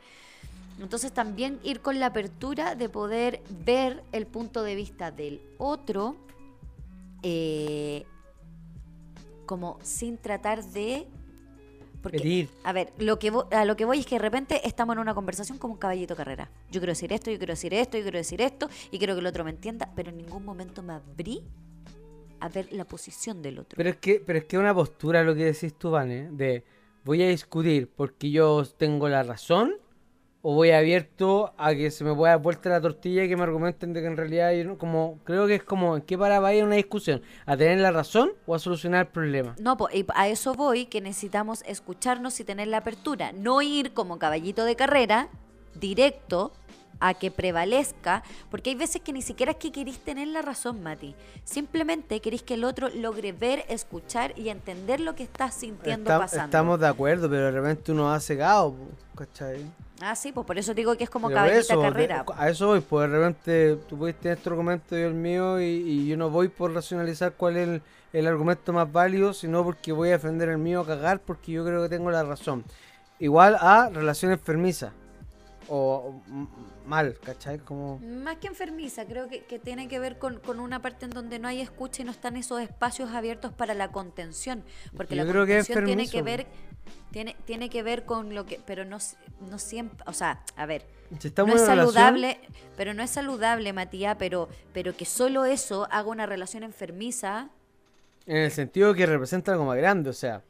Entonces 0.79 1.11
también 1.11 1.59
ir 1.63 1.81
con 1.81 1.99
la 1.99 2.07
apertura 2.07 2.75
de 2.75 2.89
poder 2.89 3.41
ver 3.65 4.03
el 4.11 4.27
punto 4.27 4.63
de 4.63 4.75
vista 4.75 5.11
del 5.11 5.41
otro 5.57 6.15
eh, 7.23 8.05
como 9.45 9.79
sin 9.81 10.17
tratar 10.17 10.63
de... 10.63 11.07
Porque, 12.03 12.47
a 12.63 12.71
ver, 12.73 12.93
lo 12.99 13.17
que 13.17 13.33
a 13.51 13.65
lo 13.65 13.75
que 13.75 13.83
voy 13.83 13.99
es 13.99 14.05
que 14.05 14.15
de 14.15 14.19
repente 14.19 14.65
estamos 14.65 14.95
en 14.95 14.99
una 14.99 15.15
conversación 15.15 15.57
como 15.57 15.73
un 15.73 15.79
caballito 15.79 16.15
carrera. 16.15 16.49
Yo 16.71 16.79
quiero 16.79 16.91
decir 16.91 17.11
esto, 17.11 17.31
yo 17.31 17.37
quiero 17.37 17.53
decir 17.53 17.73
esto, 17.73 17.97
yo 17.97 18.03
quiero 18.03 18.19
decir 18.19 18.39
esto, 18.39 18.69
y 18.91 18.99
quiero 18.99 19.15
que 19.15 19.21
el 19.21 19.25
otro 19.25 19.43
me 19.43 19.49
entienda, 19.49 19.89
pero 19.95 20.11
en 20.11 20.17
ningún 20.17 20.45
momento 20.45 20.83
me 20.83 20.93
abrí 20.93 21.43
a 22.39 22.49
ver 22.49 22.71
la 22.71 22.85
posición 22.85 23.41
del 23.41 23.59
otro. 23.59 23.75
Pero 23.75 23.89
es 23.89 23.97
que, 23.97 24.21
pero 24.25 24.39
es 24.39 24.45
que 24.45 24.57
una 24.57 24.73
postura 24.73 25.23
lo 25.23 25.33
que 25.35 25.45
decís 25.45 25.73
tú, 25.73 25.89
Vane, 25.89 26.29
de 26.31 26.63
voy 27.03 27.23
a 27.23 27.27
discutir 27.27 27.89
porque 27.93 28.29
yo 28.29 28.63
tengo 28.77 29.09
la 29.09 29.23
razón 29.23 29.73
o 30.49 30.53
voy 30.53 30.71
abierto 30.71 31.53
a 31.57 31.75
que 31.75 31.91
se 31.91 32.05
me 32.05 32.15
pueda 32.15 32.31
dar 32.31 32.41
vuelta 32.41 32.69
la 32.69 32.79
tortilla 32.79 33.25
y 33.25 33.27
que 33.27 33.35
me 33.35 33.43
argumenten 33.43 33.91
de 33.91 33.99
que 33.99 34.07
en 34.07 34.15
realidad 34.15 34.53
yo 34.53 34.63
no, 34.63 34.77
como 34.77 35.19
creo 35.25 35.45
que 35.45 35.55
es 35.55 35.63
como 35.63 35.97
en 35.97 36.03
qué 36.03 36.17
para 36.17 36.39
va 36.39 36.47
a 36.47 36.53
ir 36.53 36.63
una 36.63 36.75
discusión, 36.77 37.21
a 37.45 37.57
tener 37.57 37.79
la 37.81 37.91
razón 37.91 38.31
o 38.45 38.55
a 38.55 38.59
solucionar 38.59 39.07
el 39.07 39.11
problema. 39.11 39.57
No, 39.59 39.75
po, 39.75 39.89
y 39.93 40.05
a 40.15 40.29
eso 40.29 40.53
voy, 40.53 40.85
que 40.85 41.01
necesitamos 41.01 41.63
escucharnos 41.67 42.39
y 42.39 42.45
tener 42.45 42.69
la 42.69 42.77
apertura. 42.77 43.33
No 43.33 43.61
ir 43.61 43.93
como 43.93 44.19
caballito 44.19 44.63
de 44.63 44.77
carrera, 44.77 45.27
directo, 45.81 46.53
a 47.01 47.13
que 47.13 47.29
prevalezca, 47.29 48.23
porque 48.49 48.69
hay 48.69 48.77
veces 48.77 49.01
que 49.01 49.11
ni 49.11 49.21
siquiera 49.21 49.51
es 49.51 49.57
que 49.57 49.73
queréis 49.73 49.99
tener 49.99 50.29
la 50.29 50.41
razón, 50.41 50.81
Mati. 50.81 51.13
Simplemente 51.43 52.21
queréis 52.21 52.43
que 52.43 52.53
el 52.53 52.63
otro 52.63 52.87
logre 52.87 53.33
ver, 53.33 53.65
escuchar 53.67 54.31
y 54.37 54.47
entender 54.47 55.01
lo 55.01 55.13
que 55.13 55.23
estás 55.23 55.55
sintiendo 55.55 56.09
Está- 56.09 56.19
pasando. 56.19 56.45
estamos 56.45 56.79
de 56.79 56.87
acuerdo, 56.87 57.29
pero 57.29 57.47
de 57.47 57.51
repente 57.51 57.91
uno 57.91 58.05
va 58.05 58.19
cegado, 58.21 58.73
¿cachai? 59.13 59.65
Ah, 59.99 60.15
sí, 60.15 60.31
pues 60.31 60.45
por 60.45 60.57
eso 60.59 60.73
digo 60.75 60.95
que 60.95 61.03
es 61.05 61.09
como 61.09 61.31
caballita 61.31 61.75
carrera. 61.79 62.23
de- 62.23 62.33
a 62.35 62.49
eso 62.49 62.67
voy, 62.67 62.81
pues 62.81 63.09
de 63.09 63.17
repente 63.17 63.75
tú 63.87 63.97
puedes 63.97 64.15
tener 64.19 64.37
tu 64.37 64.49
argumento 64.51 64.97
y 64.97 65.01
el 65.01 65.15
mío 65.15 65.59
y, 65.59 65.65
y 65.65 66.07
yo 66.07 66.17
no 66.17 66.29
voy 66.29 66.49
por 66.49 66.71
racionalizar 66.73 67.33
cuál 67.33 67.57
es 67.57 67.67
el, 67.67 67.81
el 68.13 68.27
argumento 68.27 68.71
más 68.73 68.91
válido, 68.91 69.33
sino 69.33 69.63
porque 69.63 69.91
voy 69.91 70.09
a 70.09 70.13
defender 70.13 70.49
el 70.49 70.59
mío 70.59 70.81
a 70.81 70.85
cagar 70.85 71.19
porque 71.21 71.51
yo 71.51 71.65
creo 71.65 71.81
que 71.81 71.89
tengo 71.89 72.11
la 72.11 72.23
razón. 72.23 72.63
Igual 73.19 73.57
a 73.59 73.89
relaciones 73.89 74.37
enfermizas 74.37 74.93
o, 75.67 76.21
o 76.21 76.21
mal, 76.85 77.17
¿cachai? 77.23 77.57
Como... 77.57 77.99
Más 77.99 78.37
que 78.37 78.47
enfermiza, 78.47 79.03
creo 79.05 79.27
que, 79.27 79.43
que 79.45 79.59
tiene 79.59 79.87
que 79.87 79.99
ver 79.99 80.17
con, 80.19 80.39
con 80.39 80.59
una 80.59 80.81
parte 80.81 81.05
en 81.05 81.11
donde 81.11 81.39
no 81.39 81.47
hay 81.47 81.59
escucha 81.59 82.03
y 82.03 82.05
no 82.05 82.11
están 82.11 82.37
esos 82.37 82.61
espacios 82.61 83.11
abiertos 83.11 83.51
para 83.51 83.73
la 83.73 83.91
contención. 83.91 84.63
Porque 84.95 85.15
Yo 85.15 85.25
la 85.25 85.31
creo 85.31 85.45
que 85.45 85.55
contención 85.57 85.85
tiene 85.85 86.07
que 86.07 86.21
ver, 86.21 86.47
tiene, 87.11 87.35
tiene 87.45 87.69
que 87.69 87.83
ver 87.83 88.05
con 88.05 88.33
lo 88.35 88.45
que, 88.45 88.59
pero 88.65 88.85
no, 88.85 88.97
no 89.49 89.59
siempre, 89.59 90.03
o 90.07 90.13
sea, 90.13 90.41
a 90.55 90.65
ver, 90.65 90.85
Si 91.19 91.29
no 91.35 91.45
es 91.47 91.61
relación- 91.61 91.65
saludable, 91.65 92.39
pero 92.75 92.93
no 92.93 93.03
es 93.03 93.09
saludable, 93.09 93.73
Matías, 93.73 94.15
pero, 94.19 94.49
pero 94.73 94.95
que 94.95 95.05
solo 95.05 95.45
eso 95.45 95.87
haga 95.91 96.09
una 96.09 96.25
relación 96.25 96.63
enfermiza, 96.63 97.49
En 98.25 98.37
el 98.37 98.51
sentido 98.51 98.93
que 98.93 99.05
representa 99.05 99.51
algo 99.53 99.65
más 99.65 99.77
grande, 99.77 100.09
o 100.09 100.13
sea, 100.13 100.43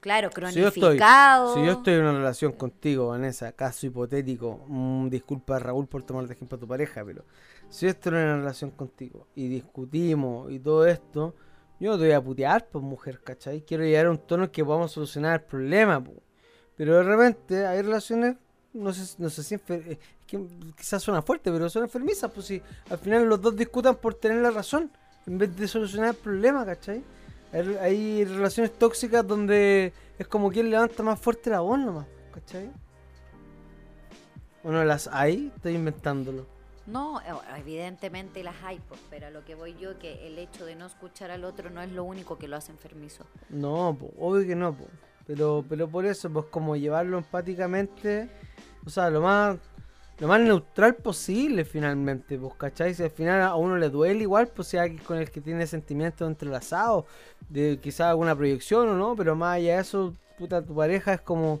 claro, 0.00 0.30
si 0.30 0.58
yo, 0.60 0.68
estoy, 0.68 0.80
cronificado. 0.82 1.54
si 1.54 1.64
yo 1.64 1.72
estoy 1.72 1.94
en 1.94 2.00
una 2.00 2.12
relación 2.12 2.52
contigo, 2.52 3.08
Vanessa, 3.08 3.52
caso 3.52 3.86
hipotético, 3.86 4.64
mm, 4.66 5.08
disculpa 5.08 5.58
Raúl 5.60 5.86
por 5.86 6.02
tomar 6.02 6.26
de 6.26 6.34
ejemplo 6.34 6.56
a 6.56 6.60
tu 6.60 6.66
pareja, 6.66 7.04
pero 7.04 7.24
si 7.68 7.86
yo 7.86 7.90
estoy 7.90 8.14
en 8.14 8.18
una 8.24 8.36
relación 8.38 8.70
contigo 8.72 9.28
y 9.36 9.46
discutimos 9.46 10.50
y 10.50 10.58
todo 10.58 10.86
esto, 10.86 11.34
yo 11.80 11.90
no 11.92 11.98
te 11.98 12.04
voy 12.04 12.12
a 12.12 12.20
putear, 12.20 12.68
pues 12.68 12.84
mujer, 12.84 13.20
¿cachai? 13.22 13.62
Quiero 13.62 13.84
llegar 13.84 14.06
a 14.06 14.10
un 14.10 14.18
tono 14.18 14.44
en 14.44 14.50
que 14.50 14.64
podamos 14.64 14.92
solucionar 14.92 15.40
el 15.40 15.46
problema, 15.46 16.02
pues. 16.02 16.18
Pero 16.76 16.96
de 16.96 17.02
repente 17.02 17.66
hay 17.66 17.82
relaciones, 17.82 18.36
no 18.74 18.92
sé, 18.92 19.14
no 19.18 19.30
sé 19.30 19.42
si 19.42 19.56
enfer- 19.56 19.98
que 20.26 20.46
quizás 20.76 21.02
suena 21.02 21.22
fuerte, 21.22 21.50
pero 21.50 21.68
son 21.68 21.82
enfermizas, 21.84 22.30
pues 22.30 22.46
si 22.46 22.62
al 22.88 22.98
final 22.98 23.24
los 23.24 23.40
dos 23.40 23.56
discutan 23.56 23.96
por 23.96 24.14
tener 24.14 24.40
la 24.42 24.50
razón, 24.50 24.90
en 25.26 25.38
vez 25.38 25.56
de 25.56 25.66
solucionar 25.66 26.10
el 26.10 26.16
problema, 26.16 26.64
¿cachai? 26.64 27.02
Hay, 27.52 28.24
relaciones 28.24 28.78
tóxicas 28.78 29.26
donde 29.26 29.92
es 30.18 30.26
como 30.28 30.50
quien 30.50 30.70
levanta 30.70 31.02
más 31.02 31.18
fuerte 31.18 31.50
la 31.50 31.60
voz 31.60 31.78
nomás, 31.80 32.06
¿cachai? 32.32 32.70
¿O 34.62 34.70
no 34.70 34.84
las 34.84 35.08
hay? 35.08 35.50
Estoy 35.56 35.74
inventándolo. 35.74 36.46
No, 36.90 37.20
evidentemente 37.56 38.42
las 38.42 38.56
hay, 38.64 38.80
pues, 38.88 39.00
pero 39.10 39.28
a 39.28 39.30
lo 39.30 39.44
que 39.44 39.54
voy 39.54 39.76
yo, 39.78 39.98
que 39.98 40.26
el 40.26 40.38
hecho 40.38 40.64
de 40.66 40.74
no 40.74 40.86
escuchar 40.86 41.30
al 41.30 41.44
otro 41.44 41.70
no 41.70 41.80
es 41.82 41.92
lo 41.92 42.04
único 42.04 42.36
que 42.38 42.48
lo 42.48 42.56
hace 42.56 42.72
enfermizo. 42.72 43.24
No, 43.48 43.96
po, 43.98 44.12
obvio 44.18 44.46
que 44.46 44.56
no. 44.56 44.76
Pero, 45.26 45.64
pero 45.68 45.88
por 45.88 46.04
eso, 46.06 46.28
pues 46.30 46.46
como 46.46 46.74
llevarlo 46.74 47.18
empáticamente, 47.18 48.28
o 48.84 48.90
sea, 48.90 49.10
lo 49.10 49.20
más, 49.20 49.56
lo 50.18 50.26
más 50.26 50.40
neutral 50.40 50.96
posible 50.96 51.64
finalmente, 51.64 52.36
pues, 52.36 52.54
¿cachai? 52.54 52.94
Si 52.94 53.04
al 53.04 53.10
final 53.10 53.42
a 53.42 53.54
uno 53.54 53.76
le 53.76 53.88
duele 53.88 54.22
igual, 54.22 54.48
pues 54.48 54.74
alguien 54.74 55.02
con 55.04 55.18
el 55.18 55.30
que 55.30 55.40
tiene 55.40 55.66
sentimientos 55.68 56.26
entrelazados, 56.26 57.04
de 57.48 57.78
quizás 57.80 58.08
alguna 58.08 58.34
proyección 58.34 58.88
o 58.88 58.94
no, 58.96 59.14
pero 59.14 59.36
más 59.36 59.56
allá 59.56 59.76
de 59.76 59.82
eso, 59.82 60.14
puta, 60.36 60.60
tu 60.64 60.74
pareja 60.74 61.14
es 61.14 61.20
como, 61.20 61.60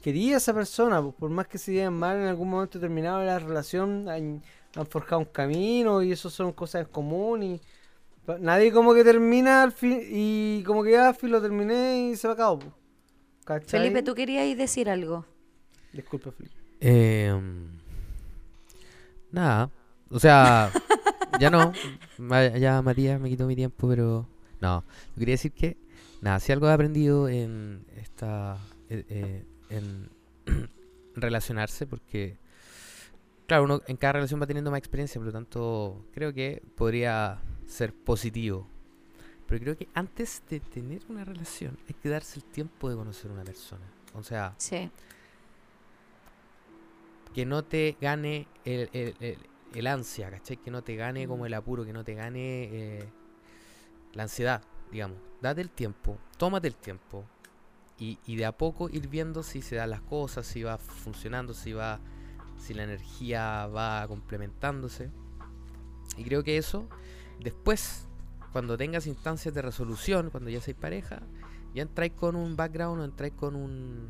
quería 0.00 0.38
esa 0.38 0.54
persona, 0.54 1.02
pues 1.02 1.14
por 1.16 1.28
más 1.28 1.46
que 1.46 1.58
se 1.58 1.72
lleven 1.72 1.92
mal 1.92 2.16
en 2.16 2.28
algún 2.28 2.48
momento 2.48 2.78
determinado 2.78 3.18
de 3.20 3.26
la 3.26 3.38
relación, 3.38 4.08
han, 4.76 4.86
forjado 4.86 5.20
un 5.20 5.26
camino 5.26 6.02
y 6.02 6.12
eso 6.12 6.30
son 6.30 6.52
cosas 6.52 6.82
en 6.82 6.92
común 6.92 7.42
y... 7.42 7.60
Nadie 8.38 8.70
como 8.70 8.94
que 8.94 9.02
termina 9.02 9.64
al 9.64 9.72
fin 9.72 10.00
y 10.08 10.62
como 10.62 10.84
que 10.84 10.92
ya 10.92 11.12
fin 11.12 11.32
lo 11.32 11.42
terminé 11.42 12.10
y 12.10 12.16
se 12.16 12.28
va 12.28 12.34
a 12.34 12.36
cabo. 12.36 12.60
Felipe, 13.66 14.02
tú 14.02 14.14
querías 14.14 14.56
decir 14.56 14.88
algo. 14.88 15.26
Disculpa, 15.92 16.30
Felipe. 16.30 16.54
Eh, 16.80 17.34
nada. 19.32 19.70
O 20.10 20.18
sea, 20.18 20.70
ya 21.38 21.50
no. 21.50 21.72
Ya 22.58 22.82
Matías 22.82 23.18
me 23.18 23.30
quitó 23.30 23.46
mi 23.46 23.56
tiempo, 23.56 23.88
pero. 23.88 24.28
No. 24.60 24.84
Yo 25.14 25.20
quería 25.20 25.34
decir 25.34 25.52
que. 25.52 25.76
Nada, 26.20 26.38
si 26.38 26.52
algo 26.52 26.68
he 26.68 26.72
aprendido 26.72 27.28
en 27.28 27.86
esta. 27.96 28.58
eh, 28.90 29.04
eh, 29.08 29.44
en 29.70 30.10
relacionarse, 31.14 31.86
porque. 31.86 32.36
Claro, 33.50 33.64
uno 33.64 33.82
en 33.88 33.96
cada 33.96 34.12
relación 34.12 34.40
va 34.40 34.46
teniendo 34.46 34.70
más 34.70 34.78
experiencia, 34.78 35.18
por 35.18 35.26
lo 35.26 35.32
tanto, 35.32 36.04
creo 36.14 36.32
que 36.32 36.62
podría 36.76 37.42
ser 37.66 37.92
positivo. 37.92 38.68
Pero 39.48 39.60
creo 39.60 39.76
que 39.76 39.88
antes 39.92 40.44
de 40.48 40.60
tener 40.60 41.02
una 41.08 41.24
relación 41.24 41.76
hay 41.88 41.94
que 41.94 42.08
darse 42.08 42.38
el 42.38 42.44
tiempo 42.44 42.88
de 42.88 42.94
conocer 42.94 43.28
a 43.28 43.34
una 43.34 43.42
persona. 43.42 43.84
O 44.14 44.22
sea, 44.22 44.54
Sí. 44.56 44.88
que 47.34 47.44
no 47.44 47.64
te 47.64 47.96
gane 48.00 48.46
el, 48.64 48.88
el- 48.92 49.16
el- 49.18 49.38
el 49.74 49.86
ansia, 49.88 50.30
¿cachai? 50.30 50.56
Que 50.56 50.70
no 50.70 50.82
te 50.82 50.94
gane 50.94 51.26
como 51.26 51.44
el 51.44 51.54
apuro, 51.54 51.84
que 51.84 51.92
no 51.92 52.04
te 52.04 52.14
gane 52.14 52.68
eh, 53.00 53.08
la 54.12 54.22
ansiedad, 54.22 54.62
digamos. 54.92 55.18
Date 55.42 55.60
el 55.60 55.70
tiempo, 55.70 56.18
tómate 56.36 56.68
el 56.68 56.76
tiempo 56.76 57.24
y, 57.98 58.16
y 58.26 58.36
de 58.36 58.46
a 58.46 58.52
poco 58.52 58.88
ir 58.90 59.08
viendo 59.08 59.42
si 59.42 59.60
se 59.60 59.74
dan 59.74 59.90
las 59.90 60.02
cosas, 60.02 60.46
si 60.46 60.62
va 60.62 60.78
funcionando, 60.78 61.52
si 61.52 61.72
va, 61.72 61.98
si 62.60 62.74
la 62.74 62.84
energía 62.84 63.66
va 63.66 64.06
complementándose. 64.06 65.10
Y 66.16 66.24
creo 66.24 66.42
que 66.44 66.56
eso, 66.56 66.88
después, 67.40 68.06
cuando 68.52 68.76
tengas 68.76 69.06
instancias 69.06 69.54
de 69.54 69.62
resolución, 69.62 70.30
cuando 70.30 70.50
ya 70.50 70.60
seas 70.60 70.76
pareja, 70.76 71.22
ya 71.74 71.82
entráis 71.82 72.12
con 72.12 72.36
un 72.36 72.56
background 72.56 73.00
o 73.00 73.04
entráis 73.04 73.32
con 73.34 73.54
un, 73.56 74.08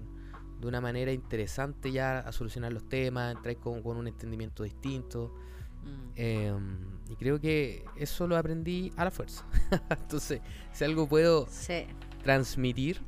de 0.60 0.66
una 0.66 0.80
manera 0.80 1.12
interesante 1.12 1.92
ya 1.92 2.18
a 2.20 2.32
solucionar 2.32 2.72
los 2.72 2.88
temas, 2.88 3.36
entráis 3.36 3.58
con, 3.58 3.82
con 3.82 3.96
un 3.96 4.06
entendimiento 4.08 4.62
distinto. 4.62 5.34
Mm. 5.82 6.10
em, 6.16 6.78
y 7.08 7.16
creo 7.16 7.40
que 7.40 7.84
eso 7.96 8.26
lo 8.26 8.36
aprendí 8.36 8.92
a 8.96 9.04
la 9.04 9.10
fuerza. 9.10 9.44
Entonces, 9.90 10.40
si 10.72 10.84
algo 10.84 11.08
puedo 11.08 11.46
Sí. 11.50 11.86
transmitir, 12.22 13.00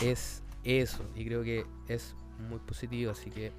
es 0.00 0.42
eso. 0.64 1.02
Y 1.16 1.24
creo 1.24 1.42
que 1.42 1.66
es 1.88 2.14
muy 2.48 2.58
positivo, 2.60 3.10
así 3.12 3.30
que 3.30 3.52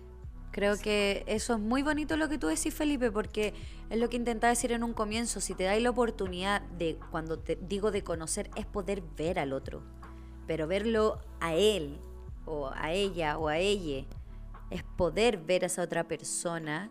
Creo 0.52 0.78
que 0.78 1.24
eso 1.28 1.54
es 1.54 1.60
muy 1.60 1.84
bonito 1.84 2.18
lo 2.18 2.28
que 2.28 2.38
tú 2.40 2.48
decís, 2.48 2.74
Felipe, 2.74 3.12
porque 3.12 3.54
es 3.90 4.00
lo 4.00 4.10
que 4.10 4.18
intentaba 4.18 4.50
decir 4.50 4.72
en 4.72 4.84
un 4.84 4.94
comienzo. 4.94 5.42
Si 5.42 5.54
te 5.54 5.64
dais 5.66 5.82
la 5.82 5.92
oportunidad 5.92 6.62
de, 6.62 6.98
cuando 7.12 7.38
te 7.40 7.56
digo 7.56 7.92
de 7.92 8.04
conocer, 8.04 8.50
es 8.56 8.66
poder 8.66 9.04
ver 9.16 9.38
al 9.40 9.54
otro. 9.54 9.84
Pero 10.48 10.66
verlo 10.68 11.20
a 11.40 11.54
él, 11.54 12.00
o 12.46 12.72
a 12.74 12.92
ella, 12.92 13.38
o 13.38 13.48
a 13.48 13.60
ella, 13.60 14.06
es 14.72 14.84
poder 14.84 15.38
ver 15.38 15.64
a 15.64 15.68
esa 15.68 15.84
otra 15.84 16.08
persona 16.08 16.90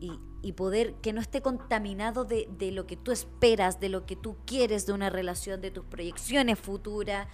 y, 0.00 0.18
y 0.42 0.52
poder 0.52 0.94
que 0.96 1.12
no 1.12 1.20
esté 1.20 1.42
contaminado 1.42 2.24
de, 2.24 2.48
de 2.58 2.72
lo 2.72 2.86
que 2.86 2.96
tú 2.96 3.12
esperas, 3.12 3.78
de 3.78 3.88
lo 3.90 4.06
que 4.06 4.16
tú 4.16 4.36
quieres 4.46 4.86
de 4.86 4.94
una 4.94 5.10
relación, 5.10 5.60
de 5.60 5.70
tus 5.70 5.84
proyecciones 5.84 6.58
futuras, 6.58 7.28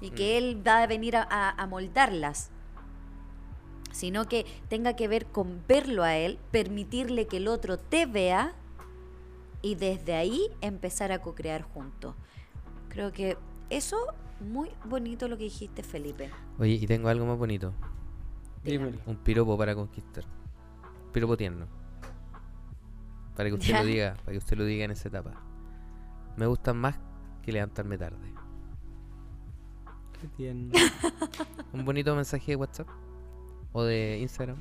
y 0.00 0.10
que 0.10 0.38
él 0.38 0.62
va 0.66 0.82
a 0.82 0.86
venir 0.86 1.16
a, 1.16 1.22
a- 1.28 1.50
a 1.50 1.66
moldarlas 1.66 2.50
sino 3.96 4.28
que 4.28 4.44
tenga 4.68 4.94
que 4.94 5.08
ver 5.08 5.24
con 5.24 5.62
verlo 5.66 6.02
a 6.04 6.16
él, 6.16 6.38
permitirle 6.50 7.26
que 7.26 7.38
el 7.38 7.48
otro 7.48 7.78
te 7.78 8.04
vea 8.04 8.52
y 9.62 9.74
desde 9.74 10.14
ahí 10.14 10.50
empezar 10.60 11.12
a 11.12 11.22
co-crear 11.22 11.62
juntos. 11.62 12.14
Creo 12.90 13.10
que 13.10 13.38
eso 13.70 13.96
muy 14.40 14.68
bonito 14.84 15.28
lo 15.28 15.38
que 15.38 15.44
dijiste, 15.44 15.82
Felipe. 15.82 16.30
Oye, 16.58 16.74
y 16.74 16.86
tengo 16.86 17.08
algo 17.08 17.24
más 17.24 17.38
bonito. 17.38 17.72
Dímelo. 18.62 18.98
Un 19.06 19.16
piropo 19.16 19.56
para 19.56 19.74
conquistar. 19.74 20.24
Piropo 21.12 21.34
tierno. 21.38 21.66
Para 23.34 23.48
que 23.48 23.54
usted 23.54 23.68
Ya. 23.68 23.80
lo 23.80 23.86
diga, 23.86 24.14
para 24.20 24.32
que 24.32 24.38
usted 24.38 24.58
lo 24.58 24.64
diga 24.66 24.84
en 24.84 24.90
esa 24.90 25.08
etapa. 25.08 25.32
Me 26.36 26.46
gustan 26.46 26.76
más 26.76 26.98
que 27.42 27.50
levantarme 27.50 27.96
tarde. 27.96 28.34
Qué 30.20 30.28
tierno. 30.36 30.70
Un 31.72 31.84
bonito 31.86 32.14
mensaje 32.14 32.52
de 32.52 32.56
WhatsApp 32.56 32.88
o 33.76 33.82
de 33.84 34.18
Instagram 34.22 34.56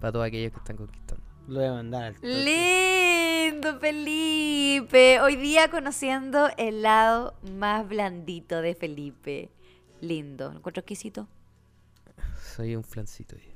para 0.00 0.10
todos 0.12 0.26
aquellos 0.26 0.50
que 0.50 0.58
están 0.58 0.76
conquistando. 0.76 1.22
Lo 1.46 1.60
voy 1.60 1.68
a 1.68 1.72
mandar. 1.74 2.14
Lindo, 2.22 3.78
Felipe. 3.78 5.20
Hoy 5.20 5.36
día 5.36 5.70
conociendo 5.70 6.48
el 6.56 6.82
lado 6.82 7.34
más 7.56 7.88
blandito 7.88 8.60
de 8.60 8.74
Felipe. 8.74 9.50
Lindo. 10.00 10.50
¿Lo 10.50 10.58
encuentro 10.58 10.80
exquisito? 10.80 11.28
Soy 12.56 12.74
un 12.74 12.82
flancito. 12.82 13.36
día. 13.36 13.54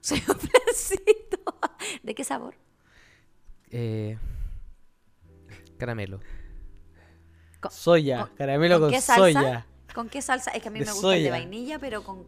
Soy 0.00 0.18
un 0.28 0.34
flancito. 0.38 1.38
¿De 2.02 2.14
qué 2.16 2.24
sabor? 2.24 2.56
Eh, 3.70 4.18
caramelo. 5.78 6.18
Soya, 7.70 8.26
con- 8.26 8.36
caramelo 8.36 8.74
con 8.76 8.82
con, 8.82 8.90
qué 8.90 9.00
salsa? 9.00 9.22
soya. 9.40 9.66
¿Con 9.94 10.08
qué 10.08 10.22
salsa? 10.22 10.50
Es 10.50 10.62
que 10.62 10.68
a 10.68 10.72
mí 10.72 10.80
De 10.80 10.86
me 10.86 10.92
gusta 10.92 11.16
el 11.16 11.22
de 11.22 11.30
vainilla, 11.30 11.78
pero 11.78 12.02
con 12.02 12.24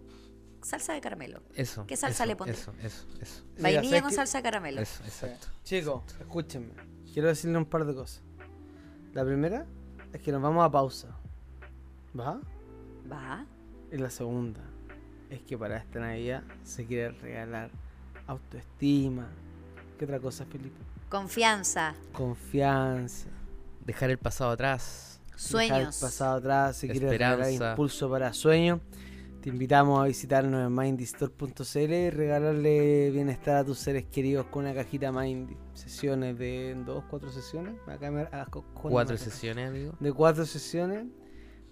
salsa 0.62 0.92
de 0.92 1.00
caramelo. 1.00 1.42
Eso. 1.54 1.86
¿Qué 1.86 1.96
salsa 1.96 2.24
eso, 2.24 2.28
le 2.28 2.36
pondré? 2.36 2.56
Eso, 2.56 2.72
eso, 2.82 3.06
eso. 3.20 3.42
Vainilla 3.58 3.88
¿sabes 3.88 4.02
con 4.02 4.12
salsa 4.12 4.38
de 4.38 4.42
caramelo. 4.42 4.80
Eso, 4.80 5.02
exacto. 5.04 5.48
Chicos, 5.64 6.02
escúchenme. 6.20 6.74
Quiero 7.12 7.28
decirle 7.28 7.58
un 7.58 7.64
par 7.64 7.84
de 7.84 7.94
cosas. 7.94 8.22
La 9.12 9.24
primera 9.24 9.66
es 10.12 10.20
que 10.20 10.32
nos 10.32 10.42
vamos 10.42 10.64
a 10.64 10.70
pausa. 10.70 11.08
¿Va? 12.18 12.40
Va. 13.10 13.46
Y 13.90 13.96
la 13.96 14.10
segunda 14.10 14.60
es 15.30 15.40
que 15.42 15.56
para 15.56 15.78
esta 15.78 16.00
Navidad 16.00 16.42
se 16.64 16.86
quiere 16.86 17.10
regalar 17.10 17.70
autoestima. 18.26 19.28
¿Qué 19.98 20.04
otra 20.04 20.20
cosa, 20.20 20.44
Felipe? 20.46 20.76
Confianza. 21.08 21.94
Confianza. 22.12 23.28
Dejar 23.84 24.10
el 24.10 24.18
pasado 24.18 24.50
atrás. 24.52 25.20
Dejar 25.26 25.36
el 25.36 25.40
Sueños. 25.40 25.98
pasado 26.00 26.36
atrás, 26.36 26.76
se 26.76 26.88
quiere 26.88 27.08
regalar 27.08 27.50
impulso 27.50 28.10
para 28.10 28.32
sueños. 28.32 28.80
Te 29.40 29.48
invitamos 29.48 29.98
a 29.98 30.04
visitarnos 30.06 30.66
en 30.66 30.74
mindystore.cl 30.74 31.78
y 31.94 32.10
regalarle 32.10 33.10
bienestar 33.10 33.56
a 33.56 33.64
tus 33.64 33.78
seres 33.78 34.04
queridos 34.04 34.46
con 34.46 34.64
una 34.64 34.74
cajita 34.74 35.10
Mindy. 35.12 35.56
Sesiones 35.72 36.38
de 36.38 36.76
dos, 36.84 37.04
cuatro 37.08 37.30
sesiones. 37.32 37.74
Acá 37.86 38.10
me- 38.10 38.28
ah, 38.32 38.46
co- 38.50 38.64
con- 38.74 38.92
Cuatro 38.92 39.16
sesiones, 39.16 39.68
amigo. 39.70 39.94
De 39.98 40.12
cuatro 40.12 40.44
sesiones. 40.44 41.06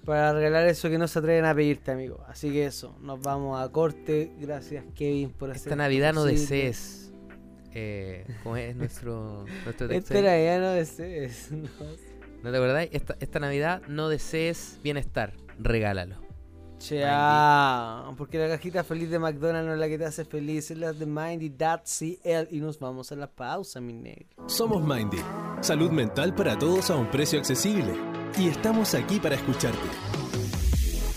Para 0.05 0.33
regalar 0.33 0.67
eso 0.67 0.89
que 0.89 0.97
no 0.97 1.07
se 1.09 1.19
atreven 1.19 1.45
a 1.45 1.55
pedirte, 1.55 1.91
amigo. 1.91 2.25
Así 2.27 2.51
que 2.51 2.65
eso, 2.65 2.97
nos 3.03 3.21
vamos 3.21 3.61
a 3.61 3.69
corte. 3.71 4.33
Gracias, 4.41 4.85
Kevin, 4.95 5.31
por 5.31 5.51
hacer 5.51 5.63
Esta 5.67 5.77
Navidad 5.77 6.15
no 6.15 6.25
desees. 6.25 7.13
Eh, 7.75 8.25
¿Cómo 8.45 8.57
es 8.57 8.75
nuestro, 8.77 9.45
nuestro 9.65 9.89
texto? 9.89 10.15
Esta? 10.15 10.27
Navidad 10.31 10.61
no 10.61 10.71
desees. 10.73 11.51
no. 11.53 11.69
¿No 12.43 12.51
te 12.51 12.57
acordáis? 12.57 12.89
Esta, 12.95 13.17
esta 13.21 13.41
Navidad 13.41 13.83
no 13.89 14.09
desees 14.09 14.79
bienestar. 14.83 15.35
Regálalo. 15.59 16.17
Chao. 16.79 18.15
Porque 18.17 18.39
la 18.39 18.49
cajita 18.49 18.85
feliz 18.85 19.11
de 19.11 19.19
McDonald's 19.19 19.67
no 19.67 19.75
es 19.75 19.81
la 19.81 19.89
que 19.89 19.99
te 19.99 20.05
hace 20.05 20.25
feliz, 20.25 20.71
es 20.71 20.79
la 20.79 20.93
de 20.93 21.07
Mindy.cl. 21.07 22.55
Y 22.55 22.61
nos 22.61 22.79
vamos 22.79 23.13
a 23.13 23.17
la 23.17 23.27
pausa, 23.27 23.81
mi 23.81 23.93
negro. 23.93 24.29
Somos 24.47 24.83
Mindy, 24.83 25.23
salud 25.61 25.91
mental 25.91 26.35
para 26.35 26.59
todos 26.59 26.91
a 26.91 26.97
un 26.97 27.11
precio 27.11 27.39
accesible. 27.39 27.95
Y 28.39 28.49
estamos 28.49 28.95
aquí 28.95 29.19
para 29.19 29.35
escucharte. 29.35 29.79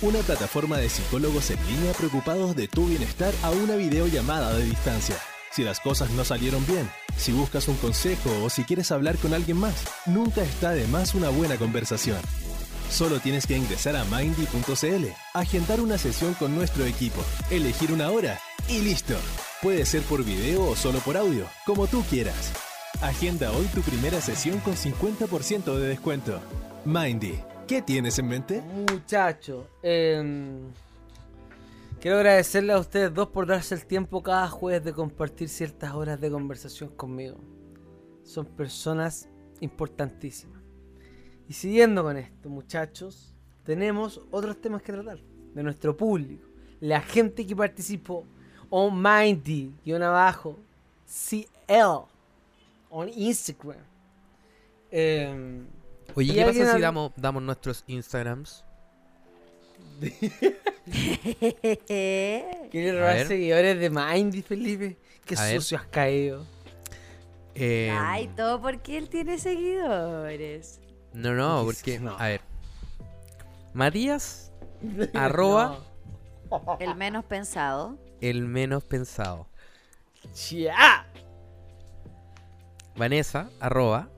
Una 0.01 0.19
plataforma 0.19 0.77
de 0.77 0.89
psicólogos 0.89 1.51
en 1.51 1.59
línea 1.67 1.93
preocupados 1.93 2.55
de 2.55 2.67
tu 2.67 2.87
bienestar 2.87 3.33
a 3.43 3.51
una 3.51 3.75
videollamada 3.75 4.53
de 4.55 4.63
distancia. 4.63 5.15
Si 5.51 5.63
las 5.63 5.79
cosas 5.79 6.09
no 6.11 6.23
salieron 6.23 6.65
bien, 6.65 6.89
si 7.17 7.33
buscas 7.33 7.67
un 7.67 7.75
consejo 7.75 8.31
o 8.43 8.49
si 8.49 8.63
quieres 8.63 8.91
hablar 8.91 9.17
con 9.17 9.33
alguien 9.33 9.57
más, 9.57 9.85
nunca 10.07 10.41
está 10.41 10.71
de 10.71 10.87
más 10.87 11.13
una 11.13 11.29
buena 11.29 11.57
conversación. 11.57 12.17
Solo 12.91 13.21
tienes 13.21 13.47
que 13.47 13.55
ingresar 13.55 13.95
a 13.95 14.03
mindy.cl, 14.03 15.05
agendar 15.33 15.79
una 15.79 15.97
sesión 15.97 16.33
con 16.33 16.53
nuestro 16.53 16.83
equipo, 16.85 17.21
elegir 17.49 17.93
una 17.93 18.11
hora 18.11 18.37
y 18.67 18.81
listo. 18.81 19.15
Puede 19.61 19.85
ser 19.85 20.01
por 20.03 20.25
video 20.25 20.65
o 20.67 20.75
solo 20.75 20.99
por 20.99 21.15
audio, 21.15 21.45
como 21.65 21.87
tú 21.87 22.03
quieras. 22.09 22.51
Agenda 23.01 23.49
hoy 23.53 23.65
tu 23.67 23.79
primera 23.81 24.19
sesión 24.19 24.59
con 24.59 24.73
50% 24.73 25.73
de 25.77 25.87
descuento. 25.87 26.41
Mindy, 26.83 27.39
¿qué 27.65 27.81
tienes 27.81 28.19
en 28.19 28.27
mente? 28.27 28.61
Muchachos, 28.61 29.67
em, 29.81 30.59
quiero 32.01 32.17
agradecerle 32.17 32.73
a 32.73 32.79
ustedes 32.79 33.13
dos 33.13 33.29
por 33.29 33.47
darse 33.47 33.73
el 33.73 33.85
tiempo 33.85 34.21
cada 34.21 34.49
jueves 34.49 34.83
de 34.83 34.91
compartir 34.91 35.47
ciertas 35.47 35.93
horas 35.93 36.19
de 36.19 36.29
conversación 36.29 36.89
conmigo. 36.89 37.37
Son 38.23 38.45
personas 38.45 39.29
importantísimas. 39.61 40.60
Y 41.51 41.53
siguiendo 41.53 42.01
con 42.01 42.15
esto, 42.15 42.47
muchachos, 42.47 43.35
tenemos 43.65 44.21
otros 44.31 44.61
temas 44.61 44.81
que 44.81 44.93
tratar 44.93 45.17
de 45.53 45.63
nuestro 45.63 45.97
público, 45.97 46.47
la 46.79 47.01
gente 47.01 47.45
que 47.45 47.53
participó, 47.53 48.25
o 48.69 48.89
Mindy, 48.89 49.73
guion 49.83 50.01
abajo, 50.01 50.57
CL, 51.05 52.07
on 52.89 53.09
Instagram. 53.13 53.83
Em, 54.91 55.65
Oye, 56.15 56.31
¿Y 56.31 56.35
¿qué 56.35 56.45
pasa 56.45 56.73
si 56.73 56.79
damos, 56.79 57.11
damos 57.17 57.43
nuestros 57.43 57.83
Instagrams? 57.85 58.63
¿Quieres 62.71 62.93
A 62.93 62.97
robar 62.97 63.27
seguidores 63.27 63.77
de 63.77 63.89
Mindy, 63.89 64.41
Felipe? 64.41 64.97
Qué 65.25 65.35
A 65.35 65.43
ver. 65.43 65.61
sucio 65.61 65.79
has 65.79 65.87
caído. 65.87 66.45
Eh, 67.55 67.89
Ay, 67.91 68.29
todo 68.37 68.61
porque 68.61 68.97
él 68.97 69.09
tiene 69.09 69.37
seguidores. 69.37 70.79
No, 71.13 71.33
no, 71.33 71.63
Porque 71.65 71.93
porque. 71.93 71.99
no. 71.99 72.17
A 72.17 72.27
ver. 72.27 72.41
Matías, 73.73 74.51
arroba, 75.13 75.79
El 76.79 76.95
menos 76.95 77.23
pensado. 77.25 77.97
el 78.19 78.45
menos 78.45 78.83
pensado. 78.83 79.47
¡Chia! 80.33 81.05
Vanessa, 82.95 83.49
arroba, 83.59 84.09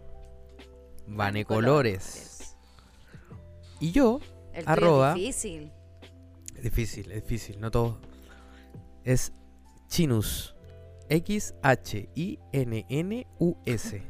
Vanecolores. 1.08 2.56
Y 3.80 3.92
yo, 3.92 4.20
El 4.54 4.68
Arroba. 4.68 5.10
es 5.12 5.16
difícil. 5.16 5.72
es 6.56 6.64
difícil, 6.64 7.12
es 7.12 7.24
difícil, 7.24 7.60
no 7.60 7.70
todo. 7.72 8.00
Es 9.04 9.32
Chinus. 9.88 10.56
X-H-I-N-N-U-S. 12.64 14.04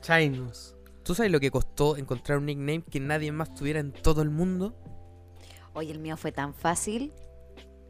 Chinus. 0.00 0.74
¿Tú 1.08 1.14
sabes 1.14 1.32
lo 1.32 1.40
que 1.40 1.50
costó 1.50 1.96
encontrar 1.96 2.36
un 2.36 2.44
nickname 2.44 2.82
que 2.82 3.00
nadie 3.00 3.32
más 3.32 3.54
tuviera 3.54 3.80
en 3.80 3.92
todo 3.92 4.20
el 4.20 4.28
mundo? 4.28 4.74
Oye, 5.72 5.90
el 5.90 6.00
mío 6.00 6.18
fue 6.18 6.32
tan 6.32 6.52
fácil. 6.52 7.14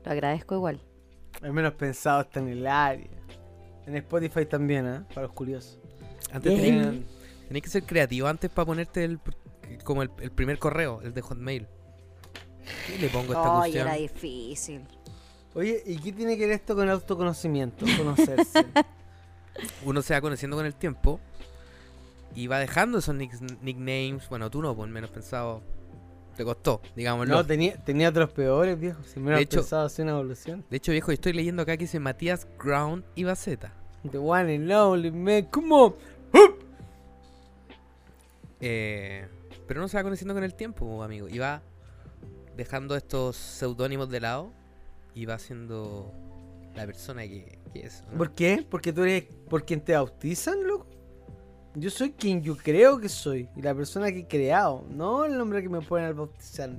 Lo 0.05 0.13
agradezco 0.13 0.55
igual. 0.55 0.81
Al 1.43 1.53
menos 1.53 1.75
pensado 1.75 2.21
está 2.21 2.39
en 2.39 2.47
el 2.47 2.65
área. 2.65 3.11
En 3.87 3.97
Spotify 3.97 4.47
también, 4.47 4.87
¿eh? 4.87 5.01
Para 5.09 5.23
los 5.23 5.33
curiosos. 5.33 5.81
Antes 6.31 6.61
tenías, 6.61 6.95
que 7.61 7.69
ser 7.69 7.83
creativo 7.83 8.29
antes 8.29 8.53
para 8.53 8.67
ponerte 8.67 9.03
el, 9.03 9.19
como 9.83 10.05
el, 10.05 10.13
el 10.21 10.31
primer 10.31 10.61
correo, 10.61 11.01
el 11.03 11.13
de 11.13 11.21
Hotmail. 11.21 11.67
¿Qué 12.87 12.99
le 12.99 13.09
pongo 13.09 13.33
a 13.33 13.37
esta 13.37 13.53
Ay, 13.53 13.73
cuestión? 13.73 13.89
era 13.89 13.97
difícil. 13.97 14.85
Oye, 15.55 15.83
¿y 15.85 15.97
qué 15.97 16.13
tiene 16.13 16.39
que 16.39 16.47
ver 16.47 16.55
esto 16.55 16.77
con 16.77 16.89
autoconocimiento? 16.89 17.85
Conocerse. 17.97 18.65
Uno 19.85 20.03
se 20.03 20.15
va 20.15 20.21
conociendo 20.21 20.57
con 20.57 20.67
el 20.67 20.77
tiempo 20.77 21.19
y 22.35 22.47
va 22.47 22.59
dejando 22.59 22.99
esos 22.99 23.15
nick- 23.15 23.61
nicknames. 23.63 24.29
Bueno, 24.29 24.51
tú 24.51 24.63
no, 24.63 24.75
por 24.77 24.89
menos 24.89 25.11
pensado. 25.11 25.63
Te 26.37 26.45
costó, 26.45 26.81
digámoslo. 26.95 27.35
no, 27.35 27.45
tenía, 27.45 27.77
tenía 27.83 28.11
otros 28.11 28.31
peores, 28.31 28.79
viejo. 28.79 29.03
Si 29.03 29.19
me 29.19 29.33
De 29.33 29.41
hecho- 29.41 29.59
pensado 29.59 29.87
hacer 29.87 30.05
una 30.05 30.13
evolución. 30.13 30.65
De 30.71 30.77
hecho, 30.77 30.93
viejo, 30.93 31.11
estoy 31.11 31.33
leyendo 31.33 31.63
acá 31.63 31.77
que 31.77 31.83
dice 31.85 31.99
Matías 31.99 32.47
Ground 32.63 33.05
y 33.17 33.25
Baceta. 33.25 33.73
The 34.09 34.19
one 34.19 34.55
and 34.55 34.71
only, 34.71 35.11
man. 35.11 35.43
Come 35.51 35.75
on. 35.75 35.95
Eh, 38.61 39.27
pero 39.67 39.81
uno 39.81 39.89
se 39.89 39.97
va 39.97 40.03
conociendo 40.03 40.35
con 40.35 40.45
el 40.45 40.55
tiempo, 40.55 41.03
amigo. 41.03 41.29
Y 41.29 41.39
va 41.39 41.63
dejando 42.57 42.97
estos 42.97 43.37
seudónimos 43.37 44.09
de 44.11 44.21
lado 44.21 44.53
y 45.15 45.27
va 45.27 45.39
siendo 45.39 46.13
la 46.75 46.87
persona 46.87 47.23
que, 47.23 47.59
que 47.73 47.81
es. 47.87 48.05
¿no? 48.11 48.19
¿Por 48.19 48.33
qué? 48.35 48.65
Porque 48.69 48.93
tú 48.93 49.03
eres 49.03 49.25
por 49.49 49.65
quien 49.65 49.81
te 49.81 49.93
bautizan, 49.95 50.67
loco. 50.67 50.87
Yo 51.75 51.91
soy 51.91 52.13
quien 52.13 52.43
yo 52.43 52.57
creo 52.57 52.99
que 52.99 53.09
soy. 53.09 53.49
Y 53.57 53.63
la 53.63 53.75
persona 53.75 54.11
que 54.11 54.21
he 54.21 54.27
creado. 54.27 54.85
No 54.91 55.25
el 55.25 55.37
nombre 55.37 55.63
que 55.63 55.69
me 55.69 55.81
ponen 55.81 56.07
al 56.07 56.15
bautizar. 56.15 56.71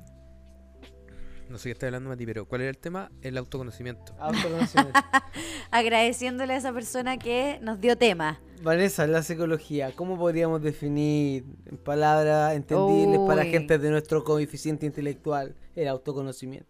No 1.49 1.57
sé 1.57 1.69
qué 1.69 1.71
estoy 1.71 1.87
hablando, 1.87 2.09
Mati, 2.09 2.27
pero 2.27 2.45
¿cuál 2.45 2.61
era 2.61 2.69
el 2.69 2.77
tema? 2.77 3.11
El 3.21 3.35
autoconocimiento. 3.37 4.13
Autoconocimiento. 4.19 4.99
Agradeciéndole 5.71 6.53
a 6.53 6.57
esa 6.57 6.71
persona 6.71 7.17
que 7.17 7.59
nos 7.61 7.81
dio 7.81 7.97
tema. 7.97 8.39
Vanessa, 8.61 9.07
la 9.07 9.23
psicología, 9.23 9.93
¿cómo 9.95 10.17
podríamos 10.17 10.61
definir 10.61 11.45
en 11.65 11.77
palabras 11.77 12.55
entendibles 12.55 13.19
para 13.25 13.45
gente 13.45 13.79
de 13.79 13.89
nuestro 13.89 14.23
coeficiente 14.23 14.85
intelectual 14.85 15.55
el 15.75 15.87
autoconocimiento? 15.87 16.69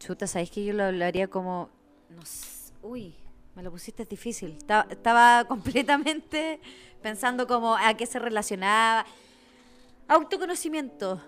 Chuta, 0.00 0.26
¿sabéis 0.26 0.50
que 0.50 0.64
yo 0.64 0.72
lo 0.74 0.82
hablaría 0.82 1.28
como... 1.28 1.70
No 2.10 2.26
sé, 2.26 2.72
uy, 2.82 3.14
me 3.54 3.62
lo 3.62 3.70
pusiste 3.70 4.04
difícil. 4.04 4.56
Estaba, 4.58 4.86
estaba 4.90 5.44
completamente 5.48 6.60
pensando 7.02 7.46
como 7.46 7.76
a 7.76 7.94
qué 7.94 8.06
se 8.06 8.18
relacionaba. 8.18 9.04
Autoconocimiento. 10.08 11.20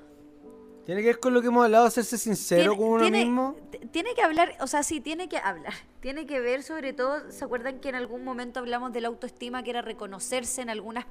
¿Tiene 0.84 1.00
que 1.00 1.08
ver 1.08 1.18
con 1.20 1.34
lo 1.34 1.40
que 1.40 1.48
hemos 1.48 1.64
hablado, 1.64 1.86
hacerse 1.86 2.16
sincero 2.16 2.62
Tiene- 2.72 2.76
con 2.76 2.88
uno 2.92 3.02
tiene- 3.02 3.24
mismo? 3.24 3.56
Tiene 3.90 4.14
que 4.14 4.22
hablar, 4.22 4.54
o 4.60 4.66
sea, 4.66 4.82
sí, 4.82 5.00
tiene 5.00 5.28
que 5.28 5.38
hablar. 5.38 5.72
Tiene 6.00 6.26
que 6.26 6.40
ver 6.40 6.62
sobre 6.62 6.92
todo, 6.92 7.30
¿se 7.32 7.44
acuerdan 7.44 7.80
que 7.80 7.88
en 7.88 7.96
algún 7.96 8.22
momento 8.22 8.60
hablamos 8.60 8.92
de 8.92 9.00
la 9.00 9.08
autoestima 9.08 9.62
que 9.64 9.70
era 9.70 9.82
reconocerse 9.82 10.62
en 10.62 10.70
algunas 10.70 11.04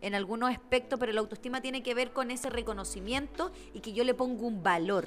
en 0.00 0.16
algunos 0.16 0.50
aspectos, 0.50 0.98
pero 0.98 1.12
la 1.12 1.20
autoestima 1.20 1.60
tiene 1.60 1.84
que 1.84 1.94
ver 1.94 2.12
con 2.12 2.32
ese 2.32 2.50
reconocimiento 2.50 3.52
y 3.72 3.78
que 3.78 3.92
yo 3.92 4.02
le 4.02 4.14
pongo 4.14 4.48
un 4.48 4.60
valor, 4.60 5.04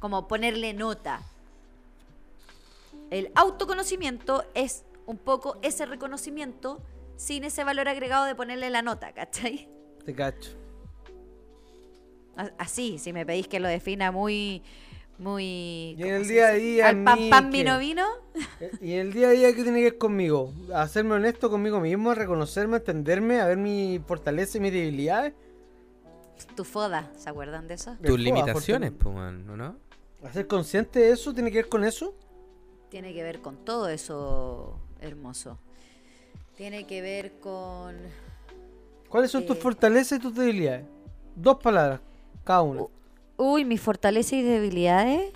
como 0.00 0.26
ponerle 0.26 0.72
nota. 0.72 1.22
El 3.12 3.30
autoconocimiento 3.34 4.42
es 4.54 4.86
un 5.04 5.18
poco 5.18 5.58
ese 5.60 5.84
reconocimiento 5.84 6.82
sin 7.16 7.44
ese 7.44 7.62
valor 7.62 7.86
agregado 7.86 8.24
de 8.24 8.34
ponerle 8.34 8.70
la 8.70 8.80
nota, 8.80 9.12
¿cachai? 9.12 9.68
Te 10.02 10.14
cacho. 10.14 10.52
Así, 12.56 12.96
si 12.98 13.12
me 13.12 13.26
pedís 13.26 13.48
que 13.48 13.60
lo 13.60 13.68
defina 13.68 14.12
muy, 14.12 14.62
muy... 15.18 15.44
Y 15.44 15.96
en 15.98 15.98
¿cómo 15.98 16.14
el 16.14 16.26
día 16.26 16.46
a 16.46 16.52
día, 16.52 16.88
Al 16.88 17.04
pan, 17.04 17.18
pan, 17.28 17.50
vino, 17.50 17.78
vino. 17.78 18.06
Eh, 18.60 18.70
¿Y 18.80 18.92
en 18.94 19.00
el 19.00 19.12
día 19.12 19.28
a 19.28 19.32
día 19.32 19.54
qué 19.54 19.62
tiene 19.62 19.80
que 19.80 19.90
ver 19.90 19.98
conmigo? 19.98 20.54
¿Hacerme 20.74 21.12
honesto 21.12 21.50
conmigo 21.50 21.80
mismo, 21.80 22.14
reconocerme, 22.14 22.78
entenderme, 22.78 23.40
a 23.40 23.46
ver 23.46 23.58
mi 23.58 24.00
fortaleza 24.06 24.56
y 24.56 24.62
mis 24.62 24.72
debilidades? 24.72 25.34
Tu 26.56 26.64
foda, 26.64 27.12
¿se 27.18 27.28
acuerdan 27.28 27.68
de 27.68 27.74
eso? 27.74 27.94
Tus 28.02 28.18
limitaciones, 28.18 28.90
pues, 28.92 29.14
man, 29.14 29.46
¿o 29.50 29.56
¿no? 29.58 29.76
¿Hacer 30.24 30.46
consciente 30.46 31.00
de 31.00 31.10
eso 31.10 31.34
tiene 31.34 31.50
que 31.50 31.58
ver 31.58 31.68
con 31.68 31.84
eso? 31.84 32.14
Tiene 32.92 33.14
que 33.14 33.22
ver 33.22 33.40
con 33.40 33.56
todo 33.56 33.88
eso 33.88 34.78
hermoso. 35.00 35.58
Tiene 36.58 36.84
que 36.86 37.00
ver 37.00 37.32
con... 37.40 37.96
¿Cuáles 39.08 39.30
son 39.30 39.46
tus 39.46 39.56
Eh. 39.56 39.60
fortalezas 39.60 40.18
y 40.18 40.20
tus 40.20 40.34
debilidades? 40.34 40.84
Dos 41.34 41.56
palabras, 41.56 42.00
cada 42.44 42.60
una. 42.60 42.82
Uy, 43.38 43.64
mis 43.64 43.80
fortalezas 43.80 44.34
y 44.34 44.42
debilidades. 44.42 45.32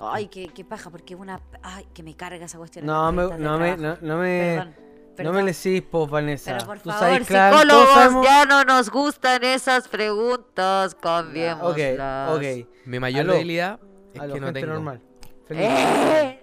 Ay, 0.00 0.26
qué, 0.26 0.48
qué 0.48 0.64
paja, 0.64 0.90
porque 0.90 1.14
una... 1.14 1.40
Ay, 1.62 1.86
que 1.94 2.02
me 2.02 2.16
carga 2.16 2.44
esa 2.44 2.58
cuestión. 2.58 2.84
No 2.84 3.12
me, 3.12 3.22
no 3.38 3.56
me, 3.60 3.76
no, 3.76 3.96
no 4.02 4.18
me, 4.18 4.56
Perdón, 4.56 4.74
no 4.76 5.14
perdón. 5.16 5.34
me 5.36 5.42
le 5.44 5.52
decís, 5.52 5.82
po, 5.82 6.08
Vanessa. 6.08 6.54
Pero 6.54 6.66
por 6.66 6.80
Tú 6.80 6.90
favor, 6.90 6.98
sabes, 7.12 7.28
claro, 7.28 7.58
psicólogos, 7.58 7.88
sabemos- 7.94 8.24
ya 8.26 8.44
no 8.44 8.64
nos 8.64 8.90
gustan 8.90 9.44
esas 9.44 9.86
preguntas, 9.86 10.94
Ok, 10.94 11.00
cambiémoslas. 11.00 12.36
ok. 12.36 12.68
Mi 12.86 12.98
mayor 12.98 13.20
Aló. 13.20 13.34
debilidad 13.34 13.78
es 14.12 14.20
A 14.20 14.26
lo 14.26 14.34
que 14.34 14.40
no 14.40 14.52
tengo. 14.52 14.66
normal. 14.66 15.00
Feliz. 15.46 15.64
¡Eh! 15.66 16.40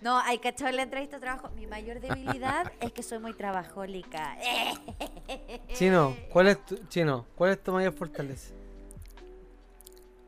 No, 0.00 0.18
hay 0.18 0.38
que 0.38 0.48
echar 0.48 0.74
la 0.74 0.82
entrevista 0.82 1.16
de 1.16 1.20
trabajo. 1.20 1.50
Mi 1.54 1.66
mayor 1.66 2.00
debilidad 2.00 2.72
es 2.80 2.92
que 2.92 3.02
soy 3.04 3.20
muy 3.20 3.34
trabajólica. 3.34 4.36
¡Eh! 4.42 5.60
Chino, 5.74 6.16
¿cuál 6.30 6.48
es 6.48 6.66
tu, 6.66 6.76
Chino, 6.88 7.26
¿cuál 7.36 7.52
es 7.52 7.62
tu 7.62 7.72
mayor 7.72 7.92
fortaleza? 7.92 8.52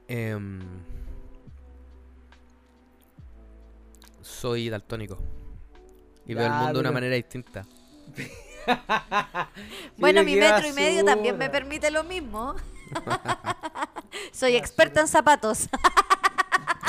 Em, 0.06 0.60
soy 4.22 4.68
daltónico. 4.68 5.18
Y 6.26 6.34
veo 6.34 6.46
el 6.46 6.52
mundo 6.52 6.74
de 6.74 6.80
una 6.80 6.92
manera 6.92 7.14
distinta. 7.14 7.66
Bueno, 9.98 10.24
mi 10.24 10.36
metro 10.36 10.66
y 10.66 10.72
medio 10.72 11.04
también 11.04 11.36
me 11.36 11.50
permite 11.50 11.90
lo 11.90 12.02
mismo. 12.02 12.54
Soy 14.32 14.56
experta 14.56 15.02
en 15.02 15.08
zapatos. 15.08 15.68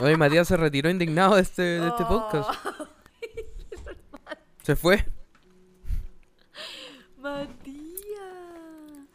Oye, 0.02 0.18
Matías 0.18 0.48
se 0.48 0.58
retiró 0.58 0.90
indignado 0.90 1.36
de 1.36 1.42
este, 1.42 1.62
de 1.62 1.88
este 1.88 2.04
podcast. 2.06 2.50
Se 4.64 4.76
fue. 4.76 5.06
Matías. 7.18 7.56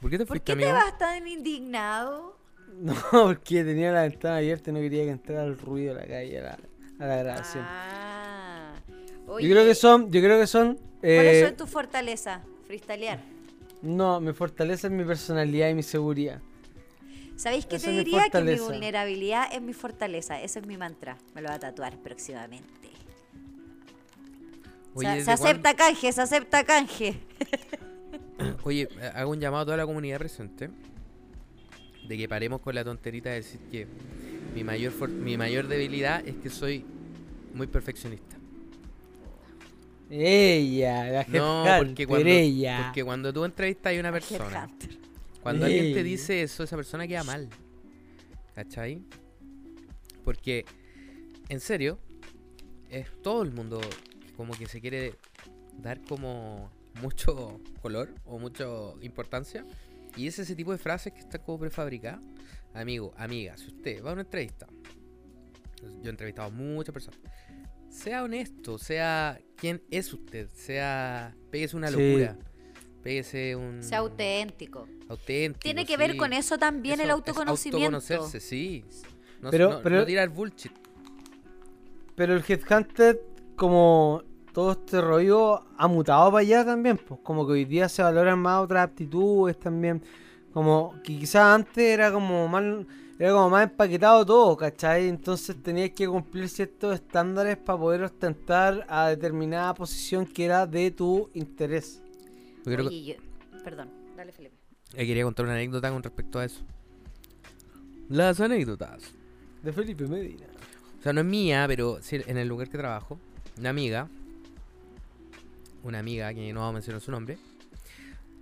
¿Por 0.01 0.11
qué 0.11 0.19
te 0.19 0.25
¿Por 0.25 0.37
fuiste, 0.39 0.53
qué 0.53 0.59
te 0.59 0.65
amigo? 0.69 0.85
vas 0.85 0.99
tan 0.99 1.27
indignado? 1.27 2.39
No, 2.81 2.95
porque 3.11 3.63
tenía 3.63 3.93
la 3.93 4.03
ventana 4.03 4.39
abierta 4.39 4.71
y 4.71 4.73
no 4.73 4.81
quería 4.81 5.05
que 5.05 5.11
entrara 5.11 5.45
el 5.45 5.59
ruido 5.59 5.95
de 5.95 6.01
la 6.01 6.07
calle 6.07 6.39
a 6.39 6.43
la, 6.43 6.59
a 7.01 7.07
la 7.07 7.17
grabación. 7.17 7.65
Ah. 7.67 8.73
yo 9.27 9.37
creo 9.37 9.67
que 9.67 9.75
son, 9.75 10.11
yo 10.11 10.23
creo 10.23 10.41
que 10.41 10.47
son. 10.47 10.77
¿Cuáles 11.01 11.43
eh, 11.43 11.47
son 11.47 11.57
tus 11.57 11.69
fortalezas? 11.69 12.41
Freestylear. 12.67 13.21
No, 13.83 14.19
mi 14.21 14.33
fortaleza 14.33 14.87
es 14.87 14.93
mi 14.95 15.05
personalidad 15.05 15.69
y 15.69 15.75
mi 15.75 15.83
seguridad. 15.83 16.41
¿Sabéis 17.41 17.65
qué 17.65 17.79
te 17.79 17.91
diría? 17.91 18.29
Que 18.29 18.43
mi 18.43 18.59
vulnerabilidad 18.59 19.49
es 19.51 19.63
mi 19.63 19.73
fortaleza. 19.73 20.39
Ese 20.43 20.59
es 20.59 20.67
mi 20.67 20.77
mantra. 20.77 21.17
Me 21.35 21.41
lo 21.41 21.49
voy 21.49 21.57
a 21.57 21.59
tatuar 21.59 21.97
próximamente. 21.97 22.91
Oye, 24.93 25.09
se, 25.09 25.15
¿desde 25.15 25.25
se 25.25 25.31
acepta 25.33 25.75
canje, 25.75 26.13
se 26.13 26.21
acepta 26.21 26.65
canje. 26.65 27.15
Oye, 28.65 28.89
eh, 29.01 29.11
hago 29.15 29.31
un 29.31 29.41
llamado 29.41 29.63
a 29.63 29.65
toda 29.65 29.77
la 29.79 29.87
comunidad 29.87 30.19
presente. 30.19 30.69
De 32.07 32.19
que 32.19 32.29
paremos 32.29 32.61
con 32.61 32.75
la 32.75 32.85
tonterita 32.85 33.31
de 33.31 33.37
decir 33.37 33.61
que 33.71 33.87
mi 34.55 34.63
mayor, 34.63 34.93
for- 34.93 35.09
mi 35.09 35.39
mayor 35.39 35.67
debilidad 35.67 36.27
es 36.29 36.35
que 36.37 36.51
soy 36.51 36.85
muy 37.55 37.69
perfeccionista. 37.69 38.37
Ella, 40.11 41.05
la. 41.05 41.25
No, 41.29 41.65
porque 41.79 42.07
cuando, 42.07 42.29
ella. 42.29 42.83
porque 42.85 43.03
cuando 43.03 43.33
tú 43.33 43.45
entrevistas 43.47 43.97
a 43.97 44.01
una 44.01 44.13
persona, 44.13 44.69
Cuando 45.43 45.67
alguien 45.67 45.95
te 45.95 46.03
dice 46.03 46.43
eso, 46.43 46.63
esa 46.63 46.77
persona 46.77 47.07
queda 47.07 47.25
mal. 47.25 47.49
¿Cachai? 48.55 49.05
Porque, 50.25 50.65
en 51.49 51.61
serio, 51.61 51.99
es 52.91 53.07
todo 53.23 53.43
el 53.43 53.53
mundo 53.53 53.81
como 54.37 54.53
que 54.55 54.67
se 54.67 54.81
quiere 54.81 55.15
dar 55.79 56.01
como 56.03 56.71
mucho 57.01 57.61
color 57.81 58.15
o 58.25 58.39
mucha 58.39 58.67
importancia. 59.01 59.65
Y 60.17 60.27
es 60.27 60.39
ese 60.39 60.55
tipo 60.55 60.73
de 60.73 60.79
frases 60.79 61.13
que 61.13 61.21
está 61.21 61.39
como 61.39 61.59
prefabricada. 61.61 62.21
Amigo, 62.75 63.15
amiga, 63.17 63.57
si 63.57 63.69
usted 63.69 64.05
va 64.05 64.11
a 64.11 64.13
una 64.13 64.23
entrevista, 64.23 64.67
yo 65.83 66.07
he 66.07 66.11
entrevistado 66.11 66.49
a 66.49 66.51
muchas 66.51 66.93
personas, 66.93 67.19
sea 67.89 68.23
honesto, 68.23 68.79
sea 68.79 69.41
quién 69.57 69.83
es 69.91 70.13
usted, 70.13 70.49
sea, 70.51 71.35
pégese 71.51 71.77
una 71.77 71.89
Sí. 71.89 72.29
Pégese 73.03 73.57
un... 73.57 73.83
Sea 73.83 73.99
auténtico. 73.99 74.87
auténtico. 75.09 75.61
Tiene 75.63 75.85
que 75.87 75.97
ver 75.97 76.17
con 76.17 76.33
eso 76.33 76.59
también 76.59 76.95
Eso 76.95 77.05
el 77.05 77.11
autoconocimiento. 77.11 77.97
autoconocerse, 77.97 78.41
sí. 78.41 78.85
No, 79.41 79.51
Pero- 79.51 79.71
no- 79.71 79.83
pero- 79.83 79.99
no 80.01 80.05
tirar 80.07 80.29
bullshit. 80.29 80.73
Pero 82.15 82.35
el 82.35 82.45
Headhunter, 82.47 83.21
como 83.57 84.23
todo 84.53 84.73
este 84.73 85.01
rollo, 85.01 85.63
ha 85.79 85.89
mutado 85.89 86.31
para 86.31 86.41
allá 86.43 86.65
también. 86.65 86.99
Pues 86.99 87.21
como 87.23 87.47
que 87.47 87.53
hoy 87.53 87.65
día 87.65 87.89
se 87.89 88.03
valoran 88.03 88.39
más 88.39 88.63
otras 88.63 88.85
aptitudes 88.85 89.59
también. 89.59 90.03
Como 90.53 90.95
que 91.03 91.17
quizás 91.19 91.43
antes 91.55 91.79
era 91.79 92.13
como 92.13 92.49
más, 92.49 92.63
era 93.19 93.33
como 93.33 93.49
más 93.51 93.63
empaquetado 93.71 94.27
todo, 94.27 94.57
¿cachai? 94.57 95.09
Entonces 95.09 95.57
tenías 95.63 95.91
que 95.91 96.07
cumplir 96.09 96.49
ciertos 96.49 96.95
estándares 96.95 97.57
para 97.57 97.79
poder 97.79 98.03
ostentar 98.03 98.85
a 98.89 99.09
determinada 99.09 99.73
posición 99.75 100.27
que 100.27 100.45
era 100.45 100.67
de 100.67 100.91
tu 100.91 101.31
interés. 101.35 102.03
Que- 102.65 102.77
Oye, 102.77 103.05
yo- 103.05 103.15
Perdón, 103.65 103.91
dale 104.17 104.33
Felipe. 104.33 104.55
eh, 104.95 105.07
quería 105.07 105.25
contar 105.25 105.45
una 105.47 105.55
anécdota 105.55 105.91
con 105.91 106.03
respecto 106.03 106.39
a 106.39 106.45
eso. 106.45 106.61
Las 108.09 108.41
anécdotas. 108.41 109.13
De 109.63 109.73
Felipe 109.73 110.07
Medina. 110.07 110.47
O 110.99 111.03
sea, 111.03 111.13
no 111.13 111.21
es 111.21 111.27
mía, 111.27 111.65
pero 111.69 111.99
sí 112.03 112.17
en 112.27 112.37
el 112.39 112.49
lugar 112.49 112.69
que 112.69 112.79
trabajo, 112.79 113.19
una 113.59 113.71
amiga, 113.71 114.09
una 115.83 115.99
amiga 116.01 116.33
que 116.35 116.53
no 116.53 116.61
vamos 116.61 116.71
a 116.71 116.75
mencionar 116.75 117.01
su 117.01 117.11
nombre, 117.11 117.39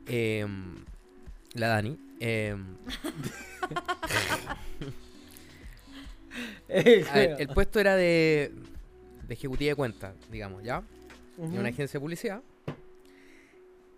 em, 0.07 0.75
la 1.55 1.69
Dani, 1.69 1.99
em, 2.21 2.77
a 6.69 6.73
ver, 7.15 7.37
el 7.39 7.49
puesto 7.49 7.81
era 7.81 7.97
de, 7.97 8.53
de 9.27 9.35
ejecutiva 9.35 9.71
de 9.71 9.77
cuentas, 9.77 10.15
digamos, 10.31 10.63
¿ya? 10.63 10.83
Ujú. 11.37 11.53
en 11.53 11.59
una 11.61 11.69
agencia 11.69 11.99
de 11.99 12.03
publicidad. 12.03 12.43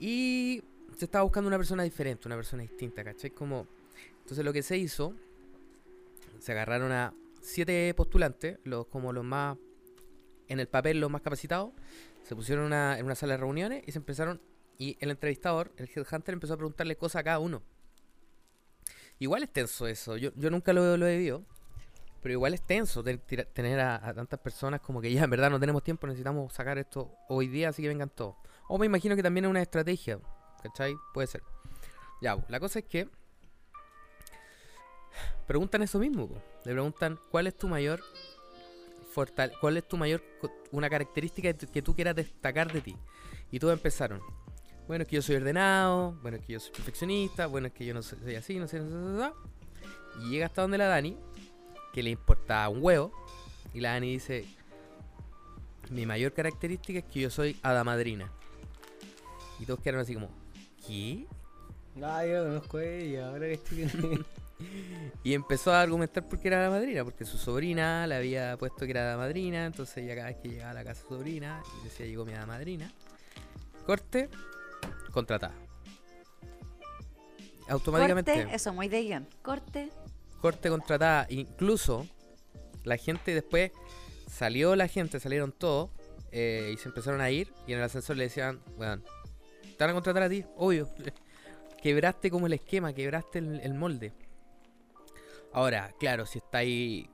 Y 0.01 0.63
se 0.97 1.05
estaba 1.05 1.23
buscando 1.25 1.49
una 1.49 1.59
persona 1.59 1.83
diferente, 1.83 2.27
una 2.27 2.37
persona 2.37 2.63
distinta, 2.63 3.05
¿cachai? 3.05 3.31
Como, 3.31 3.67
entonces 4.23 4.45
lo 4.45 4.53
que 4.53 4.63
se 4.63 4.77
hizo, 4.79 5.15
se 6.39 6.53
agarraron 6.53 6.91
a 6.91 7.13
siete 7.43 7.93
postulantes, 7.95 8.59
los 8.65 8.87
como 8.87 9.13
los 9.13 9.25
más, 9.25 9.57
en 10.49 10.59
el 10.59 10.67
papel 10.69 10.99
los 11.01 11.11
más 11.11 11.21
capacitados, 11.21 11.73
se 12.23 12.35
pusieron 12.35 12.65
una- 12.65 12.99
en 12.99 13.05
una 13.05 13.15
sala 13.15 13.35
de 13.35 13.39
reuniones 13.39 13.83
y 13.87 13.93
se 13.93 13.99
empezaron, 13.99 14.41
y 14.79 14.97
el 15.01 15.11
entrevistador, 15.11 15.71
el 15.77 15.89
headhunter, 15.95 16.33
empezó 16.33 16.55
a 16.55 16.57
preguntarle 16.57 16.97
cosas 16.97 17.21
a 17.21 17.25
cada 17.25 17.39
uno. 17.39 17.63
Igual 19.19 19.43
es 19.43 19.53
tenso 19.53 19.87
eso, 19.87 20.17
yo, 20.17 20.31
yo 20.35 20.51
nunca 20.51 20.73
lo, 20.73 20.97
lo 20.97 21.07
he 21.07 21.17
vivido, 21.19 21.45
pero 22.23 22.33
igual 22.33 22.55
es 22.55 22.63
tenso 22.63 23.03
tener 23.05 23.81
a, 23.81 23.97
a 24.09 24.15
tantas 24.15 24.41
personas 24.41 24.81
como 24.81 25.01
que 25.01 25.13
ya 25.13 25.25
en 25.25 25.31
verdad 25.31 25.51
no 25.51 25.61
tenemos 25.61 25.83
tiempo, 25.85 26.07
necesitamos 26.07 26.53
sacar 26.53 26.79
esto 26.79 27.13
hoy 27.29 27.49
día, 27.49 27.69
así 27.69 27.83
que 27.83 27.89
vengan 27.89 28.09
todos. 28.11 28.37
O 28.73 28.79
me 28.79 28.87
imagino 28.87 29.17
que 29.17 29.23
también 29.23 29.47
es 29.47 29.51
una 29.51 29.63
estrategia, 29.63 30.21
¿cachai? 30.63 30.95
Puede 31.13 31.27
ser. 31.27 31.43
Ya, 32.23 32.39
la 32.49 32.61
cosa 32.61 32.79
es 32.79 32.85
que 32.85 33.09
preguntan 35.47 35.83
eso 35.83 35.99
mismo, 35.99 36.29
le 36.65 36.73
preguntan 36.73 37.19
cuál 37.33 37.49
es 37.49 37.57
tu 37.59 37.67
mayor 37.69 38.01
fortal 39.13 39.53
cuál 39.61 39.77
es 39.77 39.89
tu 39.89 39.97
mayor 39.97 40.23
una 40.71 40.89
característica 40.89 41.53
que 41.53 41.83
tú- 41.83 41.97
quieras 41.97 42.15
destacar 42.15 42.73
de 42.73 42.81
ti. 42.81 42.97
Y 43.51 43.59
todos 43.59 43.73
empezaron. 43.73 44.21
Bueno, 44.87 45.03
es 45.03 45.09
que 45.09 45.17
yo 45.17 45.23
soy 45.23 45.35
ordenado, 45.35 46.13
bueno, 46.23 46.37
es 46.37 46.45
que 46.47 46.53
yo 46.53 46.61
soy 46.61 46.71
perfeccionista, 46.71 47.47
bueno, 47.47 47.67
es 47.67 47.73
que 47.73 47.85
yo 47.85 47.93
no 47.93 48.03
soy, 48.03 48.21
soy 48.21 48.37
así, 48.37 48.57
no 48.61 48.69
sé, 48.69 48.79
no 48.79 49.21
sé. 49.21 49.33
Y 50.23 50.31
llega 50.31 50.47
hasta 50.47 50.63
donde 50.63 50.79
la 50.79 50.87
Dani, 50.87 51.17
que 51.93 52.05
le 52.05 52.11
importa 52.11 52.69
un 52.69 52.85
huevo, 52.85 53.11
y 53.75 53.81
la 53.81 53.95
Dani 53.95 54.13
dice, 54.13 54.45
mi 55.91 56.07
mayor 56.07 56.33
característica 56.33 57.01
es 57.01 57.05
que 57.07 57.19
yo 57.21 57.31
soy 57.31 57.59
hada 57.65 57.83
madrina. 57.83 58.31
Y 59.61 59.67
todos 59.67 59.81
quedaron 59.81 60.01
así 60.01 60.15
como, 60.15 60.31
¿qué? 60.87 61.27
Ah, 62.03 62.25
yo 62.25 62.33
la 62.33 62.45
conozco 62.45 62.79
a 62.79 62.85
ella, 62.85 63.29
ahora 63.29 63.47
que 63.47 63.53
estoy... 63.55 64.25
Y 65.23 65.35
empezó 65.35 65.73
a 65.73 65.81
argumentar 65.81 66.27
por 66.27 66.39
qué 66.39 66.49
era 66.49 66.63
la 66.63 66.71
madrina, 66.71 67.05
porque 67.05 67.25
su 67.25 67.39
sobrina 67.39 68.07
le 68.07 68.15
había 68.15 68.57
puesto 68.57 68.85
que 68.85 68.91
era 68.91 69.11
la 69.11 69.17
madrina, 69.17 69.67
entonces 69.67 69.99
ella 69.99 70.15
cada 70.15 70.29
vez 70.29 70.37
que 70.39 70.49
llegaba 70.49 70.71
a 70.71 70.75
la 70.75 70.85
casa 70.85 71.03
de 71.03 71.09
su 71.09 71.15
sobrina 71.15 71.63
y 71.81 71.85
decía 71.85 72.07
llegó 72.07 72.25
mi 72.25 72.33
madrina. 72.35 72.91
Corte, 73.87 74.29
contratada. 75.13 75.55
Automáticamente. 77.69 78.35
Corte, 78.35 78.55
eso, 78.55 78.73
muy 78.73 78.89
de 78.89 79.03
guion. 79.03 79.29
Corte. 79.43 79.91
corte 80.41 80.69
contratada. 80.69 81.27
Incluso 81.31 82.07
la 82.85 82.97
gente 82.97 83.35
después 83.35 83.73
salió 84.31 84.77
la 84.77 84.89
gente, 84.89 85.21
salieron 85.21 85.53
todos 85.53 85.91
eh, 86.33 86.73
y 86.75 86.77
se 86.79 86.89
empezaron 86.89 87.21
a 87.21 87.31
ir 87.31 87.53
y 87.67 87.73
en 87.73 87.79
el 87.79 87.85
ascensor 87.85 88.17
le 88.17 88.25
decían, 88.25 88.61
bueno, 88.77 89.03
te 89.81 89.85
van 89.85 89.91
a 89.93 89.95
contratar 89.95 90.25
a 90.25 90.29
ti, 90.29 90.45
obvio. 90.59 90.87
Quebraste 91.83 92.31
como 92.31 92.47
el 92.47 92.53
esquema, 92.53 92.93
quebraste 92.93 93.39
el, 93.39 93.61
el 93.61 93.73
molde. 93.73 94.13
Ahora, 95.55 95.91
claro, 95.99 96.27
si 96.27 96.37
estáis 96.37 97.07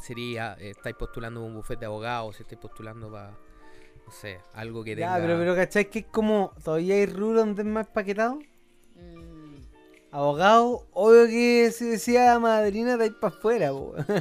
sería, 0.00 0.54
estáis 0.58 0.96
postulando 0.96 1.44
un 1.44 1.52
bufete 1.54 1.80
de 1.80 1.86
abogados, 1.86 2.36
si 2.36 2.44
estáis 2.44 2.58
postulando 2.58 3.12
para, 3.12 3.32
no 4.06 4.10
sé, 4.10 4.40
algo 4.54 4.82
que 4.84 4.96
Ya, 4.96 5.16
tenga... 5.16 5.26
pero, 5.26 5.38
pero 5.38 5.54
¿cachai? 5.54 5.90
Que 5.90 5.98
es 5.98 6.06
como, 6.06 6.54
todavía 6.64 6.94
hay 6.94 7.04
rubro 7.04 7.40
donde 7.40 7.60
es 7.60 7.68
más 7.68 7.86
empaquetado. 7.88 8.38
Mm, 8.94 9.56
Abogado, 10.12 10.86
obvio 10.92 11.26
que 11.26 11.70
si 11.72 11.84
decía 11.84 12.38
madrina 12.38 12.96
de 12.96 13.04
ahí 13.04 13.10
para 13.10 13.36
afuera, 13.36 13.70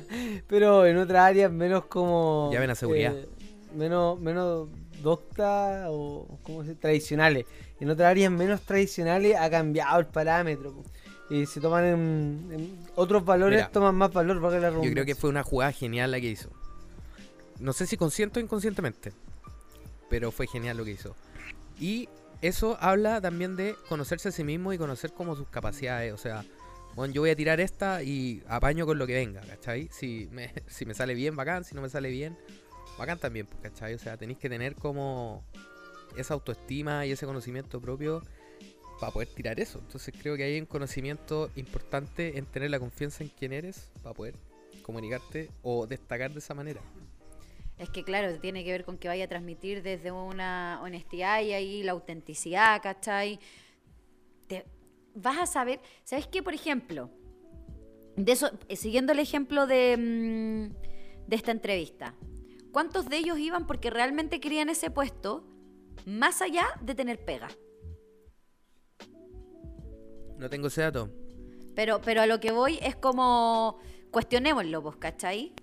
pero 0.49 0.85
en 0.85 0.97
otras 0.97 1.21
áreas 1.23 1.49
menos 1.53 1.85
como... 1.85 2.49
Llamen 2.51 2.71
a 2.71 2.75
seguridad. 2.75 3.15
eh, 3.15 3.29
menos, 3.73 4.19
menos 4.19 4.67
docta 5.01 5.87
o 5.89 6.39
como 6.43 6.63
se 6.63 6.75
tradicionales. 6.75 7.45
En 7.79 7.89
otras 7.89 8.09
áreas 8.09 8.31
menos 8.31 8.61
tradicionales 8.61 9.35
ha 9.37 9.49
cambiado 9.49 9.99
el 9.99 10.05
parámetro. 10.05 10.83
Y 11.29 11.45
se 11.47 11.59
toman 11.59 11.85
en, 11.85 12.49
en 12.51 12.79
otros 12.95 13.25
valores, 13.25 13.57
Mira, 13.57 13.71
toman 13.71 13.95
más 13.95 14.13
valor 14.13 14.39
para 14.41 14.55
que 14.55 14.61
la 14.61 14.69
Yo 14.71 14.91
creo 14.91 15.05
que 15.05 15.15
fue 15.15 15.29
una 15.29 15.43
jugada 15.43 15.71
genial 15.71 16.11
la 16.11 16.21
que 16.21 16.27
hizo. 16.27 16.51
No 17.59 17.73
sé 17.73 17.87
si 17.87 17.97
consciente 17.97 18.39
o 18.39 18.43
inconscientemente, 18.43 19.11
pero 20.09 20.31
fue 20.31 20.45
genial 20.45 20.77
lo 20.77 20.85
que 20.85 20.91
hizo. 20.91 21.15
Y 21.79 22.09
eso 22.41 22.77
habla 22.79 23.21
también 23.21 23.55
de 23.55 23.75
conocerse 23.89 24.29
a 24.29 24.31
sí 24.31 24.43
mismo 24.43 24.71
y 24.73 24.77
conocer 24.77 25.13
como 25.13 25.35
sus 25.35 25.47
capacidades. 25.47 26.13
O 26.13 26.17
sea, 26.17 26.45
bueno, 26.95 27.13
yo 27.13 27.21
voy 27.21 27.31
a 27.31 27.35
tirar 27.35 27.59
esta 27.59 28.03
y 28.03 28.43
apaño 28.47 28.85
con 28.85 28.97
lo 28.97 29.07
que 29.07 29.15
venga, 29.15 29.41
¿cachai? 29.41 29.89
Si 29.91 30.29
me, 30.31 30.53
si 30.67 30.85
me 30.85 30.93
sale 30.93 31.13
bien, 31.13 31.35
bacán. 31.35 31.63
Si 31.63 31.75
no 31.75 31.81
me 31.81 31.89
sale 31.89 32.09
bien, 32.09 32.37
bacán 32.97 33.19
también, 33.19 33.45
pues, 33.47 33.61
¿cachai? 33.61 33.93
O 33.93 33.99
sea, 33.99 34.17
tenéis 34.17 34.39
que 34.39 34.49
tener 34.49 34.75
como 34.75 35.43
esa 36.17 36.33
autoestima 36.33 37.05
y 37.05 37.11
ese 37.11 37.25
conocimiento 37.25 37.81
propio 37.81 38.21
para 38.99 39.11
poder 39.11 39.27
tirar 39.29 39.59
eso. 39.59 39.79
Entonces 39.79 40.13
creo 40.19 40.35
que 40.37 40.43
hay 40.43 40.59
un 40.59 40.65
conocimiento 40.65 41.49
importante 41.55 42.37
en 42.37 42.45
tener 42.45 42.71
la 42.71 42.79
confianza 42.79 43.23
en 43.23 43.29
quién 43.29 43.53
eres 43.53 43.91
para 44.01 44.13
poder 44.13 44.35
comunicarte 44.81 45.49
o 45.63 45.87
destacar 45.87 46.31
de 46.31 46.39
esa 46.39 46.53
manera. 46.53 46.81
Es 47.77 47.89
que 47.89 48.03
claro, 48.03 48.33
tiene 48.39 48.63
que 48.63 48.71
ver 48.71 48.85
con 48.85 48.97
que 48.97 49.07
vaya 49.07 49.25
a 49.25 49.27
transmitir 49.27 49.83
desde 49.83 50.11
una 50.11 50.79
honestidad 50.81 51.41
y 51.41 51.51
ahí 51.51 51.83
la 51.83 51.91
autenticidad, 51.91 52.81
¿cachai? 52.81 53.39
Te, 54.47 54.65
vas 55.13 55.39
a 55.39 55.45
saber, 55.45 55.81
¿sabes 56.05 56.27
qué? 56.27 56.41
Por 56.41 56.53
ejemplo, 56.53 57.09
de 58.15 58.31
eso, 58.31 58.49
eh, 58.69 58.77
siguiendo 58.77 59.11
el 59.11 59.19
ejemplo 59.19 59.67
de, 59.67 59.97
mm, 59.97 61.27
de 61.27 61.35
esta 61.35 61.51
entrevista, 61.51 62.15
¿cuántos 62.76 63.07
de 63.07 63.15
ellos 63.15 63.39
iban 63.39 63.67
porque 63.67 63.89
realmente 63.89 64.41
querían 64.41 64.67
ese 64.67 64.91
puesto 64.91 65.45
más 66.05 66.41
allá 66.41 66.65
de 66.82 66.93
tener 66.93 67.23
pega? 67.23 67.47
No 70.38 70.49
tengo 70.49 70.67
ese 70.67 70.82
dato. 70.82 71.09
Pero, 71.73 72.01
pero 72.01 72.19
a 72.19 72.26
lo 72.26 72.41
que 72.41 72.51
voy 72.51 72.78
es 72.82 72.97
como, 72.97 73.80
cuestionémoslo, 74.11 74.82
vos, 74.82 74.97
¿cachai? 74.97 75.53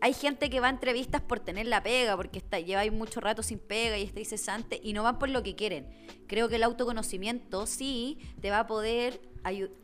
Hay 0.00 0.14
gente 0.14 0.48
que 0.48 0.60
va 0.60 0.68
a 0.68 0.70
entrevistas 0.70 1.22
por 1.22 1.40
tener 1.40 1.66
la 1.66 1.82
pega, 1.82 2.16
porque 2.16 2.38
está, 2.38 2.60
lleva 2.60 2.82
ahí 2.82 2.92
mucho 2.92 3.18
rato 3.18 3.42
sin 3.42 3.58
pega 3.58 3.98
y 3.98 4.04
está 4.04 4.20
incesante, 4.20 4.78
y 4.80 4.92
no 4.92 5.02
van 5.02 5.18
por 5.18 5.28
lo 5.28 5.42
que 5.42 5.56
quieren. 5.56 5.88
Creo 6.28 6.48
que 6.48 6.54
el 6.54 6.62
autoconocimiento 6.62 7.66
sí 7.66 8.20
te 8.40 8.50
va 8.50 8.60
a 8.60 8.66
poder, 8.68 9.20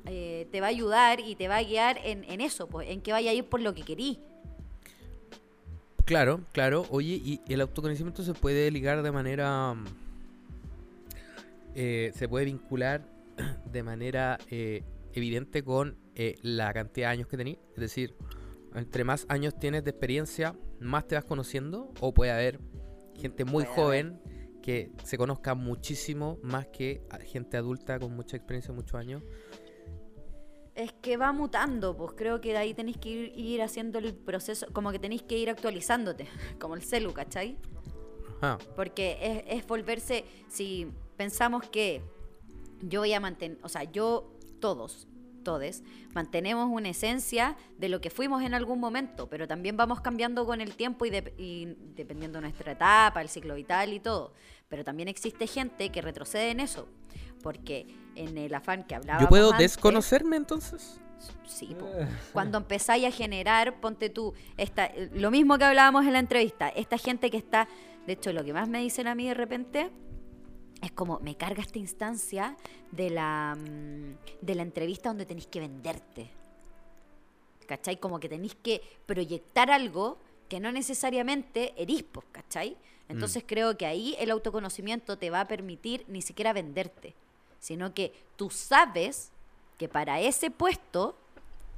eh, 0.07 0.47
te 0.53 0.61
va 0.61 0.69
a 0.69 0.71
ayudar 0.71 1.19
y 1.19 1.35
te 1.35 1.49
va 1.49 1.57
a 1.57 1.65
guiar 1.65 1.99
en, 2.05 2.23
en 2.23 2.41
eso, 2.41 2.69
pues, 2.69 2.89
en 2.91 3.01
que 3.01 3.11
vaya 3.11 3.33
a 3.33 3.35
ir 3.35 3.49
por 3.49 3.61
lo 3.61 3.75
que 3.75 3.83
querís. 3.83 4.19
Claro, 6.09 6.41
claro. 6.53 6.87
Oye, 6.89 7.21
y 7.23 7.43
el 7.53 7.61
autoconocimiento 7.61 8.23
se 8.23 8.33
puede 8.33 8.71
ligar 8.71 9.03
de 9.03 9.13
manera... 9.13 9.75
mm, 9.75 9.85
eh, 11.75 12.13
se 12.15 12.27
puede 12.27 12.47
vincular 12.47 13.03
de 13.71 13.83
manera 13.83 14.39
eh, 14.51 14.85
evidente 15.13 15.63
con 15.63 15.99
eh, 16.15 16.37
la 16.41 16.73
cantidad 16.73 17.09
de 17.09 17.13
años 17.13 17.29
que 17.29 17.37
tenés. 17.37 17.59
Es 17.75 17.81
decir, 17.81 18.15
entre 18.75 19.05
más 19.05 19.27
años 19.29 19.59
tienes 19.59 19.85
de 19.85 19.91
experiencia, 19.91 20.57
más 20.81 21.07
te 21.07 21.15
vas 21.15 21.27
conociendo. 21.27 21.93
O 22.01 22.15
puede 22.15 22.33
haber 22.33 22.59
gente 23.15 23.45
muy 23.45 23.65
Puede 23.65 23.77
joven 23.77 24.19
que 24.63 24.91
se 25.05 25.19
conozca 25.19 25.55
muchísimo 25.55 26.39
más 26.43 26.69
que 26.69 27.03
gente 27.27 27.59
adulta 27.59 27.99
con 27.99 28.17
mucha 28.17 28.39
experiencia, 28.39 28.73
muchos 28.73 28.95
años. 28.95 29.23
Es 30.79 30.93
que 30.93 31.17
va 31.17 31.33
mutando, 31.33 31.97
pues 31.97 32.13
creo 32.17 32.41
que 32.41 32.51
de 32.53 32.59
ahí 32.59 32.73
tenéis 32.73 32.99
que 32.99 33.09
ir, 33.09 33.33
ir 33.39 33.63
haciendo 33.63 33.99
el 33.99 34.15
proceso, 34.15 34.67
como 34.73 34.93
que 34.93 34.99
tenéis 35.01 35.23
que 35.23 35.37
ir 35.37 35.51
actualizándote, 35.51 36.29
como 36.61 36.75
el 36.77 36.83
celu, 36.83 37.13
¿cachai? 37.13 37.59
Ah, 38.41 38.59
Porque 38.77 39.19
es, 39.49 39.59
es 39.59 39.67
volverse, 39.67 40.25
si 40.49 40.87
pensamos 41.17 41.65
que 41.69 42.01
yo 42.81 43.01
voy 43.01 43.13
a 43.13 43.19
mantener, 43.19 43.59
o 43.63 43.69
sea, 43.69 43.83
yo, 43.83 44.31
todos, 44.61 45.09
todes, 45.43 45.83
mantenemos 46.15 46.69
una 46.71 46.91
esencia 46.91 47.57
de 47.77 47.89
lo 47.89 48.01
que 48.01 48.11
fuimos 48.11 48.43
en 48.45 48.55
algún 48.55 48.79
momento, 48.79 49.29
pero 49.29 49.49
también 49.49 49.77
vamos 49.77 50.01
cambiando 50.01 50.47
con 50.47 50.61
el 50.61 50.77
tiempo 50.77 51.07
y, 51.07 51.11
de- 51.11 51.35
y 51.39 51.75
dependiendo 51.97 52.37
de 52.39 52.43
nuestra 52.43 52.71
etapa, 52.73 53.21
el 53.21 53.29
ciclo 53.29 53.57
vital 53.57 53.93
y 53.93 53.99
todo. 53.99 54.33
Pero 54.69 54.85
también 54.85 55.09
existe 55.09 55.49
gente 55.49 55.91
que 55.91 56.03
retrocede 56.03 56.51
en 56.51 56.61
eso, 56.61 56.87
porque 57.43 57.87
en 58.15 58.37
el 58.39 58.55
afán 58.55 58.85
que 58.85 58.95
hablábamos 58.95 59.27
¿Yo 59.27 59.29
puedo 59.29 59.53
antes- 59.53 59.73
desconocerme 59.73 60.37
entonces? 60.37 61.01
Sí, 61.47 61.75
po. 61.79 61.89
cuando 62.33 62.59
empezáis 62.59 63.05
a 63.07 63.11
generar, 63.11 63.81
ponte 63.81 64.09
tú, 64.09 64.35
esta, 64.57 64.93
lo 65.15 65.31
mismo 65.33 65.59
que 65.59 65.65
hablábamos 65.65 66.07
en 66.07 66.13
la 66.13 66.21
entrevista, 66.21 66.69
esta 66.69 66.97
gente 66.97 67.31
que 67.31 67.37
está, 67.37 67.67
de 68.07 68.13
hecho, 68.13 68.33
lo 68.33 68.45
que 68.45 68.53
más 68.53 68.69
me 68.69 68.81
dicen 68.81 69.09
a 69.09 69.15
mí 69.17 69.27
de 69.27 69.35
repente 69.35 69.91
es 70.81 70.93
como, 70.93 71.19
me 71.19 71.37
carga 71.37 71.61
esta 71.63 71.79
instancia 71.81 72.57
de 72.93 73.11
la, 73.11 73.57
mm, 73.59 74.45
de 74.47 74.55
la 74.55 74.63
entrevista 74.63 75.09
donde 75.09 75.27
tenéis 75.27 75.49
que 75.49 75.59
venderte. 75.59 76.31
¿Cachai? 77.67 77.99
Como 77.99 78.21
que 78.21 78.29
tenéis 78.29 78.55
que 78.55 78.81
proyectar 79.05 79.71
algo 79.71 80.19
que 80.49 80.61
no 80.61 80.71
necesariamente 80.73 81.75
erís, 81.77 82.05
¿cachai? 82.33 82.77
Entonces 83.09 83.43
creo 83.47 83.77
que 83.77 83.87
ahí 83.87 84.15
el 84.19 84.31
autoconocimiento 84.31 85.19
te 85.19 85.31
va 85.31 85.41
a 85.41 85.49
permitir 85.49 86.05
ni 86.09 86.23
siquiera 86.23 86.53
venderte, 86.53 87.15
sino 87.59 87.95
que 87.95 88.13
tú 88.37 88.51
sabes 88.51 89.33
que 89.79 89.89
para 89.89 90.21
ese 90.21 90.51
puesto 90.51 91.17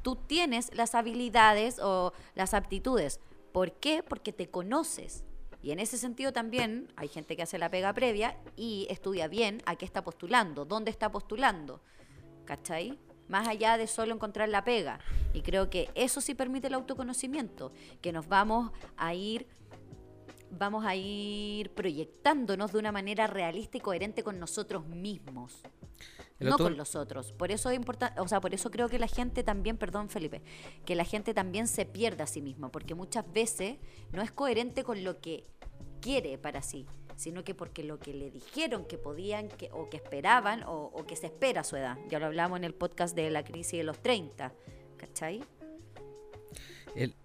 tú 0.02 0.16
tienes 0.16 0.74
las 0.74 0.94
habilidades 0.94 1.78
o 1.78 2.12
las 2.34 2.54
aptitudes. 2.54 3.20
¿Por 3.52 3.72
qué? 3.72 4.02
Porque 4.02 4.32
te 4.32 4.48
conoces. 4.48 5.24
Y 5.62 5.72
en 5.72 5.80
ese 5.80 5.98
sentido 5.98 6.32
también 6.32 6.90
hay 6.96 7.08
gente 7.08 7.36
que 7.36 7.42
hace 7.42 7.58
la 7.58 7.70
pega 7.70 7.92
previa 7.92 8.36
y 8.56 8.86
estudia 8.88 9.28
bien 9.28 9.62
a 9.66 9.76
qué 9.76 9.84
está 9.84 10.02
postulando, 10.02 10.64
dónde 10.64 10.90
está 10.90 11.10
postulando. 11.10 11.80
¿Cachai? 12.46 12.98
Más 13.28 13.46
allá 13.46 13.76
de 13.76 13.86
solo 13.86 14.14
encontrar 14.14 14.48
la 14.48 14.64
pega. 14.64 14.98
Y 15.34 15.42
creo 15.42 15.68
que 15.68 15.90
eso 15.94 16.20
sí 16.20 16.34
permite 16.34 16.68
el 16.68 16.74
autoconocimiento, 16.74 17.72
que 18.00 18.12
nos 18.12 18.26
vamos 18.26 18.72
a 18.96 19.14
ir 19.14 19.46
vamos 20.50 20.84
a 20.84 20.94
ir 20.94 21.70
proyectándonos 21.70 22.72
de 22.72 22.78
una 22.78 22.92
manera 22.92 23.26
realista 23.26 23.78
y 23.78 23.80
coherente 23.80 24.22
con 24.22 24.38
nosotros 24.38 24.86
mismos. 24.86 25.62
El 26.38 26.48
no 26.48 26.56
con 26.56 26.76
los 26.76 26.96
otros. 26.96 27.32
Por 27.32 27.50
eso 27.50 27.68
es 27.68 27.76
importante, 27.76 28.18
o 28.20 28.26
sea, 28.26 28.40
por 28.40 28.54
eso 28.54 28.70
creo 28.70 28.88
que 28.88 28.98
la 28.98 29.06
gente 29.06 29.44
también, 29.44 29.76
perdón 29.76 30.08
Felipe, 30.08 30.42
que 30.86 30.94
la 30.94 31.04
gente 31.04 31.34
también 31.34 31.66
se 31.66 31.84
pierde 31.84 32.22
a 32.22 32.26
sí 32.26 32.40
misma, 32.40 32.72
porque 32.72 32.94
muchas 32.94 33.30
veces 33.30 33.76
no 34.12 34.22
es 34.22 34.32
coherente 34.32 34.82
con 34.82 35.04
lo 35.04 35.20
que 35.20 35.44
quiere 36.00 36.38
para 36.38 36.62
sí, 36.62 36.86
sino 37.16 37.44
que 37.44 37.54
porque 37.54 37.84
lo 37.84 37.98
que 37.98 38.14
le 38.14 38.30
dijeron 38.30 38.86
que 38.86 38.96
podían 38.96 39.48
que, 39.48 39.70
o 39.72 39.90
que 39.90 39.98
esperaban 39.98 40.62
o, 40.62 40.90
o 40.94 41.04
que 41.04 41.14
se 41.14 41.26
espera 41.26 41.60
a 41.60 41.64
su 41.64 41.76
edad. 41.76 41.98
Ya 42.08 42.18
lo 42.18 42.26
hablamos 42.26 42.56
en 42.56 42.64
el 42.64 42.74
podcast 42.74 43.14
de 43.14 43.28
la 43.30 43.44
crisis 43.44 43.78
de 43.78 43.84
los 43.84 43.98
30, 43.98 44.54
¿cachai? 44.96 45.44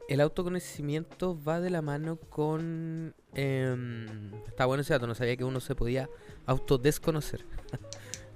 El, 0.07 0.21
autoconocimiento 0.21 1.37
va 1.43 1.59
de 1.59 1.69
la 1.69 1.81
mano 1.81 2.17
con... 2.17 3.13
em, 3.33 4.33
está 4.47 4.65
bueno 4.65 4.81
ese 4.81 4.93
dato, 4.93 5.07
no 5.07 5.15
sabía 5.15 5.35
que 5.35 5.43
uno 5.43 5.59
se 5.59 5.75
podía 5.75 6.09
autodesconocer. 6.45 7.45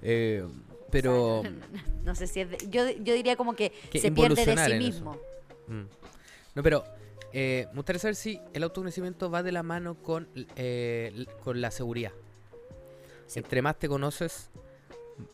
Eh, 0.01 0.47
pero... 0.91 1.43
No 2.05 2.15
sé 2.15 2.25
si 2.25 2.39
es 2.39 2.49
de- 2.49 2.69
yo, 2.69 2.89
yo 2.89 3.13
diría 3.13 3.35
como 3.35 3.53
que, 3.53 3.73
Que 3.91 3.99
se 3.99 4.13
pierde 4.13 4.45
de 4.45 4.57
sí 4.57 4.73
mismo. 4.75 5.17
Mm. 5.67 5.83
No, 6.55 6.63
pero 6.63 6.85
eh, 7.33 7.67
me 7.71 7.75
gustaría 7.75 7.99
saber 7.99 8.15
si 8.15 8.41
el 8.53 8.63
autoconocimiento 8.63 9.29
va 9.29 9.43
de 9.43 9.51
la 9.51 9.61
mano 9.61 9.95
con, 9.95 10.27
eh, 10.55 11.25
con 11.43 11.61
la 11.61 11.69
seguridad. 11.71 12.11
Sí. 13.27 13.39
Entre 13.39 13.61
más 13.61 13.77
te 13.77 13.87
conoces, 13.87 14.49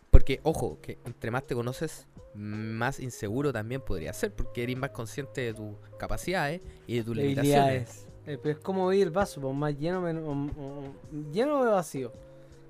porque 0.10 0.42
ojo, 0.44 0.80
que 0.82 0.98
entre 1.06 1.32
más 1.32 1.46
te 1.46 1.56
conoces, 1.56 2.08
más 2.36 3.00
inseguro 3.00 3.52
también 3.54 3.82
podría 3.82 4.14
ser, 4.14 4.34
porque 4.34 4.64
eres 4.64 4.78
más 4.78 4.92
consciente 4.92 5.42
de 5.42 5.54
tus 5.54 5.76
capacidades 5.98 6.62
y 6.88 6.98
de 6.98 7.04
tus 7.04 7.16
limitaciones. 7.16 8.08
Eh, 8.28 8.38
pero 8.42 8.58
es 8.58 8.64
como 8.64 8.88
ver 8.88 9.00
el 9.02 9.12
vaso, 9.12 9.40
pues 9.42 9.56
más 9.56 9.78
lleno, 9.78 10.02
o- 10.02 10.32
o- 10.62 11.32
lleno 11.32 11.64
de 11.64 11.72
vacío. 11.72 12.12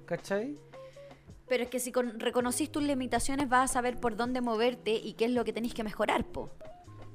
¿Cachai? 0.05 0.57
Pero 1.47 1.63
es 1.63 1.69
que 1.69 1.79
si 1.79 1.91
con- 1.91 2.19
reconocís 2.19 2.71
tus 2.71 2.83
limitaciones 2.83 3.47
vas 3.49 3.71
a 3.71 3.73
saber 3.73 3.99
por 3.99 4.15
dónde 4.15 4.41
moverte 4.41 4.91
y 4.95 5.13
qué 5.13 5.25
es 5.25 5.31
lo 5.31 5.43
que 5.45 5.53
tenéis 5.53 5.73
que 5.73 5.83
mejorar, 5.83 6.25
po. 6.25 6.49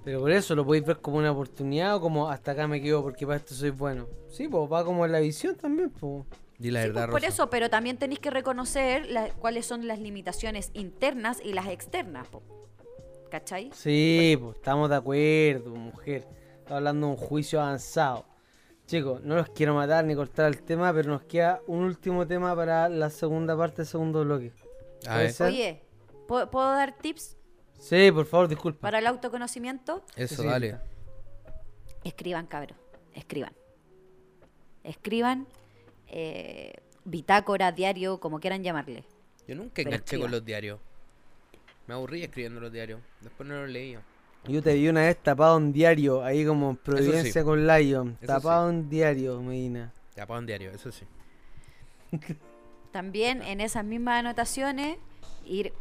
Pero 0.04 0.20
por 0.20 0.30
eso 0.30 0.54
lo 0.54 0.64
podéis 0.64 0.86
ver 0.86 1.00
como 1.00 1.18
una 1.18 1.30
oportunidad 1.32 1.96
o 1.96 2.00
como 2.00 2.28
hasta 2.30 2.52
acá 2.52 2.66
me 2.66 2.80
quedo 2.80 3.02
porque 3.02 3.26
para 3.26 3.36
esto 3.38 3.54
soy 3.54 3.70
bueno. 3.70 4.06
Sí, 4.30 4.48
pues 4.48 4.70
va 4.72 4.84
como 4.84 5.04
en 5.04 5.12
la 5.12 5.20
visión 5.20 5.56
también, 5.56 5.90
pues. 5.90 6.24
Di 6.60 6.70
la 6.70 6.82
Sí, 6.82 6.88
verdad, 6.88 7.02
pues, 7.06 7.10
por 7.12 7.20
Rosa. 7.22 7.28
eso, 7.32 7.50
pero 7.50 7.70
también 7.70 7.96
tenéis 7.96 8.20
que 8.20 8.30
reconocer 8.30 9.06
la- 9.10 9.30
cuáles 9.30 9.64
son 9.66 9.88
las 9.88 9.98
limitaciones 9.98 10.70
internas 10.74 11.40
y 11.42 11.54
las 11.54 11.66
externas, 11.68 12.28
po. 12.28 12.42
¿Cachai? 13.30 13.70
Sí, 13.74 14.36
pues 14.40 14.56
estamos 14.56 14.90
de 14.90 14.96
acuerdo, 14.96 15.70
mujer. 15.74 16.26
Está 16.58 16.76
hablando 16.76 17.06
de 17.06 17.12
un 17.14 17.18
juicio 17.18 17.60
avanzado. 17.62 18.26
Chicos, 18.86 19.22
no 19.22 19.36
los 19.36 19.48
quiero 19.50 19.74
matar 19.74 20.04
ni 20.04 20.14
cortar 20.14 20.46
el 20.48 20.62
tema, 20.62 20.92
pero 20.92 21.08
nos 21.10 21.22
queda 21.22 21.60
un 21.66 21.84
último 21.84 22.26
tema 22.26 22.54
para 22.54 22.88
la 22.88 23.08
segunda 23.08 23.56
parte 23.56 23.78
del 23.78 23.86
segundo 23.86 24.22
bloque. 24.24 24.52
A 25.06 25.12
puede 25.12 25.18
ver, 25.22 25.32
ser. 25.32 25.46
Oye, 25.46 25.82
¿puedo, 26.28 26.50
puedo 26.50 26.66
dar 26.72 26.94
tips 26.98 27.36
Sí, 27.78 28.10
por 28.12 28.26
favor, 28.26 28.48
disculpa. 28.48 28.80
para 28.80 28.98
el 28.98 29.06
autoconocimiento? 29.06 30.04
eso, 30.16 30.42
sí. 30.42 30.46
dale. 30.48 30.76
Escriban, 32.04 32.46
cabros. 32.46 32.76
Escriban. 33.14 33.54
Escriban. 34.84 35.46
Eh, 36.10 36.72
bitácora, 37.04 37.72
diario, 37.72 38.18
como 38.20 38.40
quieran 38.40 38.62
llamarle. 38.62 39.04
Yo 39.46 39.54
nunca 39.54 39.82
enganché 39.82 40.18
con 40.18 40.30
los 40.30 40.44
diarios. 40.44 40.80
Me 41.86 41.94
aburrí 41.94 42.22
escribiendo 42.22 42.60
los 42.60 42.72
diarios. 42.72 43.00
Después 43.20 43.48
no 43.48 43.56
los 43.60 43.70
leía. 43.70 44.02
Yo 44.44 44.62
te 44.62 44.74
vi 44.74 44.88
una 44.88 45.02
vez 45.02 45.18
tapado 45.22 45.58
en 45.58 45.72
diario, 45.72 46.24
ahí 46.24 46.46
como 46.46 46.70
en 46.70 46.76
Providencia 46.76 47.42
sí. 47.42 47.44
con 47.44 47.66
Lion. 47.66 48.16
Eso 48.20 48.32
Tapado 48.32 48.70
en 48.70 48.88
diario, 48.88 49.40
Medina. 49.42 49.92
Ya 50.16 50.26
para 50.26 50.40
un 50.40 50.46
diario, 50.46 50.70
eso 50.70 50.90
sí. 50.90 51.04
También 52.92 53.42
en 53.42 53.60
esas 53.60 53.84
mismas 53.84 54.20
anotaciones 54.20 54.98
ir 55.44 55.72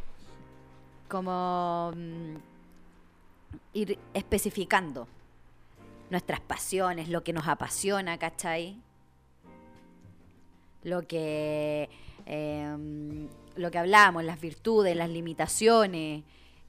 como 1.07 1.93
mm, 1.95 2.35
ir 3.73 3.97
especificando 4.13 5.07
nuestras 6.09 6.39
pasiones, 6.39 7.09
lo 7.09 7.23
que 7.23 7.33
nos 7.33 7.47
apasiona, 7.47 8.17
¿cachai? 8.17 8.81
Lo 10.83 11.01
que 11.07 11.89
em, 12.25 13.27
lo 13.55 13.71
que 13.71 13.77
hablamos, 13.77 14.23
las 14.23 14.39
virtudes, 14.39 14.95
las 14.95 15.09
limitaciones. 15.09 16.23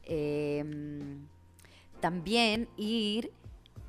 em, 0.04 1.26
también 2.00 2.68
ir 2.76 3.30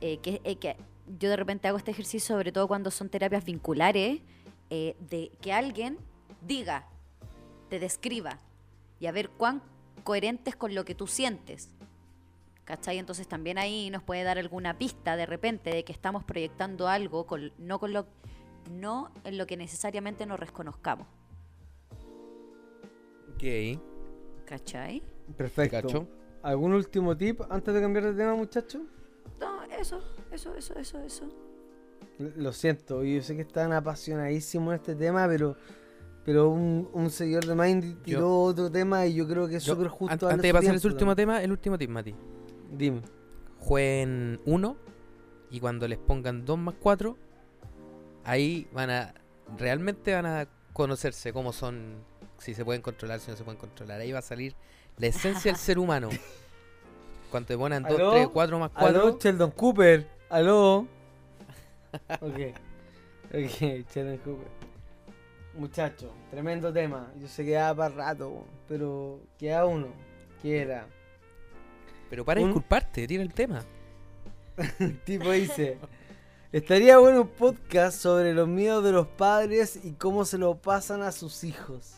eh, 0.02 0.18
que, 0.18 0.42
eh, 0.44 0.58
que 0.58 0.76
yo 1.20 1.30
de 1.30 1.36
repente 1.36 1.68
hago 1.68 1.78
este 1.78 1.92
ejercicio, 1.92 2.36
sobre 2.36 2.52
todo 2.52 2.68
cuando 2.68 2.92
son 2.92 3.10
terapias 3.10 3.46
vinculares, 3.46 4.22
eh, 4.70 4.96
de 5.10 5.32
que 5.42 5.54
alguien 5.54 5.98
diga, 6.42 6.88
te 7.70 7.80
describa 7.80 8.40
y 9.00 9.08
a 9.08 9.12
ver 9.12 9.30
cuán 9.30 9.62
coherente 10.04 10.50
es 10.50 10.56
con 10.56 10.74
lo 10.76 10.86
que 10.86 10.96
tú 10.96 11.08
sientes. 11.08 11.70
¿Cachai? 12.66 13.00
Entonces 13.00 13.28
también 13.28 13.58
ahí 13.58 13.90
nos 13.90 14.04
puede 14.04 14.24
dar 14.24 14.38
alguna 14.38 14.78
pista 14.78 15.16
de 15.16 15.26
repente 15.26 15.72
de 15.72 15.84
que 15.84 15.92
estamos 15.92 16.24
proyectando 16.24 16.88
algo 16.88 17.26
con, 17.26 17.52
no, 17.58 17.80
con 17.80 17.92
lo, 17.92 18.06
no 18.70 19.12
en 19.24 19.38
lo 19.38 19.46
que 19.48 19.58
necesariamente 19.58 20.26
nos 20.26 20.40
reconozcamos. 20.40 21.08
Ok. 23.36 23.80
¿Cachai? 24.46 25.02
Perfecto. 25.38 25.82
cacho? 25.82 26.08
¿Algún 26.44 26.74
último 26.74 27.16
tip 27.16 27.42
antes 27.50 27.74
de 27.74 27.82
cambiar 27.82 28.06
de 28.06 28.14
tema, 28.14 28.36
muchachos? 28.36 28.82
No, 29.40 29.64
eso, 29.64 30.02
eso, 30.32 30.56
eso, 30.56 30.74
eso, 30.76 31.00
eso. 31.00 31.30
Lo 32.36 32.52
siento, 32.52 33.04
yo 33.04 33.22
sé 33.22 33.36
que 33.36 33.42
están 33.44 33.72
apasionadísimos 33.74 34.74
en 34.74 34.76
este 34.80 34.96
tema, 34.96 35.28
pero 35.28 35.56
pero 36.24 36.50
un, 36.50 36.88
un 36.94 37.10
seguidor 37.10 37.46
de 37.48 37.56
Mind 37.56 38.04
tiró 38.04 38.20
Yo- 38.20 38.42
otro 38.42 38.72
tema 38.72 39.08
y 39.08 39.16
yo 39.16 39.28
creo 39.28 39.48
que 39.48 39.56
es 39.56 39.64
súper 39.64 39.88
justo. 39.88 40.28
an- 40.28 40.34
antes 40.34 40.44
de 40.44 40.54
pasar 40.54 40.76
ese 40.76 40.82
tiempo 40.82 40.88
último 40.94 41.12
también. 41.16 41.28
tema, 41.38 41.44
el 41.44 41.52
último 41.52 41.78
tip, 41.80 41.90
Mati. 41.90 42.16
Dime. 42.78 43.02
Jueguen 43.58 44.40
uno 44.46 44.76
y 45.50 45.60
cuando 45.60 45.88
les 45.88 45.98
pongan 45.98 46.46
2 46.46 46.58
más 46.60 46.76
4, 46.80 47.18
ahí 48.24 48.68
van 48.72 48.90
a. 48.90 49.14
Realmente 49.58 50.14
van 50.14 50.26
a 50.26 50.48
conocerse 50.74 51.34
cómo 51.34 51.52
son, 51.52 51.96
si 52.38 52.54
se 52.54 52.64
pueden 52.64 52.82
controlar, 52.82 53.20
si 53.20 53.30
no 53.32 53.38
se 53.38 53.44
pueden 53.44 53.60
controlar. 53.60 54.00
Ahí 54.00 54.12
va 54.12 54.20
a 54.20 54.24
salir 54.24 54.56
la 54.98 55.08
esencia 55.08 55.52
del 55.52 55.60
ser 55.60 55.78
humano. 55.80 56.10
Cuando 57.32 57.48
te 57.48 57.58
ponen 57.58 57.84
2, 57.84 57.92
¿Aló? 57.94 58.12
3, 58.12 58.28
4 58.32 58.60
más 58.60 58.72
4. 58.72 58.88
Aló, 58.88 59.20
Sheldon 59.20 59.52
Cooper. 59.52 60.08
Aló. 60.30 60.78
ok. 62.22 62.40
Ok, 63.34 63.62
Sheldon 63.94 64.18
Cooper. 64.18 64.48
muchacho, 65.56 66.14
tremendo 66.30 66.72
tema. 66.74 67.12
Yo 67.18 67.28
se 67.28 67.46
quedaba 67.46 67.76
para 67.90 67.96
rato, 68.08 68.46
pero 68.68 69.22
queda 69.38 69.66
uno, 69.66 69.88
que 70.42 70.62
era. 70.62 70.86
Pero 72.10 72.26
para 72.26 72.42
Un- 72.42 72.48
disculparte, 72.48 73.08
tira 73.08 73.24
el 73.24 73.34
tema. 73.34 73.64
El 74.80 75.00
tipo 75.00 75.32
dice, 75.32 75.78
estaría 76.52 76.98
bueno 76.98 77.22
un 77.22 77.28
podcast 77.30 77.98
sobre 78.00 78.34
los 78.34 78.48
miedos 78.48 78.84
de 78.84 78.92
los 78.92 79.08
padres 79.08 79.80
y 79.84 79.94
cómo 79.94 80.26
se 80.26 80.38
lo 80.38 80.56
pasan 80.56 81.02
a 81.02 81.12
sus 81.12 81.44
hijos. 81.44 81.94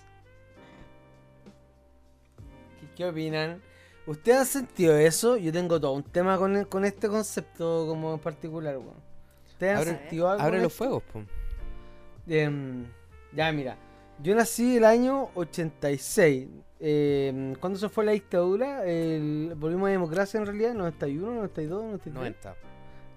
¿Qué, 2.80 2.88
qué 2.96 3.06
opinan? 3.06 3.62
¿Ustedes 4.06 4.40
han 4.40 4.46
sentido 4.46 4.98
eso? 4.98 5.38
Yo 5.38 5.52
tengo 5.52 5.80
todo 5.80 5.94
un 5.94 6.04
tema 6.04 6.38
con, 6.38 6.56
el- 6.58 6.68
con 6.68 6.84
este 6.86 7.08
concepto 7.08 7.86
como 7.88 8.14
en 8.14 8.20
particular, 8.20 8.78
weón. 8.78 9.02
¿Ustedes 9.48 9.78
han 9.78 9.86
sentido 9.86 10.30
algo? 10.30 10.44
Abre 10.44 10.62
los 10.62 10.74
fuegos, 10.74 11.04
po. 11.04 11.22
Em, 12.28 12.86
ya, 13.34 13.52
mira. 13.52 13.78
Yo 14.22 14.36
nací 14.36 14.78
el 14.78 14.84
año 14.86 15.30
86. 15.36 16.48
Em, 16.80 17.56
¿Cuándo 17.56 17.80
se 17.80 17.88
fue 17.88 18.04
la 18.04 18.12
dictadura? 18.12 18.84
El, 18.86 19.54
volvimos 19.56 19.88
a 19.88 19.92
democracia 19.92 20.38
en 20.40 20.46
realidad, 20.46 20.74
91, 20.74 21.34
92, 21.36 21.84
93. 21.84 22.14
90. 22.14 22.56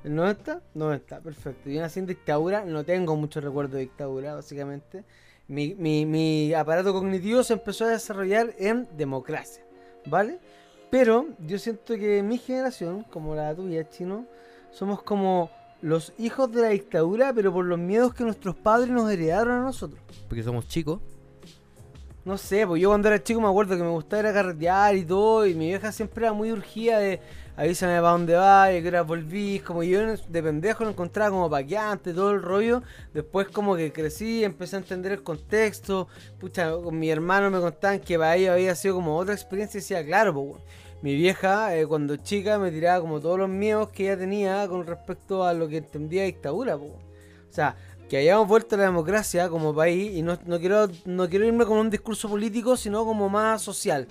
¿El 0.05 0.14
90? 0.14 0.62
90, 0.74 1.20
perfecto. 1.20 1.68
Yo 1.68 1.80
nací 1.80 1.99
en 1.99 2.07
dictadura, 2.07 2.64
no 2.64 2.84
tengo 2.84 3.16
mucho 3.16 3.40
recuerdo 3.40 3.74
de 3.76 3.82
dictadura, 3.82 4.34
básicamente. 4.34 5.05
Mi, 5.49 5.74
mi- 5.74 6.07
mi 6.07 6.55
aparato 6.55 6.92
cognitivo 6.92 7.42
se 7.42 7.55
empezó 7.55 7.84
a 7.84 7.88
desarrollar 7.88 8.55
en 8.59 8.88
democracia, 8.97 9.64
¿vale? 10.07 10.38
Pero 10.90 11.26
yo 11.47 11.59
siento 11.59 11.94
que 11.97 12.22
mi 12.22 12.38
generación, 12.38 13.03
como 13.05 13.34
la 13.34 13.55
tuya, 13.55 13.88
chino, 13.88 14.26
somos 14.70 15.03
como 15.03 15.51
los 15.82 16.12
hijos 16.18 16.51
de 16.53 16.62
la 16.62 16.68
dictadura, 16.68 17.32
pero 17.34 17.53
por 17.53 17.64
los 17.64 17.78
miedos 17.78 18.14
que 18.14 18.24
nuestros 18.24 18.55
padres 18.57 18.90
nos 18.90 19.11
heredaron 19.11 19.61
a 19.61 19.62
nosotros. 19.62 20.01
Porque 20.28 20.42
somos 20.42 20.68
chicos. 20.68 21.01
No 22.24 22.36
sé, 22.38 22.66
pues 22.66 22.82
yo 22.82 22.88
cuando 22.88 23.07
era 23.09 23.22
chico 23.22 23.40
me 23.40 23.47
acuerdo 23.49 23.76
que 23.76 23.82
me 23.84 23.90
gustaba 23.90 24.20
ir 24.20 24.26
a 24.26 24.32
carretear 24.32 24.97
y 24.97 25.05
todo, 25.05 25.47
y 25.47 25.55
mi 25.55 25.66
vieja 25.66 25.92
siempre 25.92 26.24
era 26.24 26.32
muy 26.32 26.51
urgida 26.51 26.99
de 26.99 27.20
avísame 27.57 27.96
para 27.96 28.11
dónde 28.11 28.34
vas, 28.34 28.74
y 28.74 28.82
que 28.82 28.88
hora 28.88 29.02
volvís, 29.02 29.62
como 29.62 29.82
yo 29.82 30.16
de 30.16 30.42
pendejo 30.42 30.84
lo 30.84 30.90
encontraba 30.90 31.30
como 31.30 31.50
paqueante, 31.50 32.12
todo 32.12 32.32
el 32.32 32.42
rollo, 32.42 32.82
después 33.14 33.48
como 33.48 33.76
que 33.76 33.92
crecí, 33.92 34.44
empecé 34.44 34.76
a 34.76 34.80
entender 34.80 35.12
el 35.12 35.22
contexto, 35.22 36.09
pucha, 36.38 36.70
con 36.72 36.98
mi 36.98 37.11
hermano 37.11 37.50
me 37.50 37.61
contaban 37.61 38.00
que 38.00 38.18
para 38.18 38.36
ellos 38.36 38.50
había 38.50 38.74
sido 38.74 38.96
como 38.96 39.16
otra 39.16 39.34
experiencia 39.34 39.78
y 39.78 39.80
decía, 39.80 40.04
claro, 40.04 40.34
pues 40.34 40.62
mi 41.02 41.14
vieja 41.14 41.76
eh, 41.76 41.86
cuando 41.86 42.16
chica 42.16 42.59
me 42.59 42.70
tiraba 42.70 43.00
como 43.00 43.20
todos 43.20 43.38
los 43.38 43.48
miedos 43.48 43.88
que 43.90 44.04
ella 44.04 44.18
tenía 44.18 44.66
con 44.68 44.86
respecto 44.86 45.44
a 45.44 45.52
lo 45.52 45.68
que 45.68 45.78
entendía 45.78 46.24
dictadura, 46.24 46.76
pues. 46.76 46.92
O 46.92 47.52
sea, 47.57 47.76
que 48.09 48.18
hayamos 48.18 48.46
vuelto 48.48 48.74
a 48.74 48.78
la 48.78 48.84
democracia 48.84 49.48
como 49.48 49.74
país, 49.74 50.14
y 50.14 50.22
no, 50.22 50.38
no 50.46 50.59
quiero, 50.59 50.88
no 51.04 51.28
quiero 51.28 51.46
irme 51.46 51.64
con 51.64 51.78
un 51.78 51.90
discurso 51.90 52.28
político, 52.28 52.76
sino 52.76 53.04
como 53.04 53.28
más 53.28 53.62
social. 53.62 54.07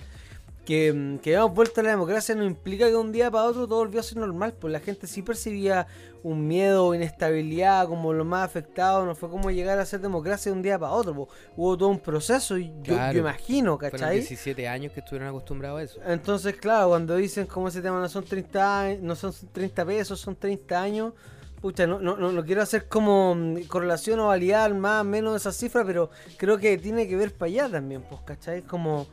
Que, 0.66 0.92
mm, 0.92 1.18
que 1.20 1.30
hayamos 1.30 1.54
vuelto 1.54 1.80
a 1.80 1.84
la 1.84 1.90
democracia 1.90 2.34
no 2.34 2.44
implica 2.44 2.84
que 2.86 2.90
de 2.90 2.96
un 2.96 3.12
día 3.12 3.30
para 3.30 3.44
otro 3.44 3.66
todo 3.66 3.78
volvió 3.78 4.00
a 4.00 4.02
ser 4.02 4.18
normal, 4.18 4.52
pues 4.60 4.72
la 4.72 4.80
gente 4.80 5.06
sí 5.06 5.22
percibía 5.22 5.86
un 6.24 6.46
miedo 6.48 6.84
o 6.86 6.94
inestabilidad 6.94 7.86
como 7.86 8.12
lo 8.12 8.24
más 8.24 8.44
afectado, 8.44 9.06
no 9.06 9.14
fue 9.14 9.30
como 9.30 9.50
llegar 9.52 9.78
a 9.78 9.86
ser 9.86 10.00
democracia 10.00 10.50
de 10.50 10.56
un 10.56 10.62
día 10.62 10.76
para 10.78 10.90
otro, 10.92 11.14
pues. 11.14 11.28
hubo 11.56 11.78
todo 11.78 11.88
un 11.88 12.00
proceso 12.00 12.58
y 12.58 12.66
yo, 12.82 12.94
Claro. 12.94 13.12
yo 13.14 13.20
imagino, 13.20 13.78
Fueron 13.78 13.90
¿cachai? 14.00 14.16
17 14.18 14.66
años 14.68 14.92
que 14.92 15.00
estuvieron 15.00 15.28
acostumbrados 15.28 15.78
a 15.80 15.82
eso. 15.84 16.00
Entonces, 16.04 16.56
claro, 16.56 16.88
cuando 16.88 17.14
dicen 17.16 17.46
como 17.46 17.68
ese 17.68 17.80
tema 17.80 18.00
no 18.00 18.08
son 18.08 18.24
30, 18.24 18.80
a- 18.82 18.94
no 18.96 19.14
son 19.14 19.32
30 19.52 19.84
pesos, 19.86 20.18
son 20.20 20.34
30 20.34 20.82
años, 20.82 21.12
pucha, 21.60 21.86
no, 21.86 22.00
no, 22.00 22.16
no, 22.16 22.32
no 22.32 22.44
quiero 22.44 22.60
hacer 22.62 22.88
como 22.88 23.34
mm, 23.36 23.62
correlación 23.68 24.18
o 24.18 24.26
validar 24.26 24.74
más 24.74 25.02
o 25.02 25.04
menos 25.04 25.36
esa 25.36 25.52
cifra, 25.52 25.84
pero 25.84 26.10
creo 26.36 26.58
que 26.58 26.76
tiene 26.76 27.06
que 27.06 27.14
ver 27.14 27.32
para 27.34 27.46
allá 27.50 27.68
también, 27.70 28.02
pues, 28.02 28.20
¿cachai? 28.22 28.62
Como, 28.62 29.06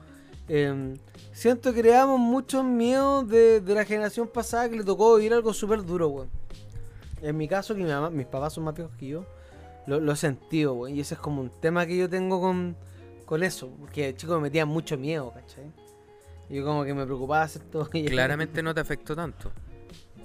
em, 0.48 0.96
siento 1.32 1.74
que 1.74 1.82
creamos 1.82 2.20
muchos 2.20 2.64
miedos 2.64 3.28
de, 3.28 3.62
de 3.62 3.74
la 3.76 3.86
generación 3.86 4.28
pasada 4.28 4.70
que 4.70 4.78
le 4.78 4.84
tocó 4.84 5.16
vivir 5.16 5.34
algo 5.34 5.54
súper 5.54 5.84
duro, 5.84 6.08
weón. 6.10 6.30
En 7.22 7.38
mi 7.38 7.48
caso, 7.48 7.74
que 7.76 7.84
mi 7.84 7.90
mamá, 7.90 8.10
mis 8.10 8.26
papás 8.28 8.54
son 8.54 8.66
más 8.66 8.76
viejos 8.76 8.94
que 8.98 9.08
yo, 9.08 9.26
lo, 9.88 10.00
lo 10.00 10.12
he 10.12 10.16
sentido, 10.16 10.74
weón, 10.74 10.96
y 10.96 11.00
ese 11.00 11.14
es 11.16 11.20
como 11.20 11.42
un 11.42 11.50
tema 11.62 11.86
que 11.86 11.96
yo 11.98 12.10
tengo 12.10 12.42
con, 12.42 12.76
con 13.26 13.44
eso, 13.44 13.70
porque 13.80 14.08
de 14.08 14.16
chico 14.16 14.36
me 14.36 14.42
metía 14.42 14.66
mucho 14.66 14.98
miedo, 14.98 15.32
¿cachai? 15.34 15.64
Y 16.50 16.56
yo 16.58 16.66
como 16.66 16.84
que 16.84 16.94
me 16.94 17.06
preocupaba 17.06 17.44
hacer 17.44 17.62
todo. 17.64 17.90
y- 17.94 18.06
Claramente 18.06 18.62
no 18.62 18.74
te 18.74 18.82
afectó 18.82 19.16
tanto. 19.16 19.52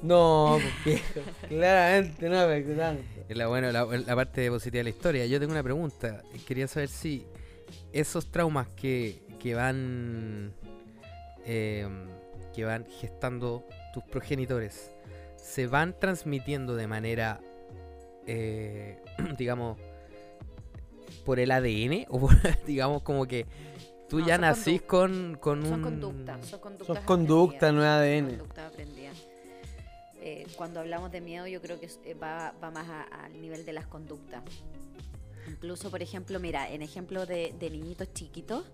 No, 0.02 0.58
viejo. 0.84 1.02
Claramente 1.48 2.28
no, 2.28 2.44
pero 2.46 2.76
tanto. 2.76 3.02
Es 3.28 3.36
la, 3.36 3.46
bueno, 3.46 3.70
la, 3.72 3.84
la 3.84 4.14
parte 4.16 4.48
positiva 4.50 4.78
de 4.80 4.84
la 4.84 4.90
historia. 4.90 5.26
Yo 5.26 5.38
tengo 5.40 5.52
una 5.52 5.62
pregunta. 5.62 6.22
Quería 6.46 6.68
saber 6.68 6.88
si 6.88 7.24
esos 7.92 8.26
traumas 8.30 8.68
que, 8.70 9.22
que 9.38 9.54
van 9.54 10.52
eh, 11.44 11.88
que 12.54 12.64
van 12.64 12.84
gestando 13.00 13.64
tus 13.94 14.02
progenitores 14.04 14.90
se 15.36 15.66
van 15.66 15.94
transmitiendo 15.98 16.74
de 16.76 16.86
manera, 16.88 17.40
eh, 18.26 19.00
digamos, 19.38 19.78
por 21.24 21.38
el 21.40 21.50
ADN 21.50 22.06
o 22.08 22.18
por, 22.20 22.34
digamos 22.66 23.02
como 23.02 23.26
que 23.26 23.46
tú 24.08 24.18
No, 24.20 24.26
ya 24.26 24.36
nacís 24.38 24.82
con, 24.82 25.36
con 25.40 25.62
Son 25.62 25.74
un 25.74 25.82
conductas, 25.82 26.46
son 26.46 26.60
conductas. 26.60 26.86
Son 26.86 27.76
no 27.76 27.82
son 27.82 27.82
ADN. 27.82 28.26
conductas 28.28 28.72
aprendidas. 28.72 29.16
Eh, 30.20 30.46
cuando 30.56 30.80
hablamos 30.80 31.10
de 31.12 31.20
miedo, 31.20 31.46
yo 31.46 31.62
creo 31.62 31.78
que 31.80 31.88
eh, 32.04 32.14
va, 32.14 32.52
va 32.62 32.70
más 32.70 32.88
a- 32.88 33.24
al 33.24 33.40
nivel 33.40 33.64
de 33.64 33.72
las 33.72 33.86
conductas. 33.86 34.42
Incluso, 35.48 35.90
por 35.90 36.02
ejemplo, 36.02 36.40
mira, 36.40 36.68
en 36.70 36.82
ejemplo 36.82 37.24
de, 37.24 37.54
de 37.58 37.70
niñitos 37.70 38.12
chiquitos, 38.12 38.64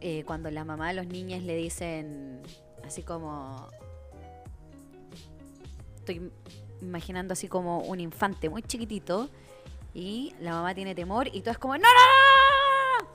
eh, 0.00 0.24
cuando 0.24 0.50
la 0.50 0.64
mamá 0.64 0.88
de 0.88 0.94
los 0.94 1.06
niños 1.06 1.42
le 1.42 1.56
dicen 1.56 2.42
así 2.84 3.02
como. 3.02 3.68
Estoy 5.96 6.32
imaginando 6.80 7.32
así 7.32 7.46
como 7.46 7.80
un 7.82 8.00
infante 8.00 8.48
muy 8.48 8.62
chiquitito 8.62 9.28
y 9.94 10.34
la 10.40 10.52
mamá 10.52 10.74
tiene 10.74 10.94
temor 10.94 11.28
y 11.28 11.40
todo 11.42 11.52
es 11.52 11.58
como 11.58 11.74
¡No, 11.74 11.82
no, 11.82 13.04
no! 13.04 13.08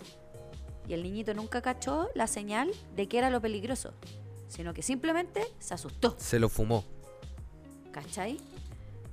Y 0.88 0.94
el 0.94 1.04
niñito 1.04 1.34
nunca 1.34 1.62
cachó 1.62 2.10
la 2.16 2.28
señal 2.28 2.72
de 2.96 3.10
que 3.10 3.18
era 3.18 3.30
lo 3.30 3.42
peligroso, 3.42 3.94
sino 4.48 4.74
que 4.74 4.82
simplemente 4.82 5.46
se 5.60 5.74
asustó. 5.74 6.16
se 6.18 6.40
lo 6.40 6.48
fumó. 6.48 6.86
¿cachai? 7.92 8.38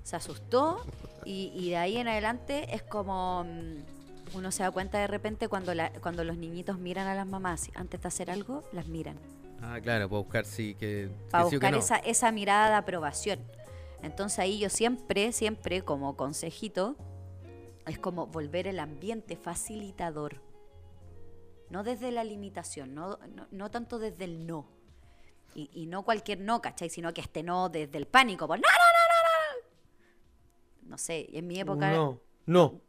Se 0.02 0.16
asustó 0.16 0.84
y, 1.24 1.50
y 1.54 1.70
de 1.70 1.76
ahí 1.78 1.96
en 1.96 2.06
adelante 2.08 2.74
es 2.74 2.82
como 2.82 3.44
mm, 3.44 3.93
uno 4.34 4.50
se 4.50 4.62
da 4.62 4.70
cuenta 4.70 4.98
de 4.98 5.06
repente 5.06 5.48
cuando, 5.48 5.74
la- 5.74 5.92
cuando 6.00 6.24
los 6.24 6.36
niñitos 6.36 6.78
miran 6.78 7.06
a 7.06 7.14
las 7.14 7.26
mamás 7.26 7.70
antes 7.74 8.00
de 8.02 8.08
hacer 8.08 8.30
algo, 8.30 8.64
las 8.72 8.86
miran. 8.88 9.18
Ah, 9.60 9.78
claro, 9.82 10.08
para 10.08 10.20
buscar 10.20 10.44
si 10.44 10.74
que, 10.74 11.10
Para 11.30 11.44
que 11.44 11.50
sí 11.50 11.56
o 11.56 11.60
que 11.60 11.66
buscar 11.66 11.72
no. 11.72 11.78
esa, 11.78 11.96
esa 11.96 12.32
mirada 12.32 12.68
de 12.70 12.74
aprobación. 12.74 13.40
Entonces 14.02 14.38
ahí 14.40 14.58
yo 14.58 14.68
siempre, 14.68 15.32
siempre 15.32 15.82
como 15.82 16.16
consejito, 16.16 16.96
es 17.86 17.98
como 17.98 18.26
volver 18.26 18.66
el 18.66 18.78
ambiente 18.80 19.36
facilitador. 19.36 20.40
No 21.70 21.82
desde 21.82 22.10
la 22.12 22.24
limitación, 22.24 22.94
no, 22.94 23.18
no, 23.34 23.46
no 23.50 23.70
tanto 23.70 23.98
desde 23.98 24.24
el 24.24 24.46
no. 24.46 24.66
Y, 25.54 25.70
y 25.72 25.86
no 25.86 26.02
cualquier 26.02 26.40
no, 26.40 26.60
¿cachai? 26.60 26.90
Sino 26.90 27.14
que 27.14 27.20
este 27.20 27.42
no 27.42 27.68
desde 27.68 27.96
el 27.96 28.06
pánico. 28.06 28.46
Por, 28.46 28.58
no, 28.58 28.62
no, 28.62 28.68
no, 28.68 29.62
no, 29.62 29.68
no. 30.82 30.90
No 30.90 30.98
sé, 30.98 31.28
en 31.32 31.46
mi 31.46 31.58
época 31.60 31.90
No, 31.92 32.20
no. 32.46 32.80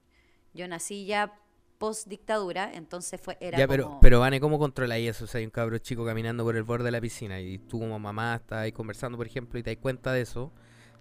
Yo 0.56 0.68
nací 0.68 1.06
ya 1.06 1.34
post 1.78 2.08
dictadura, 2.08 2.72
entonces 2.74 3.20
fue 3.22 3.38
era 3.42 3.58
ya, 3.58 3.68
pero, 3.68 3.84
como- 3.86 4.00
pero 4.00 4.20
Vane, 4.22 4.40
¿cómo 4.40 4.58
controláis 4.58 5.10
eso? 5.10 5.26
O 5.26 5.28
sea, 5.28 5.40
hay 5.40 5.46
un 5.46 5.52
cabro 5.52 5.78
chico 5.78 6.06
caminando 6.06 6.44
por 6.44 6.56
el 6.56 6.64
borde 6.64 6.86
de 6.86 6.92
la 6.92 7.02
piscina 7.02 7.40
y 7.42 7.58
tú 7.60 7.80
como 7.80 8.00
mamá 8.00 8.36
estás 8.36 8.60
ahí 8.60 8.72
conversando, 8.72 9.18
por 9.18 9.28
ejemplo, 9.28 9.60
y 9.60 9.64
te 9.64 9.76
das 9.76 9.82
cuenta 9.82 10.14
de 10.14 10.22
eso. 10.22 10.52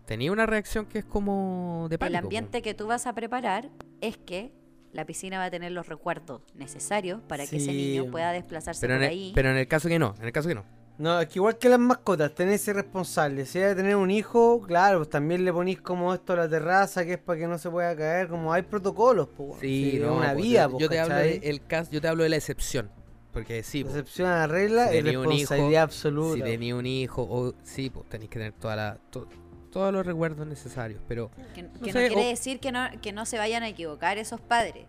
Tenía 0.05 0.33
una 0.33 0.45
reacción 0.47 0.85
que 0.87 0.99
es 0.99 1.05
como 1.05 1.87
de 1.89 1.97
pánico. 1.99 2.19
el 2.19 2.25
ambiente 2.25 2.61
que 2.61 2.75
tú 2.75 2.87
vas 2.89 3.07
a 3.07 3.15
preparar 3.15 3.71
es 4.01 4.19
que 4.19 4.53
la 4.93 5.07
piscina 5.07 5.39
va 5.39 5.45
a 5.47 5.51
tener 5.51 5.73
los 5.73 5.89
recuerdos 5.89 6.43
necesarios 6.55 7.21
para 7.27 7.47
que 7.47 7.57
ese 7.57 7.73
niño 7.73 8.11
pueda 8.11 8.33
desplazarse 8.33 8.81
pero, 8.81 8.95
por 8.97 9.03
en 9.05 9.05
el, 9.05 9.11
ahí. 9.11 9.33
pero 9.35 9.51
en 9.51 9.57
el 9.57 9.67
caso 9.67 9.89
que 9.89 9.99
no, 9.99 10.15
en 10.19 10.25
el 10.27 10.33
caso 10.33 10.49
que 10.49 10.55
no. 10.55 10.65
No, 10.97 11.21
es 11.21 11.27
que 11.29 11.41
igual 11.41 11.59
que 11.59 11.69
las 11.69 11.81
mascotas, 11.81 12.33
tenés 12.35 12.63
ese 12.63 12.73
responsable. 12.73 13.45
Si 13.47 13.59
hay 13.59 13.71
que 13.71 13.75
tener 13.77 13.97
un 13.97 14.11
hijo, 14.13 14.61
claro, 14.63 14.99
pues 14.99 15.11
también 15.11 15.45
le 15.45 15.53
ponís 15.53 15.81
como 15.81 16.15
esto 16.15 16.35
a 16.35 16.37
la 16.37 16.49
terraza, 16.49 17.05
que 17.05 17.15
es 17.15 17.19
para 17.19 17.39
que 17.41 17.49
no 17.49 17.59
se 17.59 17.69
pueda 17.69 17.97
caer, 17.97 18.29
como 18.29 18.53
hay 18.53 18.63
protocolos, 18.63 19.29
pues. 19.37 19.59
Sí, 19.61 19.97
es 19.97 20.03
no, 20.03 20.15
una 20.17 20.33
pues, 20.35 20.45
vida, 20.45 20.63
yo, 20.67 20.71
pues, 20.71 20.83
yo 20.83 20.89
te 20.89 21.01
hablo 21.01 21.17
de 21.17 21.37
el 21.43 21.67
caso, 21.67 21.91
yo 21.91 22.01
te 22.01 22.07
hablo 22.09 22.23
de 22.23 22.29
la 22.29 22.37
excepción. 22.37 22.91
Porque 23.33 23.65
sí, 23.65 23.83
pues, 23.83 23.97
Excepción 23.97 24.29
a 24.29 24.37
la 24.39 24.47
regla 24.47 24.89
si 24.91 24.99
es 24.99 25.03
tenía 25.05 25.19
un 25.19 25.25
hijo, 25.25 25.33
responsabilidad 25.41 25.83
absoluta. 25.83 26.35
si 26.37 26.43
tenía 26.53 26.77
un 26.77 26.87
hijo, 26.87 27.27
o 27.29 27.55
sí, 27.65 27.91
pues 27.91 28.09
tenéis 28.09 28.31
que 28.31 28.39
tener 28.39 28.53
toda 28.53 28.77
la, 28.77 28.99
to- 29.11 29.27
todos 29.73 29.93
los 29.93 30.07
recuerdos 30.07 30.47
necesarios. 30.47 31.01
Pero 31.09 31.33
que, 31.53 31.63
que 31.63 31.63
no 31.63 31.71
no, 31.81 31.87
sé, 31.87 32.07
quiere 32.07 32.27
o- 32.27 32.29
decir 32.29 32.61
que 32.61 32.71
no, 32.71 32.87
que 33.03 33.11
no 33.13 33.27
se 33.27 33.37
vayan 33.39 33.65
a 33.65 33.69
equivocar 33.69 34.19
esos 34.19 34.41
padres, 34.41 34.87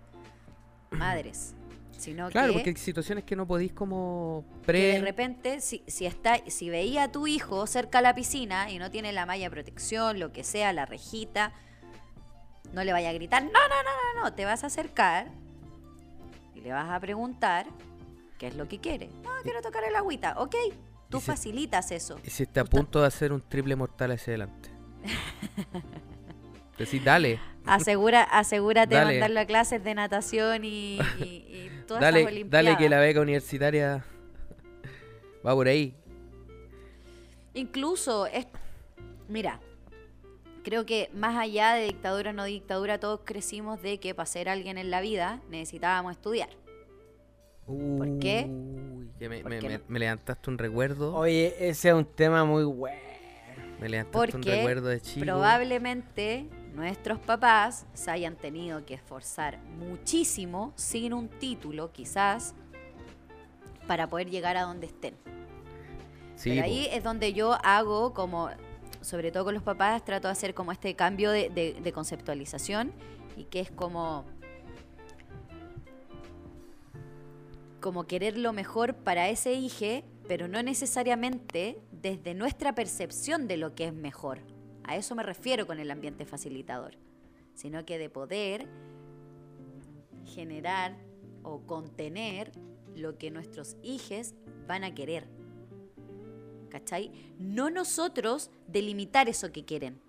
madres, 0.91 1.54
sino 1.97 2.29
claro, 2.29 2.47
que, 2.49 2.53
porque 2.53 2.69
hay 2.71 2.75
situaciones 2.75 3.23
que 3.23 3.35
no 3.35 3.47
podéis 3.47 3.73
como 3.73 4.45
que 4.61 4.65
pre... 4.65 4.79
de 4.93 5.01
repente 5.01 5.61
si, 5.61 5.83
si 5.87 6.05
está 6.05 6.37
si 6.47 6.69
veía 6.69 7.03
a 7.03 7.11
tu 7.11 7.27
hijo 7.27 7.65
cerca 7.67 7.99
a 7.99 8.01
la 8.01 8.13
piscina 8.13 8.69
y 8.69 8.79
no 8.79 8.91
tiene 8.91 9.13
la 9.13 9.25
malla 9.25 9.45
de 9.45 9.51
protección, 9.51 10.19
lo 10.19 10.31
que 10.31 10.43
sea, 10.43 10.73
la 10.73 10.85
rejita, 10.85 11.53
no 12.73 12.83
le 12.83 12.91
vaya 12.91 13.09
a 13.09 13.13
gritar, 13.13 13.43
no, 13.43 13.49
no, 13.49 13.59
no, 13.59 14.15
no, 14.15 14.23
no, 14.23 14.33
te 14.33 14.45
vas 14.45 14.63
a 14.63 14.67
acercar 14.67 15.27
le 16.65 16.71
vas 16.71 16.89
a 16.89 16.99
preguntar 16.99 17.67
qué 18.39 18.47
es 18.47 18.55
lo 18.55 18.67
que 18.67 18.79
quiere. 18.79 19.07
No, 19.23 19.29
quiero 19.43 19.61
tocar 19.61 19.83
el 19.83 19.95
agüita. 19.95 20.33
Ok, 20.39 20.55
tú 21.09 21.17
Y 21.19 21.21
si- 21.21 21.27
facilitas 21.27 21.91
eso. 21.91 22.19
Y 22.23 22.31
si 22.31 22.41
está 22.41 22.61
a 22.61 22.65
punto 22.65 23.01
de 23.01 23.07
hacer 23.07 23.31
un 23.31 23.41
triple 23.41 23.75
mortal 23.75 24.11
hacia 24.11 24.31
adelante. 24.31 24.71
Decís, 26.79 27.03
dale, 27.03 27.39
Asegura, 27.67 28.23
asegúrate 28.23 28.95
Dale. 28.95 29.13
de 29.13 29.19
mandarlo 29.19 29.39
a 29.39 29.45
clases 29.45 29.83
de 29.83 29.95
natación 29.95 30.63
y, 30.65 30.99
y- 31.19 31.23
y 31.23 31.71
todas 31.87 32.01
esas 32.03 32.13
dale, 32.13 32.25
olimpiadas. 32.25 32.65
dale 32.65 32.77
que 32.77 32.89
la 32.89 32.99
beca 32.99 33.21
universitaria 33.21 34.05
va 35.45 35.53
por 35.53 35.67
ahí. 35.67 35.95
Incluso, 37.53 38.27
es, 38.27 38.47
mira, 39.29 39.59
creo 40.63 40.85
que 40.85 41.09
más 41.13 41.37
allá 41.37 41.73
de 41.73 41.85
dictadura 41.85 42.31
o 42.31 42.33
no 42.33 42.43
dictadura, 42.45 42.99
todos 42.99 43.21
crecimos 43.23 43.81
de 43.81 43.99
que 43.99 44.13
para 44.13 44.25
ser 44.25 44.49
alguien 44.49 44.77
en 44.77 44.91
la 44.91 45.01
vida 45.01 45.41
necesitábamos 45.49 46.11
estudiar. 46.13 46.49
¿Por 47.65 48.19
qué? 48.19 48.45
Uy, 48.47 49.09
que 49.17 49.29
me, 49.29 49.37
me- 49.37 49.41
Porque 49.43 49.67
me- 49.69 49.77
no- 49.77 49.83
me 49.87 49.99
levantaste 49.99 50.49
un 50.49 50.57
recuerdo. 50.57 51.15
Oye, 51.15 51.55
ese 51.59 51.89
es 51.89 51.95
un 51.95 52.05
tema 52.05 52.43
muy 52.45 52.63
bueno. 52.63 52.99
Me 53.79 53.89
levantaste 53.89 54.35
un 54.37 54.43
recuerdo 54.43 54.87
de 54.89 55.01
chico. 55.01 55.25
Probablemente 55.25 56.45
nuestros 56.75 57.19
papás 57.19 57.85
se 57.93 58.11
hayan 58.11 58.35
tenido 58.35 58.85
que 58.85 58.93
esforzar 58.95 59.57
muchísimo 59.79 60.73
sin 60.75 61.13
un 61.13 61.29
título, 61.29 61.91
quizás, 61.91 62.53
para 63.87 64.07
poder 64.09 64.29
llegar 64.29 64.57
a 64.57 64.63
donde 64.63 64.87
estén. 64.87 65.15
Sí, 66.35 66.49
Pero 66.49 66.63
ahí 66.63 66.87
es 66.91 67.03
donde 67.03 67.33
yo 67.33 67.53
hago 67.63 68.13
como, 68.13 68.49
sobre 69.01 69.31
todo 69.31 69.45
con 69.45 69.53
los 69.53 69.63
papás, 69.63 70.03
trato 70.03 70.27
de 70.27 70.33
hacer 70.33 70.53
como 70.53 70.71
este 70.71 70.95
cambio 70.95 71.31
de, 71.31 71.49
de- 71.49 71.79
de 71.81 71.91
conceptualización 71.93 72.91
y 73.37 73.45
que 73.45 73.59
es 73.61 73.71
como 73.71 74.25
como 77.81 78.05
querer 78.07 78.35
lo 78.37 78.51
mejor 78.51 78.95
para 78.95 79.29
ese 79.29 79.53
hijo, 79.53 80.03
pero 80.27 80.47
no 80.47 80.63
necesariamente 80.63 81.77
desde 81.91 82.33
nuestra 82.33 82.73
percepción 82.73 83.47
de 83.47 83.57
lo 83.57 83.75
que 83.75 83.85
es 83.85 83.93
mejor. 83.93 84.39
A 84.87 84.95
eso 84.95 85.15
me 85.15 85.23
refiero 85.23 85.65
con 85.65 85.79
el 85.79 85.89
ambiente 85.89 86.25
facilitador, 86.25 86.95
sino 87.55 87.85
que 87.85 87.97
de 87.97 88.09
poder 88.09 88.67
generar 90.25 90.95
o 91.43 91.61
contener 91.61 92.51
lo 92.95 93.17
que 93.17 93.31
nuestros 93.31 93.77
hijos 93.81 94.35
van 94.67 94.83
a 94.83 94.93
querer. 94.93 95.27
¿Cachai? 96.69 97.11
No 97.39 97.69
nosotros 97.69 98.51
delimitar 98.67 99.27
eso 99.27 99.51
que 99.51 99.65
quieren, 99.65 99.99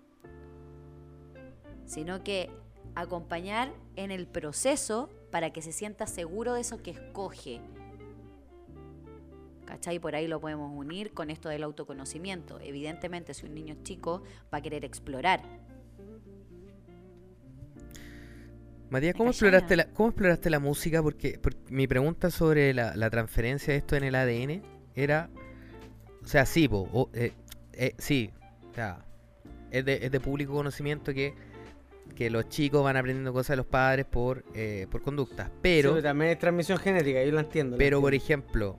sino 1.85 2.23
que 2.23 2.49
acompañar 2.93 3.73
en 3.95 4.11
el 4.11 4.27
proceso 4.27 5.09
para 5.31 5.53
que 5.53 5.61
se 5.61 5.71
sienta 5.71 6.07
seguro 6.07 6.53
de 6.53 6.61
eso 6.61 6.81
que 6.83 6.91
escoge. 6.91 7.61
¿Cachai? 9.67 9.99
Por 9.99 10.15
ahí 10.15 10.27
lo 10.27 10.39
podemos 10.41 10.71
unir 10.73 11.11
con 11.13 11.29
esto 11.29 11.49
del 11.49 11.61
autoconocimiento. 11.63 12.59
Evidentemente, 12.61 13.33
si 13.35 13.45
un 13.45 13.53
niño 13.53 13.73
es 13.75 13.83
chico, 13.83 14.23
va 14.51 14.57
a 14.59 14.61
querer 14.61 14.83
explorar. 14.85 15.41
Matías, 18.89 19.13
¿cómo 19.15 19.25
¿Me 19.25 19.33
cachai, 19.33 19.47
exploraste, 19.49 19.75
la, 19.75 19.85
¿cómo 19.93 20.09
exploraste 20.09 20.49
la 20.49 20.59
música? 20.59 21.03
Porque, 21.03 21.37
porque 21.41 21.59
mi 21.69 21.87
pregunta 21.87 22.31
sobre 22.31 22.73
la, 22.73 22.95
la 22.95 23.09
transferencia 23.09 23.73
de 23.73 23.79
esto 23.79 23.95
en 23.97 24.05
el 24.05 24.15
ADN 24.15 24.61
era. 24.95 25.29
O 26.23 26.27
sea, 26.27 26.45
sí, 26.45 26.67
po, 26.69 26.87
o- 26.93 27.09
eh, 27.13 27.33
eh, 27.73 27.93
sí. 27.97 28.31
O 28.71 28.73
sea, 28.73 29.05
es 29.71 29.83
de, 29.83 29.99
es 30.05 30.11
de 30.11 30.19
público 30.21 30.53
conocimiento 30.53 31.13
que, 31.13 31.33
que 32.15 32.29
los 32.29 32.47
chicos 32.47 32.81
van 32.81 32.95
aprendiendo 32.95 33.33
cosas 33.33 33.49
de 33.49 33.57
los 33.57 33.65
padres 33.65 34.05
por, 34.05 34.45
eh, 34.55 34.87
por 34.89 35.01
conductas. 35.01 35.51
Pero, 35.61 35.97
Sí, 35.97 36.01
también 36.01 36.31
es 36.31 36.39
transmisión 36.39 36.77
genética, 36.77 37.21
yo 37.25 37.31
lo 37.33 37.39
entiendo. 37.41 37.75
lo 37.75 37.77
pero 37.77 37.99
por 37.99 38.13
ejemplo, 38.13 38.77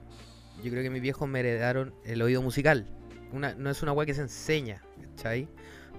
yo 0.63 0.71
creo 0.71 0.83
que 0.83 0.89
mis 0.89 1.01
viejos 1.01 1.27
me 1.27 1.39
heredaron 1.39 1.93
el 2.05 2.21
oído 2.21 2.41
musical. 2.41 2.87
Una, 3.31 3.53
no 3.55 3.69
es 3.69 3.81
una 3.83 3.91
weá 3.91 4.05
que 4.05 4.13
se 4.13 4.21
enseña, 4.21 4.81
¿cachai? 5.01 5.47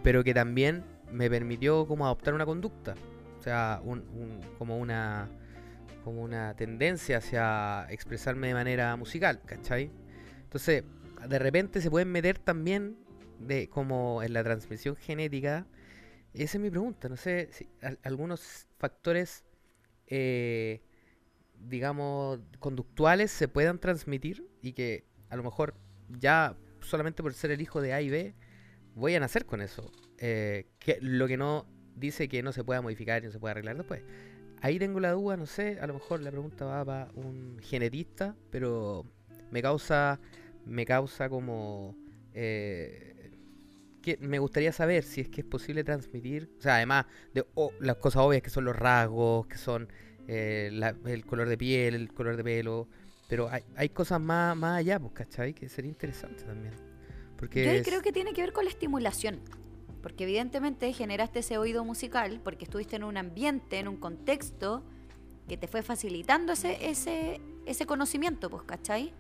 Pero 0.02 0.24
que 0.24 0.34
también 0.34 0.84
me 1.12 1.28
permitió 1.30 1.86
como 1.86 2.06
adoptar 2.06 2.34
una 2.34 2.46
conducta. 2.46 2.94
O 3.38 3.42
sea, 3.42 3.80
un, 3.84 4.02
como 4.58 4.78
una 4.78 5.28
como 6.04 6.22
una 6.22 6.54
tendencia 6.56 7.18
hacia 7.18 7.86
expresarme 7.90 8.48
de 8.48 8.54
manera 8.54 8.96
musical, 8.96 9.42
¿cachai? 9.44 9.90
Entonces, 10.42 10.84
de 11.28 11.38
repente 11.38 11.80
se 11.82 11.90
pueden 11.90 12.11
meter 12.11 12.38
también 12.38 12.96
de 13.38 13.68
como 13.68 14.22
en 14.22 14.32
la 14.32 14.42
transmisión 14.42 14.96
genética. 14.96 15.66
Esa 16.32 16.56
es 16.56 16.61
mi 16.62 16.70
pregunta, 16.70 17.08
no 17.08 17.16
sé 17.16 17.48
si 17.52 17.68
al- 17.82 17.98
algunos 18.02 18.66
factores 18.78 19.44
eh, 20.06 20.80
digamos, 21.61 22.40
conductuales 22.58 23.30
se 23.30 23.48
puedan 23.48 23.78
transmitir 23.78 24.46
y 24.62 24.72
que 24.72 25.04
a 25.28 25.36
lo 25.36 25.42
mejor 25.42 25.74
ya 26.08 26.56
solamente 26.80 27.22
por 27.22 27.34
ser 27.34 27.50
el 27.50 27.61
hijo 27.61 27.80
de 27.80 27.92
A 27.92 28.00
y 28.00 28.11
B 28.11 28.34
voy 28.94 29.14
a 29.14 29.20
nacer 29.20 29.46
con 29.46 29.61
eso. 29.61 29.90
Eh, 30.18 30.66
que 30.78 30.98
lo 31.00 31.26
que 31.28 31.36
no 31.36 31.66
dice 31.96 32.28
que 32.28 32.42
no 32.42 32.52
se 32.52 32.64
pueda 32.64 32.82
modificar 32.82 33.22
y 33.22 33.26
no 33.26 33.32
se 33.32 33.38
pueda 33.38 33.52
arreglar 33.52 33.76
después. 33.76 34.02
Ahí 34.62 34.78
tengo 34.78 35.00
la 35.00 35.12
duda, 35.12 35.36
no 35.36 35.46
sé, 35.46 35.78
a 35.80 35.86
lo 35.86 35.94
mejor 35.94 36.20
la 36.20 36.30
pregunta 36.30 36.66
va 36.66 36.84
para 36.84 37.11
un 37.14 37.58
genetista, 37.62 38.36
pero 38.50 39.06
me 39.50 39.62
causa, 39.62 40.20
me 40.66 40.84
causa 40.84 41.28
como... 41.30 41.96
eh, 42.34 43.06
que 44.02 44.16
me 44.18 44.38
gustaría 44.38 44.72
saber 44.72 45.02
si 45.02 45.20
es 45.20 45.28
que 45.28 45.42
es 45.42 45.46
posible 45.46 45.84
transmitir, 45.84 46.50
o 46.58 46.62
sea, 46.62 46.76
además 46.76 47.06
de 47.34 47.44
las 47.80 47.96
cosas 47.96 48.22
obvias 48.22 48.42
que 48.42 48.50
son 48.50 48.64
los 48.64 48.74
rasgos, 48.74 49.46
que 49.46 49.58
son 49.58 49.88
eh, 50.33 50.70
la- 50.72 50.95
el 51.07 51.26
color 51.26 51.49
de 51.49 51.59
piel, 51.59 51.95
el 51.95 52.12
color 52.12 52.37
de 52.37 52.45
pelo, 52.45 52.87
pero 53.28 53.49
hay, 53.51 53.62
hay 53.76 53.89
cosas 53.89 54.20
más, 54.20 54.57
más 54.57 54.78
allá, 54.78 55.01
pues, 55.01 55.12
¿cachai? 55.12 55.53
Que 55.55 55.68
sería 55.68 55.89
interesante 55.91 56.45
también. 56.45 56.74
Porque 57.37 57.64
Yo 57.64 57.70
es- 57.72 57.85
creo 57.87 58.01
que 58.01 58.12
tiene 58.12 58.33
que 58.33 58.43
ver 58.43 58.53
con 58.53 58.64
la 58.64 58.70
estimulación. 58.70 59.41
Porque 60.03 60.24
evidentemente 60.24 60.93
generaste 60.93 61.41
ese 61.41 61.59
oído 61.59 61.85
musical 61.85 62.41
porque 62.45 62.64
estuviste 62.64 62.95
en 62.97 63.05
un 63.05 63.16
ambiente, 63.16 63.78
en 63.81 63.89
un 63.89 63.97
contexto 63.97 64.83
que 65.49 65.57
te 65.57 65.66
fue 65.66 65.83
facilitando 65.83 66.53
ese, 66.53 66.89
ese, 66.89 67.41
ese 67.66 67.85
conocimiento, 67.87 68.49
pues, 68.49 68.62
¿cachai? 68.62 69.12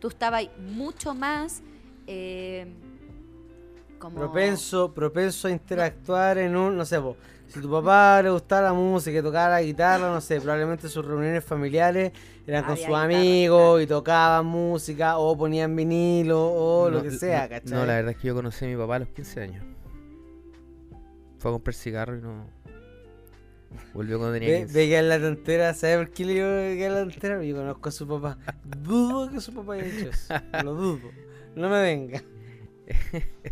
Tú 0.00 0.08
estabas 0.08 0.40
ahí 0.40 0.50
mucho 0.58 1.14
más 1.14 1.62
eh, 2.08 2.66
como... 3.98 4.16
Propenso, 4.16 4.92
propenso 4.92 5.48
a 5.48 5.50
interactuar 5.50 6.38
en 6.38 6.56
un, 6.56 6.76
no 6.76 6.84
sé, 6.84 7.00
si 7.48 7.60
tu 7.60 7.70
papá 7.70 8.22
le 8.22 8.30
gustaba 8.30 8.62
la 8.68 8.72
música 8.72 9.18
y 9.18 9.22
tocaba 9.22 9.48
la 9.50 9.62
guitarra, 9.62 10.08
no 10.12 10.20
sé, 10.20 10.40
probablemente 10.40 10.88
sus 10.88 11.04
reuniones 11.04 11.42
familiares 11.44 12.12
eran 12.46 12.64
con 12.64 12.76
sus 12.76 12.88
amigos 12.94 13.82
y 13.82 13.86
tocaban 13.86 14.46
música 14.46 15.18
o 15.18 15.36
ponían 15.36 15.74
vinilo 15.74 16.40
o 16.52 16.88
lo 16.90 17.02
que 17.02 17.10
sea, 17.10 17.42
no- 17.44 17.48
¿cachai? 17.48 17.70
No, 17.72 17.86
la 17.86 17.94
verdad 17.94 18.10
es 18.12 18.16
que 18.18 18.28
yo 18.28 18.34
conocí 18.34 18.64
a 18.64 18.68
mi 18.68 18.76
papá 18.76 18.96
a 18.96 18.98
los 19.00 19.08
15 19.08 19.40
años. 19.42 19.64
Fue 21.38 21.50
a 21.50 21.52
comprar 21.52 21.74
cigarro 21.74 22.16
y 22.16 22.20
no... 22.20 22.46
Volvió 23.92 24.18
cuando 24.18 24.34
tenía 24.34 24.48
Ve, 24.50 24.58
15. 24.60 24.74
ve 24.78 24.88
que 24.88 24.98
en 24.98 25.08
la 25.08 25.20
tontera, 25.20 25.74
¿sabes 25.74 25.98
por 25.98 26.10
qué 26.10 26.24
le 26.24 26.32
digo 26.32 26.46
que 26.46 26.86
en 26.86 26.94
la 26.94 27.00
tontera? 27.00 27.42
Yo 27.44 27.54
conozco 27.56 27.88
a 27.88 27.92
su 27.92 28.08
papá. 28.08 28.38
Dudo 28.64 29.30
que 29.30 29.40
su 29.40 29.52
papá 29.54 29.74
haya 29.74 29.84
hecho 29.84 30.08
eso. 30.08 30.34
Lo 30.64 30.74
dudo. 30.74 31.10
No 31.54 31.68
me 31.68 31.80
venga. 31.82 32.22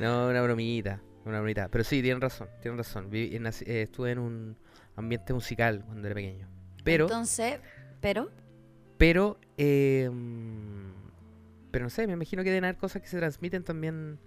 No, 0.00 0.28
una 0.28 0.40
bromita, 0.42 1.00
una 1.24 1.38
bromita. 1.38 1.68
Pero 1.68 1.84
sí, 1.84 2.02
tienen 2.02 2.20
razón, 2.20 2.48
tienen 2.62 2.78
razón. 2.78 3.10
Viví- 3.10 3.34
en 3.36 3.44
nací- 3.44 3.66
eh, 3.66 3.82
estuve 3.82 4.12
en 4.12 4.18
un 4.18 4.56
ambiente 4.96 5.32
musical 5.32 5.82
cuando 5.84 6.06
era 6.06 6.14
pequeño. 6.14 6.48
Pero, 6.84 7.04
Entonces, 7.06 7.60
pero... 8.00 8.30
pero, 8.96 9.38
eh, 9.58 10.10
pero 11.70 11.84
no 11.84 11.90
sé, 11.90 12.06
me 12.06 12.14
imagino 12.14 12.42
que 12.42 12.48
deben 12.50 12.64
haber 12.64 12.76
cosas 12.76 13.02
que 13.02 13.08
se 13.08 13.18
transmiten 13.18 13.62
también. 13.62 14.18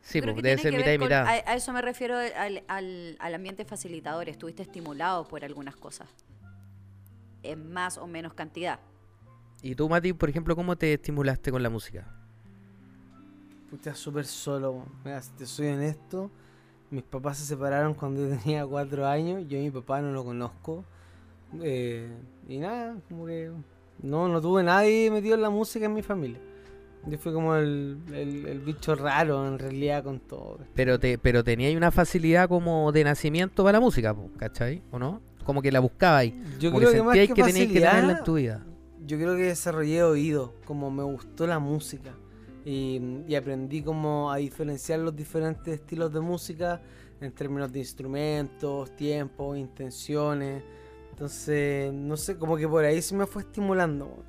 Sí, 0.00 0.22
pues, 0.22 0.34
debe 0.36 0.56
ser 0.56 0.72
mitad 0.74 0.92
y 0.92 0.98
mitad. 0.98 1.26
A, 1.26 1.30
a 1.30 1.54
eso 1.56 1.72
me 1.72 1.82
refiero 1.82 2.16
al, 2.16 2.62
al- 2.68 3.16
al 3.18 3.34
ambiente 3.34 3.64
facilitador. 3.64 4.28
Estuviste 4.28 4.62
estimulado 4.62 5.28
por 5.28 5.44
algunas 5.44 5.76
cosas. 5.76 6.08
En 7.42 7.70
más 7.72 7.98
o 7.98 8.06
menos 8.06 8.32
cantidad. 8.34 8.80
Y 9.62 9.74
tú, 9.74 9.88
Mati, 9.88 10.12
por 10.14 10.30
ejemplo, 10.30 10.56
¿cómo 10.56 10.76
te 10.76 10.94
estimulaste 10.94 11.50
con 11.50 11.62
la 11.62 11.68
música? 11.68 12.06
Puta, 13.70 13.94
súper 13.94 14.26
solo. 14.26 14.84
Mira, 15.04 15.22
si 15.22 15.30
te 15.32 15.46
soy 15.46 15.68
honesto, 15.68 16.28
mis 16.90 17.04
papás 17.04 17.38
se 17.38 17.44
separaron 17.44 17.94
cuando 17.94 18.28
yo 18.28 18.36
tenía 18.42 18.66
cuatro 18.66 19.06
años. 19.06 19.44
Yo 19.48 19.58
a 19.58 19.62
mi 19.62 19.70
papá 19.70 20.00
no 20.00 20.10
lo 20.12 20.24
conozco. 20.24 20.84
Eh, 21.62 22.08
y 22.48 22.58
nada, 22.58 22.96
como 23.08 23.26
que 23.26 23.50
no, 24.02 24.28
no 24.28 24.40
tuve 24.40 24.64
nadie 24.64 25.10
metido 25.10 25.36
en 25.36 25.42
la 25.42 25.50
música 25.50 25.86
en 25.86 25.94
mi 25.94 26.02
familia. 26.02 26.40
Yo 27.06 27.16
fui 27.16 27.32
como 27.32 27.54
el, 27.56 27.98
el, 28.12 28.46
el 28.46 28.60
bicho 28.60 28.94
raro 28.94 29.46
en 29.46 29.58
realidad 29.58 30.04
con 30.04 30.18
todo. 30.20 30.58
Pero 30.74 30.98
te, 30.98 31.16
pero 31.16 31.42
tenía 31.42 31.74
una 31.76 31.90
facilidad 31.90 32.48
como 32.48 32.92
de 32.92 33.04
nacimiento 33.04 33.64
para 33.64 33.78
la 33.78 33.80
música, 33.80 34.14
¿cachai? 34.36 34.82
¿O 34.90 34.98
no? 34.98 35.22
Como 35.44 35.62
que 35.62 35.72
la 35.72 35.80
buscaba 35.80 36.18
ahí. 36.18 36.38
Yo 36.58 36.70
como 36.70 36.80
creo 36.80 36.90
que 36.90 36.96
que 36.96 37.02
más 37.02 37.14
que, 37.14 37.28
que, 37.28 37.42
tenías 37.42 37.66
que 37.68 37.74
tenerla 37.74 37.90
facilidad, 37.90 38.18
en 38.18 38.24
tu 38.24 38.34
vida. 38.34 38.66
yo 39.06 39.16
creo 39.16 39.36
que 39.36 39.44
desarrollé 39.44 40.02
oído, 40.02 40.54
como 40.66 40.90
me 40.90 41.02
gustó 41.02 41.46
la 41.46 41.58
música 41.58 42.12
y, 42.64 43.00
y 43.26 43.34
aprendí 43.34 43.82
como 43.82 44.30
a 44.30 44.36
diferenciar 44.36 45.00
los 45.00 45.14
diferentes 45.14 45.74
estilos 45.74 46.12
de 46.12 46.20
música 46.20 46.80
en 47.20 47.32
términos 47.32 47.72
de 47.72 47.80
instrumentos, 47.80 48.94
tiempos, 48.96 49.58
intenciones. 49.58 50.62
Entonces, 51.10 51.92
no 51.92 52.16
sé, 52.16 52.38
como 52.38 52.56
que 52.56 52.66
por 52.66 52.84
ahí 52.84 53.02
se 53.02 53.14
me 53.14 53.26
fue 53.26 53.42
estimulando. 53.42 54.24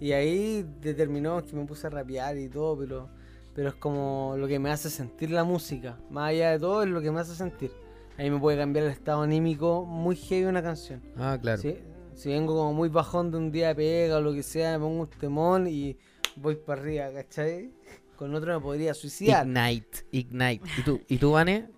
Y 0.00 0.12
ahí 0.12 0.66
determinó 0.80 1.42
que 1.42 1.54
me 1.54 1.64
puse 1.64 1.86
a 1.86 1.90
rapear 1.90 2.36
y 2.36 2.48
todo, 2.48 2.76
pero, 2.76 3.08
pero 3.54 3.68
es 3.68 3.74
como 3.74 4.34
lo 4.36 4.48
que 4.48 4.58
me 4.58 4.70
hace 4.70 4.90
sentir 4.90 5.30
la 5.30 5.44
música. 5.44 5.98
Más 6.10 6.30
allá 6.30 6.50
de 6.52 6.58
todo, 6.58 6.82
es 6.82 6.88
lo 6.88 7.00
que 7.00 7.10
me 7.10 7.20
hace 7.20 7.34
sentir. 7.34 7.70
Ahí 8.18 8.30
me 8.30 8.38
puede 8.38 8.58
cambiar 8.58 8.86
el 8.86 8.92
estado 8.92 9.22
anímico 9.22 9.84
muy 9.84 10.16
heavy 10.16 10.44
una 10.44 10.62
canción. 10.62 11.02
Ah, 11.16 11.38
claro. 11.40 11.60
Si, 11.60 11.76
si 12.14 12.30
vengo 12.30 12.54
como 12.54 12.72
muy 12.72 12.88
bajón 12.88 13.30
de 13.30 13.36
un 13.36 13.52
día 13.52 13.68
de 13.68 13.74
pega 13.74 14.16
o 14.16 14.20
lo 14.20 14.32
que 14.32 14.42
sea, 14.42 14.72
me 14.72 14.84
pongo 14.84 15.02
un 15.02 15.08
temón 15.08 15.66
y 15.66 15.96
voy 16.36 16.56
para 16.56 16.80
arriba, 16.80 17.10
¿cachai? 17.12 17.70
Con 18.16 18.34
otro 18.34 18.54
me 18.54 18.60
podría 18.62 18.94
suicidar. 18.94 19.46
Ignite, 19.46 20.06
Ignite. 20.12 20.68
¿Y 20.78 20.82
tú, 20.82 21.00
¿y 21.08 21.18
tú 21.18 21.32
Vane? 21.32 21.68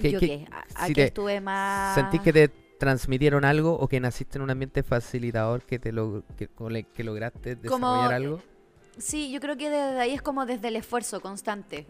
¿Qué- 0.00 0.12
¿Yo 0.12 0.20
qué- 0.20 0.26
qué? 0.26 0.46
¿A, 0.74 0.88
qué 0.88 1.04
estuve 1.04 1.40
más...? 1.40 1.94
¿Sentís 1.94 2.20
que 2.22 2.32
te 2.32 2.48
transmitieron 2.78 3.44
algo 3.44 3.74
o 3.78 3.86
que 3.86 4.00
naciste 4.00 4.38
en 4.38 4.42
un 4.42 4.50
ambiente 4.50 4.82
facilitador 4.82 5.62
que 5.62 5.78
te 5.78 5.92
lo, 5.92 6.24
que, 6.36 6.48
lograste 7.04 7.56
Como- 7.56 7.86
desarrollar 7.88 8.14
algo? 8.14 8.42
Sí, 8.98 9.30
yo 9.30 9.40
creo 9.40 9.56
que 9.56 9.70
desde 9.70 10.00
ahí 10.00 10.12
es 10.14 10.22
como 10.22 10.44
desde 10.46 10.68
el 10.68 10.76
esfuerzo 10.76 11.20
constante. 11.20 11.86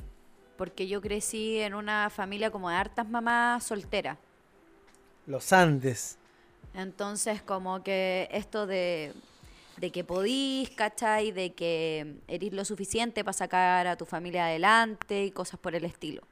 Porque 0.56 0.86
yo 0.86 1.00
crecí 1.00 1.58
en 1.58 1.74
una 1.74 2.10
familia 2.10 2.50
como 2.50 2.68
de 2.68 2.76
hartas 2.76 3.08
mamás 3.08 3.64
solteras. 3.64 4.18
Los 5.26 5.52
Andes. 5.52 6.18
Entonces, 6.74 7.42
como 7.42 7.82
que 7.82 8.28
esto 8.30 8.66
de, 8.66 9.12
de 9.76 9.90
que 9.90 10.04
podís, 10.04 10.70
¿cachai? 10.70 11.32
De 11.32 11.52
que 11.54 12.16
erís 12.28 12.52
lo 12.52 12.64
suficiente 12.64 13.24
para 13.24 13.32
sacar 13.32 13.86
a 13.86 13.96
tu 13.96 14.04
familia 14.04 14.46
adelante 14.46 15.24
y 15.24 15.30
cosas 15.30 15.58
por 15.58 15.74
el 15.74 15.84
estilo. 15.84 16.22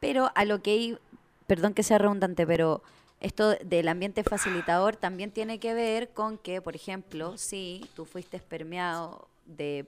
Pero 0.00 0.30
a 0.34 0.44
lo 0.44 0.62
que... 0.62 0.98
Perdón 1.46 1.74
que 1.74 1.82
sea 1.82 1.98
redundante, 1.98 2.46
pero 2.46 2.82
esto 3.20 3.50
del 3.64 3.88
ambiente 3.88 4.22
facilitador 4.24 4.96
también 4.96 5.30
tiene 5.30 5.58
que 5.58 5.74
ver 5.74 6.10
con 6.10 6.38
que, 6.38 6.62
por 6.62 6.74
ejemplo, 6.74 7.36
si 7.36 7.88
tú 7.94 8.04
fuiste 8.04 8.36
espermeado 8.36 9.28
de 9.44 9.86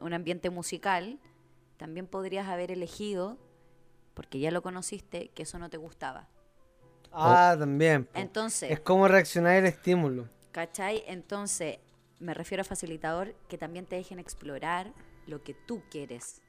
un 0.00 0.12
ambiente 0.12 0.50
musical, 0.50 1.18
también 1.76 2.06
podrías 2.06 2.48
haber 2.48 2.70
elegido, 2.70 3.38
porque 4.14 4.38
ya 4.38 4.50
lo 4.50 4.62
conociste, 4.62 5.28
que 5.28 5.44
eso 5.44 5.58
no 5.58 5.70
te 5.70 5.76
gustaba. 5.76 6.28
Ah, 7.12 7.56
también. 7.58 8.08
Entonces... 8.14 8.70
Es 8.70 8.80
como 8.80 9.08
reaccionar 9.08 9.56
al 9.56 9.66
estímulo. 9.66 10.28
¿Cachai? 10.52 11.04
Entonces, 11.06 11.78
me 12.20 12.34
refiero 12.34 12.62
a 12.62 12.64
facilitador 12.64 13.34
que 13.48 13.58
también 13.58 13.86
te 13.86 13.96
dejen 13.96 14.18
explorar 14.18 14.92
lo 15.26 15.42
que 15.42 15.54
tú 15.54 15.82
quieres. 15.90 16.42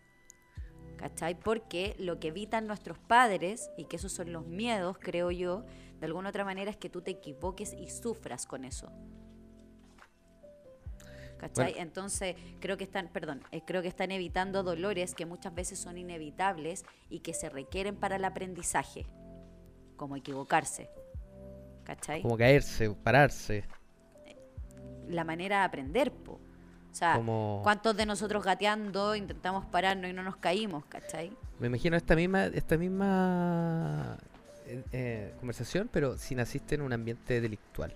¿Cachai? 0.98 1.40
Porque 1.40 1.96
lo 1.98 2.20
que 2.20 2.30
evitan 2.30 2.68
nuestros 2.68 2.98
padres, 2.98 3.70
y 3.78 3.86
que 3.86 3.96
esos 3.96 4.12
son 4.12 4.34
los 4.34 4.46
miedos, 4.46 4.98
creo 5.00 5.32
yo, 5.32 5.66
de 6.00 6.06
alguna 6.06 6.30
otra 6.30 6.44
manera 6.44 6.72
es 6.72 6.78
que 6.78 6.90
tú 6.90 7.02
te 7.02 7.12
equivoques 7.12 7.74
y 7.74 7.90
sufras 7.90 8.46
con 8.46 8.66
eso. 8.66 8.92
¿Cachai? 11.38 11.72
Bueno. 11.72 11.82
Entonces, 11.82 12.36
creo 12.60 12.76
que 12.76 12.84
están, 12.84 13.08
perdón, 13.08 13.44
eh, 13.52 13.62
creo 13.66 13.82
que 13.82 13.88
están 13.88 14.12
evitando 14.12 14.62
dolores 14.62 15.16
que 15.16 15.26
muchas 15.26 15.56
veces 15.56 15.80
son 15.80 15.98
inevitables 15.98 16.84
y 17.10 17.20
que 17.20 17.34
se 17.34 17.50
requieren 17.50 17.96
para 17.96 18.18
el 18.18 18.26
aprendizaje, 18.26 19.06
como 19.96 20.18
equivocarse. 20.18 20.90
¿Cachai? 21.86 22.22
Como 22.22 22.38
caerse, 22.38 22.90
pararse. 22.92 23.64
La 25.10 25.24
manera 25.24 25.60
de 25.60 25.64
aprender, 25.66 26.12
po. 26.12 26.34
O 26.92 26.96
sea, 26.96 27.16
Como- 27.16 27.62
¿cuántos 27.64 27.96
de 27.98 28.06
nosotros 28.06 28.44
gateando 28.44 29.16
intentamos 29.16 29.66
pararnos 29.66 30.10
y 30.10 30.14
no 30.14 30.24
nos 30.24 30.38
caímos, 30.38 30.86
cachai? 30.86 31.32
Me 31.60 31.68
imagino 31.68 31.96
esta 31.98 32.16
misma, 32.16 32.46
esta 32.46 32.78
misma 32.78 34.18
eh, 34.66 34.84
eh, 34.92 35.34
conversación, 35.40 35.90
pero 35.92 36.18
si 36.18 36.34
naciste 36.36 36.76
en 36.76 36.82
un 36.82 36.94
ambiente 36.94 37.42
delictual. 37.42 37.94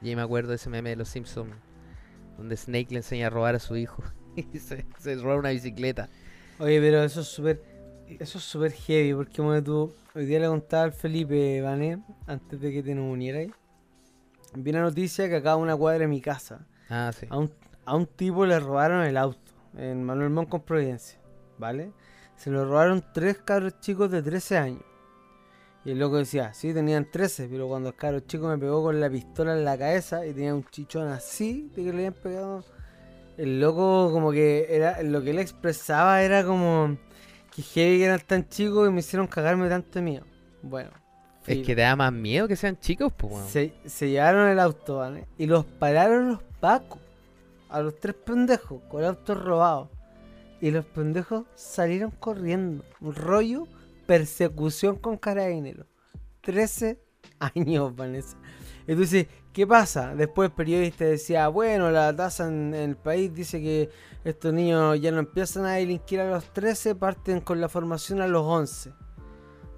Y 0.00 0.08
ahí 0.08 0.16
me 0.16 0.22
acuerdo 0.22 0.50
de 0.50 0.56
ese 0.56 0.68
meme 0.68 0.90
de 0.90 0.96
los 0.96 1.08
Simpsons, 1.08 1.52
donde 2.36 2.56
Snake 2.56 2.88
le 2.90 2.96
enseña 2.98 3.28
a 3.28 3.30
robar 3.30 3.54
a 3.54 3.58
su 3.60 3.76
hijo 3.76 4.02
y 4.36 4.58
se, 4.58 4.84
se 4.98 5.16
roba 5.16 5.36
una 5.36 5.50
bicicleta. 5.50 6.08
Oye, 6.58 6.80
pero 6.80 7.02
eso 7.02 7.20
es 7.20 7.28
súper 7.28 7.62
eso 8.20 8.36
es 8.38 8.44
súper 8.44 8.72
heavy 8.72 9.14
porque 9.14 9.36
como 9.36 9.62
tú 9.62 9.94
hoy 10.14 10.26
día 10.26 10.38
le 10.38 10.46
contaba 10.46 10.82
al 10.82 10.92
Felipe 10.92 11.62
Vané 11.62 11.98
antes 12.26 12.60
de 12.60 12.70
que 12.70 12.82
te 12.82 12.94
nos 12.94 13.10
unieras 13.10 13.46
vi 14.54 14.70
una 14.70 14.82
noticia 14.82 15.28
que 15.28 15.36
acá 15.36 15.52
a 15.52 15.56
una 15.56 15.76
cuadra 15.76 16.00
de 16.00 16.08
mi 16.08 16.20
casa 16.20 16.66
Ah, 16.88 17.10
sí. 17.18 17.26
a 17.30 17.38
un, 17.38 17.50
a 17.84 17.96
un 17.96 18.06
tipo 18.06 18.44
le 18.46 18.58
robaron 18.60 19.02
el 19.04 19.16
auto 19.16 19.52
en 19.76 20.04
Manuel 20.04 20.30
Montt 20.30 20.48
con 20.50 20.60
Providencia, 20.62 21.18
¿vale? 21.58 21.92
Se 22.36 22.50
lo 22.50 22.64
robaron 22.64 23.04
tres 23.14 23.38
cabros 23.38 23.80
chicos 23.80 24.10
de 24.10 24.22
13 24.22 24.58
años. 24.58 24.82
Y 25.84 25.90
el 25.92 25.98
loco 25.98 26.16
decía, 26.16 26.52
sí, 26.54 26.72
tenían 26.72 27.10
13, 27.10 27.48
pero 27.48 27.66
cuando 27.68 27.88
el 27.90 27.96
cabro 27.96 28.20
chico 28.20 28.46
me 28.48 28.56
pegó 28.58 28.82
con 28.82 29.00
la 29.00 29.10
pistola 29.10 29.52
en 29.54 29.64
la 29.64 29.76
cabeza 29.76 30.24
y 30.26 30.32
tenía 30.32 30.54
un 30.54 30.64
chichón 30.64 31.08
así 31.08 31.70
de 31.74 31.82
que 31.84 31.90
le 31.92 32.06
habían 32.06 32.12
pegado, 32.12 32.64
el 33.36 33.60
loco 33.60 34.10
como 34.12 34.30
que 34.30 34.66
era 34.70 35.02
lo 35.02 35.22
que 35.22 35.30
él 35.30 35.38
expresaba 35.40 36.22
era 36.22 36.44
como 36.44 36.96
que 37.54 37.62
heavy 37.62 37.98
que 37.98 38.04
eran 38.04 38.20
tan 38.20 38.48
chicos 38.48 38.88
y 38.88 38.92
me 38.92 39.00
hicieron 39.00 39.26
cagarme 39.26 39.68
tanto 39.68 40.00
miedo. 40.02 40.24
Bueno, 40.62 40.90
Es 41.46 41.66
que 41.66 41.74
te 41.74 41.82
da 41.82 41.96
más 41.96 42.12
miedo 42.12 42.46
que 42.46 42.56
sean 42.56 42.78
chicos, 42.78 43.12
pues, 43.16 43.32
weón. 43.32 43.48
Se, 43.48 43.72
se 43.84 44.10
llevaron 44.10 44.48
el 44.48 44.60
auto, 44.60 44.98
¿vale? 44.98 45.26
Y 45.38 45.46
los 45.46 45.64
pararon 45.64 46.28
los 46.28 46.42
pacos. 46.60 47.00
A 47.68 47.80
los 47.80 47.98
tres 47.98 48.14
pendejos, 48.14 48.82
con 48.88 49.00
el 49.00 49.08
auto 49.08 49.34
robado. 49.34 49.90
Y 50.60 50.70
los 50.70 50.84
pendejos 50.84 51.46
salieron 51.54 52.10
corriendo. 52.10 52.84
Un 53.00 53.14
rollo, 53.14 53.66
persecución 54.06 54.96
con 54.96 55.16
carabineros. 55.16 55.86
13 56.42 57.00
años, 57.40 57.96
Vanessa. 57.96 58.36
Y 58.86 58.94
tú 58.94 59.00
dices, 59.00 59.26
¿qué 59.52 59.66
pasa? 59.66 60.14
Después 60.14 60.50
el 60.50 60.54
periodista 60.54 61.04
decía, 61.04 61.48
bueno, 61.48 61.90
la 61.90 62.14
tasa 62.14 62.46
en, 62.46 62.74
en 62.74 62.90
el 62.90 62.96
país 62.96 63.32
dice 63.34 63.60
que 63.60 63.90
estos 64.24 64.52
niños 64.52 65.00
ya 65.00 65.10
no 65.10 65.18
empiezan 65.18 65.64
a 65.64 65.74
delinquir 65.74 66.20
a 66.20 66.30
los 66.30 66.52
13, 66.52 66.94
parten 66.94 67.40
con 67.40 67.60
la 67.60 67.68
formación 67.68 68.20
a 68.20 68.26
los 68.26 68.42
11. 68.42 68.92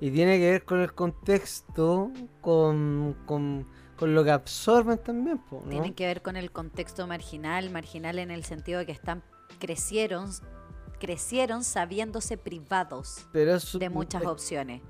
Y 0.01 0.11
tiene 0.11 0.39
que 0.39 0.51
ver 0.51 0.65
con 0.65 0.81
el 0.81 0.93
contexto, 0.95 2.11
con, 2.41 3.17
con, 3.27 3.67
con 3.97 4.15
lo 4.15 4.25
que 4.25 4.31
absorben 4.33 4.99
también, 4.99 5.41
¿no? 5.51 5.61
Tienen 5.69 5.95
que 5.95 6.07
ver 6.07 6.21
con 6.21 6.37
el 6.37 6.51
contexto 6.51 7.07
marginal, 7.07 7.71
marginal 7.71 8.19
en 8.19 8.31
el 8.31 8.45
sentido 8.45 8.81
de 8.81 8.87
que 8.87 8.93
están 8.93 9.23
crecieron, 9.61 10.31
crecieron 10.99 11.63
sabiéndose 11.65 12.37
privados 12.37 13.27
Pero 13.33 13.55
es 13.55 13.79
de 13.79 13.89
muchas 13.89 14.23
es- 14.23 14.29
opciones. 14.29 14.83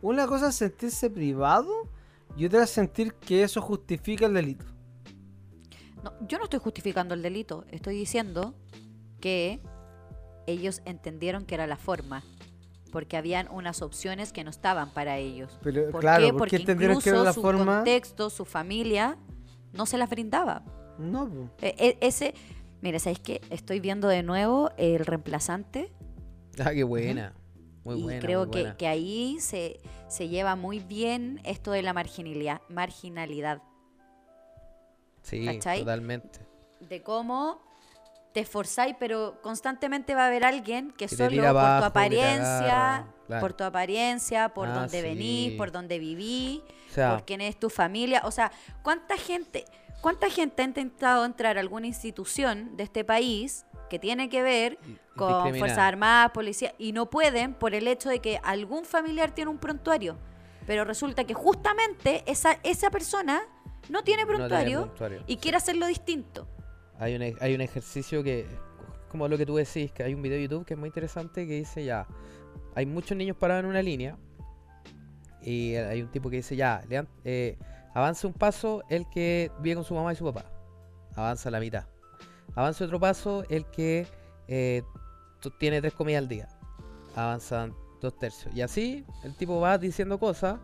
Una 0.00 0.26
cosa 0.26 0.48
es 0.48 0.54
sentirse 0.54 1.10
privado 1.10 1.70
y 2.36 2.46
otra 2.46 2.62
es 2.64 2.70
sentir 2.70 3.14
que 3.14 3.42
eso 3.42 3.60
justifica 3.60 4.26
el 4.26 4.34
delito. 4.34 4.64
No, 6.02 6.12
yo 6.26 6.38
no 6.38 6.44
estoy 6.44 6.60
justificando 6.60 7.14
el 7.14 7.22
delito, 7.22 7.64
estoy 7.70 7.96
diciendo 7.96 8.54
que 9.20 9.60
ellos 10.46 10.80
entendieron 10.84 11.44
que 11.44 11.56
era 11.56 11.66
la 11.66 11.76
forma, 11.76 12.22
porque 12.88 13.16
habían 13.16 13.48
unas 13.50 13.82
opciones 13.82 14.32
que 14.32 14.42
no 14.44 14.50
estaban 14.50 14.90
para 14.92 15.18
ellos. 15.18 15.58
Pero 15.62 15.90
¿Por 15.90 16.00
claro, 16.00 16.24
qué? 16.24 16.30
¿por 16.32 16.38
Porque 16.38 16.56
qué 16.56 16.62
entendieron 16.62 17.00
que 17.00 17.08
era 17.10 17.18
incluso 17.18 17.24
la 17.24 17.32
su 17.32 17.42
forma? 17.42 17.76
contexto, 17.76 18.30
su 18.30 18.44
familia, 18.44 19.16
no 19.72 19.86
se 19.86 19.98
las 19.98 20.08
brindaba. 20.10 20.62
No. 20.98 21.50
E- 21.60 21.74
e- 21.78 21.98
ese, 22.00 22.34
mira, 22.80 22.98
¿sabéis 22.98 23.20
qué? 23.20 23.40
Estoy 23.50 23.80
viendo 23.80 24.08
de 24.08 24.22
nuevo 24.22 24.70
el 24.76 25.04
reemplazante 25.06 25.92
Ah, 26.64 26.72
qué 26.72 26.82
buena. 26.84 27.34
Muy 27.84 28.00
y 28.00 28.02
buena. 28.02 28.20
creo 28.20 28.40
muy 28.46 28.50
que, 28.50 28.60
buena. 28.62 28.76
que 28.76 28.86
ahí 28.88 29.36
se, 29.40 29.80
se 30.08 30.28
lleva 30.28 30.56
muy 30.56 30.80
bien 30.80 31.40
esto 31.44 31.70
de 31.70 31.82
la 31.82 31.92
marginalidad, 31.92 32.60
marginalidad, 32.68 33.62
Sí, 35.22 35.44
¿cachai? 35.44 35.80
totalmente. 35.80 36.40
de 36.80 37.02
cómo 37.02 37.60
te 38.32 38.40
esforzáis, 38.40 38.94
pero 38.98 39.40
constantemente 39.42 40.14
va 40.14 40.24
a 40.24 40.26
haber 40.28 40.44
alguien 40.44 40.92
que 40.92 41.08
solo 41.08 41.34
por 41.36 41.46
abajo, 41.46 41.80
tu 41.80 41.84
apariencia, 41.86 43.06
claro. 43.26 43.40
por 43.40 43.52
tu 43.52 43.64
apariencia, 43.64 44.48
por 44.50 44.68
Ah, 44.68 44.74
donde 44.74 45.02
venís, 45.02 45.52
sí. 45.52 45.56
por 45.56 45.72
donde 45.72 45.98
viví, 45.98 46.62
O 46.90 46.94
sea, 46.94 47.10
por 47.12 47.24
quién 47.24 47.40
es 47.40 47.58
tu 47.58 47.70
familia, 47.70 48.22
o 48.24 48.30
sea, 48.30 48.52
¿cuánta 48.82 49.16
gente, 49.16 49.64
cuánta 50.00 50.30
gente 50.30 50.62
ha 50.62 50.64
intentado 50.64 51.24
entrar 51.24 51.56
a 51.56 51.60
alguna 51.60 51.86
institución 51.86 52.76
de 52.76 52.84
este 52.84 53.04
país 53.04 53.64
que 53.88 53.98
tiene 53.98 54.28
que 54.28 54.42
ver 54.42 54.78
con. 55.16 55.56
Fuerzas 55.56 55.78
Armadas, 55.78 56.30
Policía, 56.32 56.74
y 56.78 56.92
no 56.92 57.10
pueden 57.10 57.54
por 57.54 57.74
el 57.74 57.88
hecho 57.88 58.08
de 58.08 58.20
que 58.20 58.38
algún 58.42 58.84
familiar 58.84 59.32
tiene 59.32 59.50
un 59.50 59.58
prontuario? 59.58 60.18
Pero 60.66 60.84
resulta 60.84 61.24
que 61.24 61.32
justamente 61.34 62.22
esa, 62.26 62.58
esa 62.62 62.90
persona 62.90 63.40
no 63.88 64.04
tiene 64.04 64.24
No 64.24 64.26
tiene 64.26 64.26
prontuario, 64.26 64.92
y 65.26 65.38
quiere 65.38 65.56
hacerlo 65.56 65.86
distinto. 65.86 66.46
Hay 66.98 67.14
un, 67.16 67.22
e- 67.22 67.36
hay 67.40 67.54
un 67.54 67.60
ejercicio 67.60 68.22
que, 68.22 68.46
como 69.08 69.28
lo 69.28 69.36
que 69.38 69.46
tú 69.46 69.56
decís, 69.56 69.92
que 69.92 70.02
hay 70.02 70.14
un 70.14 70.22
video 70.22 70.36
de 70.36 70.42
YouTube 70.44 70.64
que 70.66 70.74
es 70.74 70.80
muy 70.80 70.88
interesante 70.88 71.46
que 71.46 71.54
dice 71.54 71.84
ya, 71.84 72.06
hay 72.74 72.86
muchos 72.86 73.16
niños 73.16 73.36
parados 73.36 73.64
en 73.64 73.70
una 73.70 73.82
línea 73.82 74.16
y 75.42 75.74
hay 75.76 76.02
un 76.02 76.10
tipo 76.10 76.28
que 76.30 76.36
dice 76.36 76.56
ya, 76.56 76.82
lean- 76.88 77.08
eh, 77.24 77.56
avanza 77.94 78.26
un 78.26 78.34
paso 78.34 78.82
el 78.88 79.08
que 79.08 79.50
vive 79.60 79.76
con 79.76 79.84
su 79.84 79.94
mamá 79.94 80.12
y 80.12 80.16
su 80.16 80.24
papá, 80.24 80.44
avanza 81.14 81.50
la 81.50 81.60
mitad. 81.60 81.84
Avanza 82.54 82.84
otro 82.84 82.98
paso 82.98 83.44
el 83.48 83.66
que 83.66 84.06
eh, 84.48 84.82
tiene 85.58 85.80
tres 85.80 85.92
comidas 85.94 86.22
al 86.22 86.28
día, 86.28 86.48
avanzan 87.14 87.74
dos 88.00 88.18
tercios. 88.18 88.52
Y 88.54 88.62
así 88.62 89.04
el 89.22 89.34
tipo 89.36 89.60
va 89.60 89.78
diciendo 89.78 90.18
cosas 90.18 90.58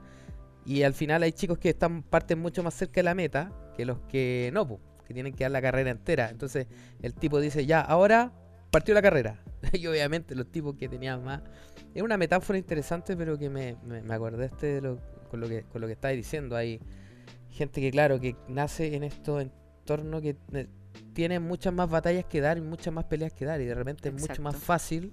y 0.67 0.83
al 0.83 0.95
final 0.95 1.23
hay 1.23 1.33
chicos 1.33 1.59
que 1.59 1.71
están 1.71 2.03
parten 2.03 2.41
mucho 2.41 2.63
más 2.63 2.75
cerca 2.75 2.95
de 2.95 3.03
la 3.05 3.15
meta 3.15 3.53
que 3.77 3.85
los 3.85 3.99
que 4.09 4.51
no, 4.53 4.81
tienen 5.15 5.33
que 5.33 5.45
dar 5.45 5.51
la 5.51 5.63
carrera 5.63 5.91
entera. 5.91 6.29
Entonces 6.29 6.67
el 7.03 7.15
tipo 7.15 7.41
dice, 7.41 7.65
ya, 7.65 7.81
ahora 7.81 8.33
partió 8.71 8.95
la 8.95 9.03
carrera. 9.03 9.41
y 9.73 9.87
obviamente 9.87 10.35
los 10.35 10.51
tipos 10.51 10.77
que 10.77 10.89
tenían 10.89 11.25
más... 11.25 11.41
Es 11.95 12.03
una 12.03 12.17
metáfora 12.17 12.59
interesante, 12.59 13.17
pero 13.17 13.39
que 13.39 13.49
me, 13.49 13.77
me, 13.85 14.03
me 14.03 14.15
acordé 14.15 14.47
este 14.47 14.67
de 14.67 14.81
lo, 14.83 14.99
con, 15.31 15.41
lo 15.41 15.49
que, 15.49 15.63
con 15.63 15.81
lo 15.81 15.87
que 15.87 15.93
estáis 15.93 16.17
diciendo. 16.17 16.57
Hay 16.57 16.81
gente 17.51 17.81
que, 17.81 17.91
claro, 17.91 18.21
que 18.21 18.37
nace 18.49 18.95
en 18.97 19.05
estos 19.05 19.43
entornos 19.43 20.23
que 20.23 20.37
eh, 20.53 20.67
tiene 21.13 21.39
muchas 21.39 21.73
más 21.73 21.89
batallas 21.89 22.25
que 22.25 22.41
dar 22.41 22.59
y 22.59 22.61
muchas 22.61 22.93
más 22.93 23.05
peleas 23.05 23.33
que 23.33 23.45
dar. 23.45 23.61
Y 23.61 23.65
de 23.65 23.75
repente 23.75 24.09
es 24.09 24.15
mucho 24.21 24.43
más 24.43 24.57
fácil 24.57 25.13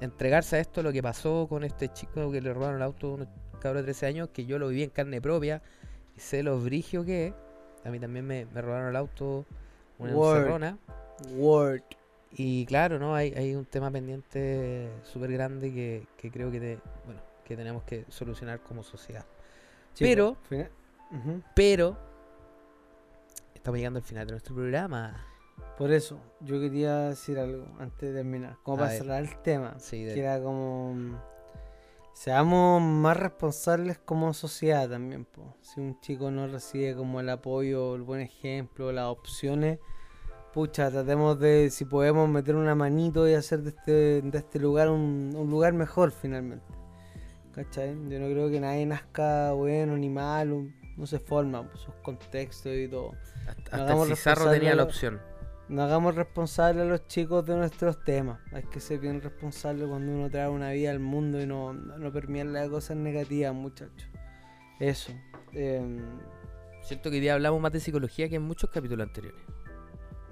entregarse 0.00 0.56
a 0.56 0.60
esto, 0.60 0.82
lo 0.82 0.92
que 0.92 1.02
pasó 1.02 1.46
con 1.48 1.64
este 1.64 1.88
chico 1.92 2.30
que 2.30 2.40
le 2.40 2.52
robaron 2.52 2.76
el 2.76 2.82
auto 2.82 3.08
a 3.08 3.14
un 3.14 3.28
cabro 3.60 3.80
de 3.80 3.84
13 3.84 4.06
años, 4.06 4.28
que 4.32 4.44
yo 4.44 4.58
lo 4.58 4.68
viví 4.68 4.82
en 4.82 4.90
carne 4.90 5.20
propia 5.20 5.62
y 6.16 6.20
sé 6.20 6.42
lo 6.42 6.60
brigio 6.60 7.04
que 7.04 7.28
es. 7.28 7.34
A 7.86 7.90
mí 7.90 7.98
también 8.00 8.26
me, 8.26 8.46
me 8.46 8.60
robaron 8.62 8.88
el 8.88 8.96
auto 8.96 9.44
una 9.98 10.12
Word. 10.14 10.36
encerrona. 10.38 10.78
Word. 11.34 11.82
Y 12.32 12.66
claro, 12.66 12.98
¿no? 12.98 13.14
Hay, 13.14 13.32
hay 13.34 13.54
un 13.54 13.64
tema 13.64 13.90
pendiente 13.90 14.90
súper 15.04 15.32
grande 15.32 15.72
que, 15.72 16.06
que 16.18 16.30
creo 16.30 16.50
que, 16.50 16.60
te- 16.60 16.78
bueno, 17.06 17.20
que 17.44 17.56
tenemos 17.56 17.82
que 17.84 18.04
solucionar 18.08 18.60
como 18.60 18.82
sociedad. 18.82 19.24
Pero-. 19.98 20.36
Pero 21.54 21.96
estamos 23.54 23.78
llegando 23.78 23.98
al 23.98 24.04
final 24.04 24.26
de 24.26 24.32
nuestro 24.32 24.54
programa. 24.54 25.24
Por 25.78 25.90
eso, 25.92 26.18
yo 26.40 26.60
quería 26.60 26.96
decir 27.10 27.38
algo 27.38 27.64
antes 27.78 28.10
de 28.12 28.14
terminar. 28.14 28.56
Como 28.62 28.76
A 28.76 28.80
para 28.80 28.90
ver. 28.92 29.00
cerrar 29.02 29.22
el 29.22 29.38
tema. 29.42 29.78
Sí, 29.78 30.04
de- 30.04 30.14
Que 30.14 30.20
era 30.20 30.40
como. 30.40 31.18
Seamos 32.16 32.80
más 32.80 33.14
responsables 33.14 33.98
como 33.98 34.32
sociedad 34.32 34.88
también. 34.88 35.26
po. 35.26 35.54
Si 35.60 35.80
un 35.80 36.00
chico 36.00 36.30
no 36.30 36.46
recibe 36.46 36.96
como 36.96 37.20
el 37.20 37.28
apoyo, 37.28 37.94
el 37.94 38.00
buen 38.00 38.22
ejemplo, 38.22 38.90
las 38.90 39.04
opciones, 39.04 39.78
pucha, 40.54 40.90
tratemos 40.90 41.38
de, 41.38 41.68
si 41.68 41.84
podemos, 41.84 42.26
meter 42.26 42.56
una 42.56 42.74
manito 42.74 43.28
y 43.28 43.34
hacer 43.34 43.60
de 43.60 43.68
este, 43.68 44.22
de 44.22 44.38
este 44.38 44.58
lugar 44.58 44.88
un, 44.88 45.34
un 45.36 45.50
lugar 45.50 45.74
mejor 45.74 46.10
finalmente. 46.10 46.64
¿Cachai? 47.52 47.90
Yo 48.08 48.18
no 48.18 48.28
creo 48.28 48.48
que 48.48 48.60
nadie 48.60 48.86
nazca 48.86 49.52
bueno 49.52 49.94
ni 49.98 50.08
malo, 50.08 50.66
no 50.96 51.06
se 51.06 51.18
forma, 51.18 51.68
por 51.68 51.76
sus 51.76 51.94
contextos 51.96 52.74
y 52.74 52.88
todo. 52.88 53.12
hasta 53.46 53.76
hasta 53.76 53.92
el 53.92 54.08
Cizarro 54.08 54.50
tenía 54.50 54.74
la 54.74 54.84
opción. 54.84 55.20
No 55.68 55.82
hagamos 55.82 56.14
responsables 56.14 56.84
a 56.84 56.88
los 56.88 57.06
chicos 57.08 57.44
de 57.44 57.56
nuestros 57.56 58.02
temas. 58.04 58.38
Hay 58.52 58.62
que 58.64 58.80
ser 58.80 59.00
bien 59.00 59.20
responsable 59.20 59.86
cuando 59.86 60.12
uno 60.12 60.30
trae 60.30 60.48
una 60.48 60.70
vida 60.70 60.92
al 60.92 61.00
mundo 61.00 61.40
y 61.40 61.46
no, 61.46 61.72
no, 61.72 62.06
a 62.06 62.68
cosas 62.70 62.96
negativas, 62.96 63.52
muchachos. 63.52 64.08
Eso. 64.78 65.12
Em, 65.52 66.04
Siento 66.86 67.10
que 67.10 67.16
hoy 67.16 67.20
día 67.20 67.34
hablamos 67.34 67.60
más 67.60 67.72
de 67.72 67.80
psicología 67.80 68.28
que 68.28 68.36
en 68.36 68.42
muchos 68.42 68.70
capítulos 68.70 69.08
anteriores. 69.08 69.40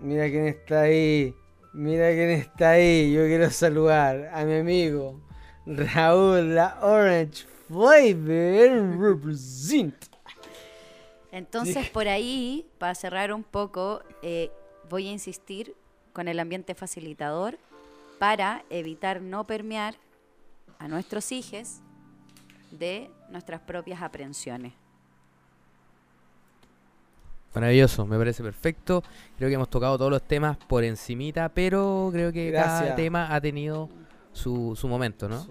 mira 0.01 0.29
quién 0.29 0.47
está 0.47 0.83
ahí. 0.83 1.35
Mira 1.73 2.11
quién 2.11 2.31
está 2.31 2.71
ahí. 2.71 3.13
Yo 3.13 3.25
quiero 3.25 3.51
saludar 3.51 4.31
a 4.33 4.45
mi 4.45 4.55
amigo 4.59 5.21
Raúl, 5.67 6.55
la 6.55 6.79
Orange 6.81 7.45
Flavor 7.67 9.01
Represent. 9.01 9.97
Entonces, 11.33 11.91
por 11.91 12.07
ahí, 12.07 12.71
para 12.79 12.95
cerrar 12.95 13.33
un 13.33 13.43
poco, 13.43 14.05
eh, 14.23 14.53
voy 14.89 15.09
a 15.09 15.13
insistir 15.13 15.75
con 16.13 16.29
el 16.29 16.39
ambiente 16.39 16.75
facilitador 16.75 17.59
para 18.19 18.65
evitar 18.71 19.21
no 19.21 19.47
permear 19.47 19.97
a 20.79 20.89
nuestros 20.89 21.33
hijos 21.33 21.81
de 22.71 23.11
nuestras 23.31 23.61
propias 23.61 24.03
aprensiones. 24.03 24.73
Maravilloso, 27.55 28.05
me 28.05 28.19
parece 28.19 28.43
perfecto. 28.43 29.03
Creo 29.37 29.49
que 29.49 29.55
hemos 29.55 29.71
tocado 29.71 29.97
todos 29.97 30.11
los 30.11 30.23
temas 30.23 30.57
por 30.57 30.83
encimita, 30.83 31.49
pero 31.49 32.11
creo 32.13 32.33
que 32.33 32.51
cada 32.53 32.79
Gracias. 32.79 32.97
tema 32.97 33.33
ha 33.33 33.41
tenido 33.41 33.89
su, 34.33 34.75
su 34.75 34.89
momento, 34.89 35.29
¿no? 35.29 35.47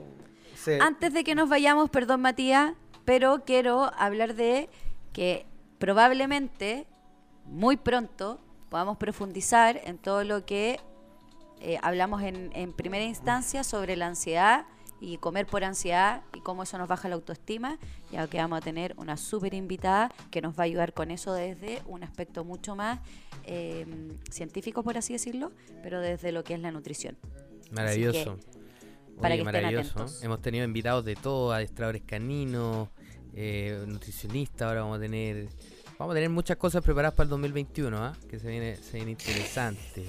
Sí. 0.56 0.74
Antes 0.82 1.14
de 1.14 1.24
que 1.24 1.34
nos 1.34 1.48
vayamos, 1.48 1.90
perdón 1.90 2.22
Matías, 2.22 2.74
pero 3.06 3.44
quiero 3.46 3.92
hablar 3.98 4.36
de 4.36 4.70
que 5.14 5.46
probablemente 5.80 6.88
muy 7.46 7.78
pronto 7.78 8.40
podamos 8.74 8.98
profundizar 8.98 9.80
en 9.86 10.00
todo 10.00 10.24
lo 10.24 10.48
que 10.48 10.80
eh, 11.62 11.78
hablamos 11.84 12.24
en, 12.24 12.50
en 12.56 12.74
primera 12.74 13.04
instancia 13.04 13.64
sobre 13.64 13.96
la 13.96 14.08
ansiedad 14.08 14.66
y 15.00 15.20
comer 15.20 15.46
por 15.46 15.64
ansiedad 15.64 16.24
y 16.34 16.40
cómo 16.40 16.64
eso 16.64 16.80
nos 16.80 16.88
baja 16.88 17.08
la 17.08 17.14
autoestima, 17.14 17.78
ya 18.12 18.26
que 18.26 18.40
vamos 18.40 18.58
a 18.58 18.62
tener 18.62 18.96
una 18.98 19.16
súper 19.16 19.54
invitada 19.54 20.12
que 20.32 20.42
nos 20.42 20.58
va 20.58 20.62
a 20.62 20.66
ayudar 20.66 20.92
con 20.94 21.12
eso 21.12 21.36
desde 21.36 21.84
un 21.86 22.04
aspecto 22.04 22.44
mucho 22.46 22.76
más 22.76 23.00
eh, 23.46 23.86
científico, 24.32 24.82
por 24.82 24.98
así 24.98 25.14
decirlo, 25.14 25.52
pero 25.84 26.00
desde 26.00 26.32
lo 26.32 26.44
que 26.44 26.56
es 26.56 26.60
la 26.60 26.72
nutrición. 26.72 27.16
Maravilloso. 27.70 28.40
para 29.22 29.36
Oye, 29.36 29.44
que 29.44 29.50
estén 29.50 29.66
atentos. 29.66 30.24
Hemos 30.24 30.42
tenido 30.42 30.66
invitados 30.66 31.06
de 31.06 31.16
todo, 31.16 31.52
adestradores 31.54 32.02
caninos, 32.08 32.90
eh, 33.36 33.86
nutricionistas, 33.88 34.68
ahora 34.68 34.82
vamos 34.82 34.98
a 34.98 35.02
tener 35.02 35.48
vamos 36.04 36.14
a 36.14 36.16
tener 36.16 36.30
muchas 36.30 36.58
cosas 36.58 36.84
preparadas 36.84 37.16
para 37.16 37.24
el 37.26 37.30
2021, 37.30 37.98
¿ah? 37.98 38.14
que 38.30 38.38
se 38.40 38.48
viene, 38.50 38.76
se 38.76 38.98
viene 38.98 39.12
interesante. 39.12 40.06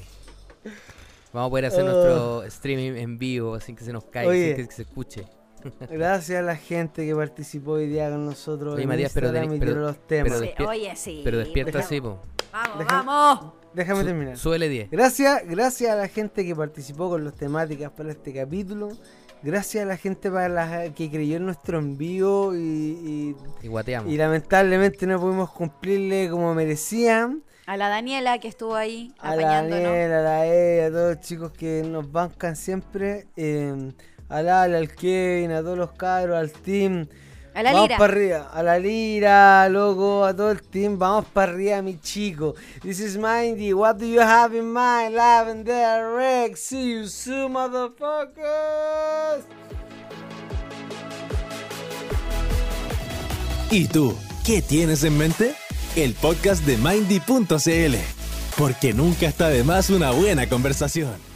Vamos 1.32 1.48
a 1.48 1.50
poder 1.50 1.66
hacer 1.66 1.82
Oh. 1.82 1.84
nuestro 1.84 2.42
streaming 2.44 2.96
en 2.96 3.16
vivo 3.18 3.58
sin 3.60 3.76
que 3.76 3.84
se 3.84 3.92
nos 3.92 4.04
caiga, 4.04 4.30
Oye. 4.30 4.56
sin 4.56 4.66
que 4.66 4.72
se 4.72 4.82
escuche. 4.82 5.24
Gracias 5.90 6.38
a 6.38 6.42
la 6.42 6.56
gente 6.56 7.06
que 7.06 7.14
participó 7.14 7.72
hoy 7.72 7.86
día 7.86 8.10
con 8.10 8.24
nosotros 8.26 8.74
Oye, 8.74 8.86
Matías, 8.86 9.12
pero 9.14 9.32
pero- 9.32 9.80
los 9.80 10.06
temas. 10.06 10.32
pero 10.32 10.38
Sí, 10.40 10.46
despier- 10.56 10.68
oye, 10.68 10.96
sí. 10.96 11.20
Pero 11.24 11.38
despierta 11.38 11.78
así, 11.78 12.00
po. 12.00 12.20
Vamos, 12.52 12.78
Deja- 12.78 13.02
vamos. 13.02 13.52
Déjame 13.72 14.00
Su- 14.00 14.06
terminar. 14.06 14.36
Súbele 14.36 14.68
10. 14.68 14.90
Gracias, 14.90 15.42
gracias 15.46 15.90
a 15.92 15.96
la 15.96 16.08
gente 16.08 16.44
que 16.44 16.54
participó 16.54 17.08
con 17.08 17.24
las 17.24 17.34
temáticas 17.34 17.90
para 17.92 18.10
este 18.10 18.32
capítulo. 18.32 18.90
Gracias 19.44 19.84
a 19.84 19.86
la 19.86 19.96
gente 19.98 20.30
para 20.30 20.48
la, 20.48 20.92
que 20.94 21.10
creyó 21.10 21.36
en 21.36 21.44
nuestro 21.44 21.78
envío 21.78 22.54
y, 22.56 22.58
y- 22.58 23.36
Y 23.62 23.68
guateamos. 23.68 24.10
y 24.12 24.16
lamentablemente 24.16 25.06
no 25.06 25.20
pudimos 25.20 25.50
cumplirle 25.50 26.30
como 26.30 26.54
merecían. 26.54 27.42
A 27.66 27.76
la 27.76 27.88
Daniela 27.88 28.38
que 28.38 28.48
estuvo 28.48 28.74
ahí 28.74 29.12
A 29.18 29.36
la 29.36 29.42
apañándonos. 29.58 29.84
Daniel, 29.84 30.12
a 30.12 30.20
la 30.22 30.46
E, 30.46 30.84
a 30.84 30.90
todos 30.90 31.16
los 31.16 31.24
chicos 31.24 31.52
que 31.52 31.82
nos 31.86 32.10
bancan 32.10 32.56
siempre. 32.56 33.26
eh, 33.36 33.92
al 34.30 34.48
Ale, 34.48 34.78
al 34.78 34.88
Kevin, 34.88 35.52
a 35.52 35.60
todos 35.60 35.76
los 35.78 35.92
cabros, 35.92 36.36
al 36.38 36.50
team. 36.50 37.06
A 37.54 37.62
la 37.62 37.72
vamos 37.72 37.88
Lira. 37.88 37.98
para 37.98 38.12
arriba, 38.12 38.50
a 38.52 38.62
la 38.64 38.78
Lira, 38.80 39.68
loco, 39.68 40.24
a 40.24 40.34
todo 40.34 40.50
el 40.50 40.60
team, 40.60 40.98
vamos 40.98 41.24
para 41.32 41.52
arriba, 41.52 41.82
mi 41.82 42.00
chico. 42.00 42.56
This 42.82 42.98
is 42.98 43.16
Mindy, 43.16 43.72
what 43.72 43.96
do 43.96 44.06
you 44.06 44.20
have 44.20 44.58
in 44.58 44.72
mind? 44.72 45.14
Lavender 45.14 46.16
Rex, 46.16 46.58
see 46.60 46.94
you 46.94 47.06
soon, 47.06 47.52
motherfuckers. 47.52 49.44
¿Y 53.70 53.86
tú? 53.86 54.16
¿Qué 54.44 54.60
tienes 54.60 55.04
en 55.04 55.16
mente? 55.16 55.54
El 55.94 56.14
podcast 56.14 56.64
de 56.64 56.76
Mindy.cl. 56.76 57.96
Porque 58.58 58.92
nunca 58.92 59.26
está 59.26 59.48
de 59.48 59.62
más 59.62 59.90
una 59.90 60.10
buena 60.10 60.48
conversación. 60.48 61.33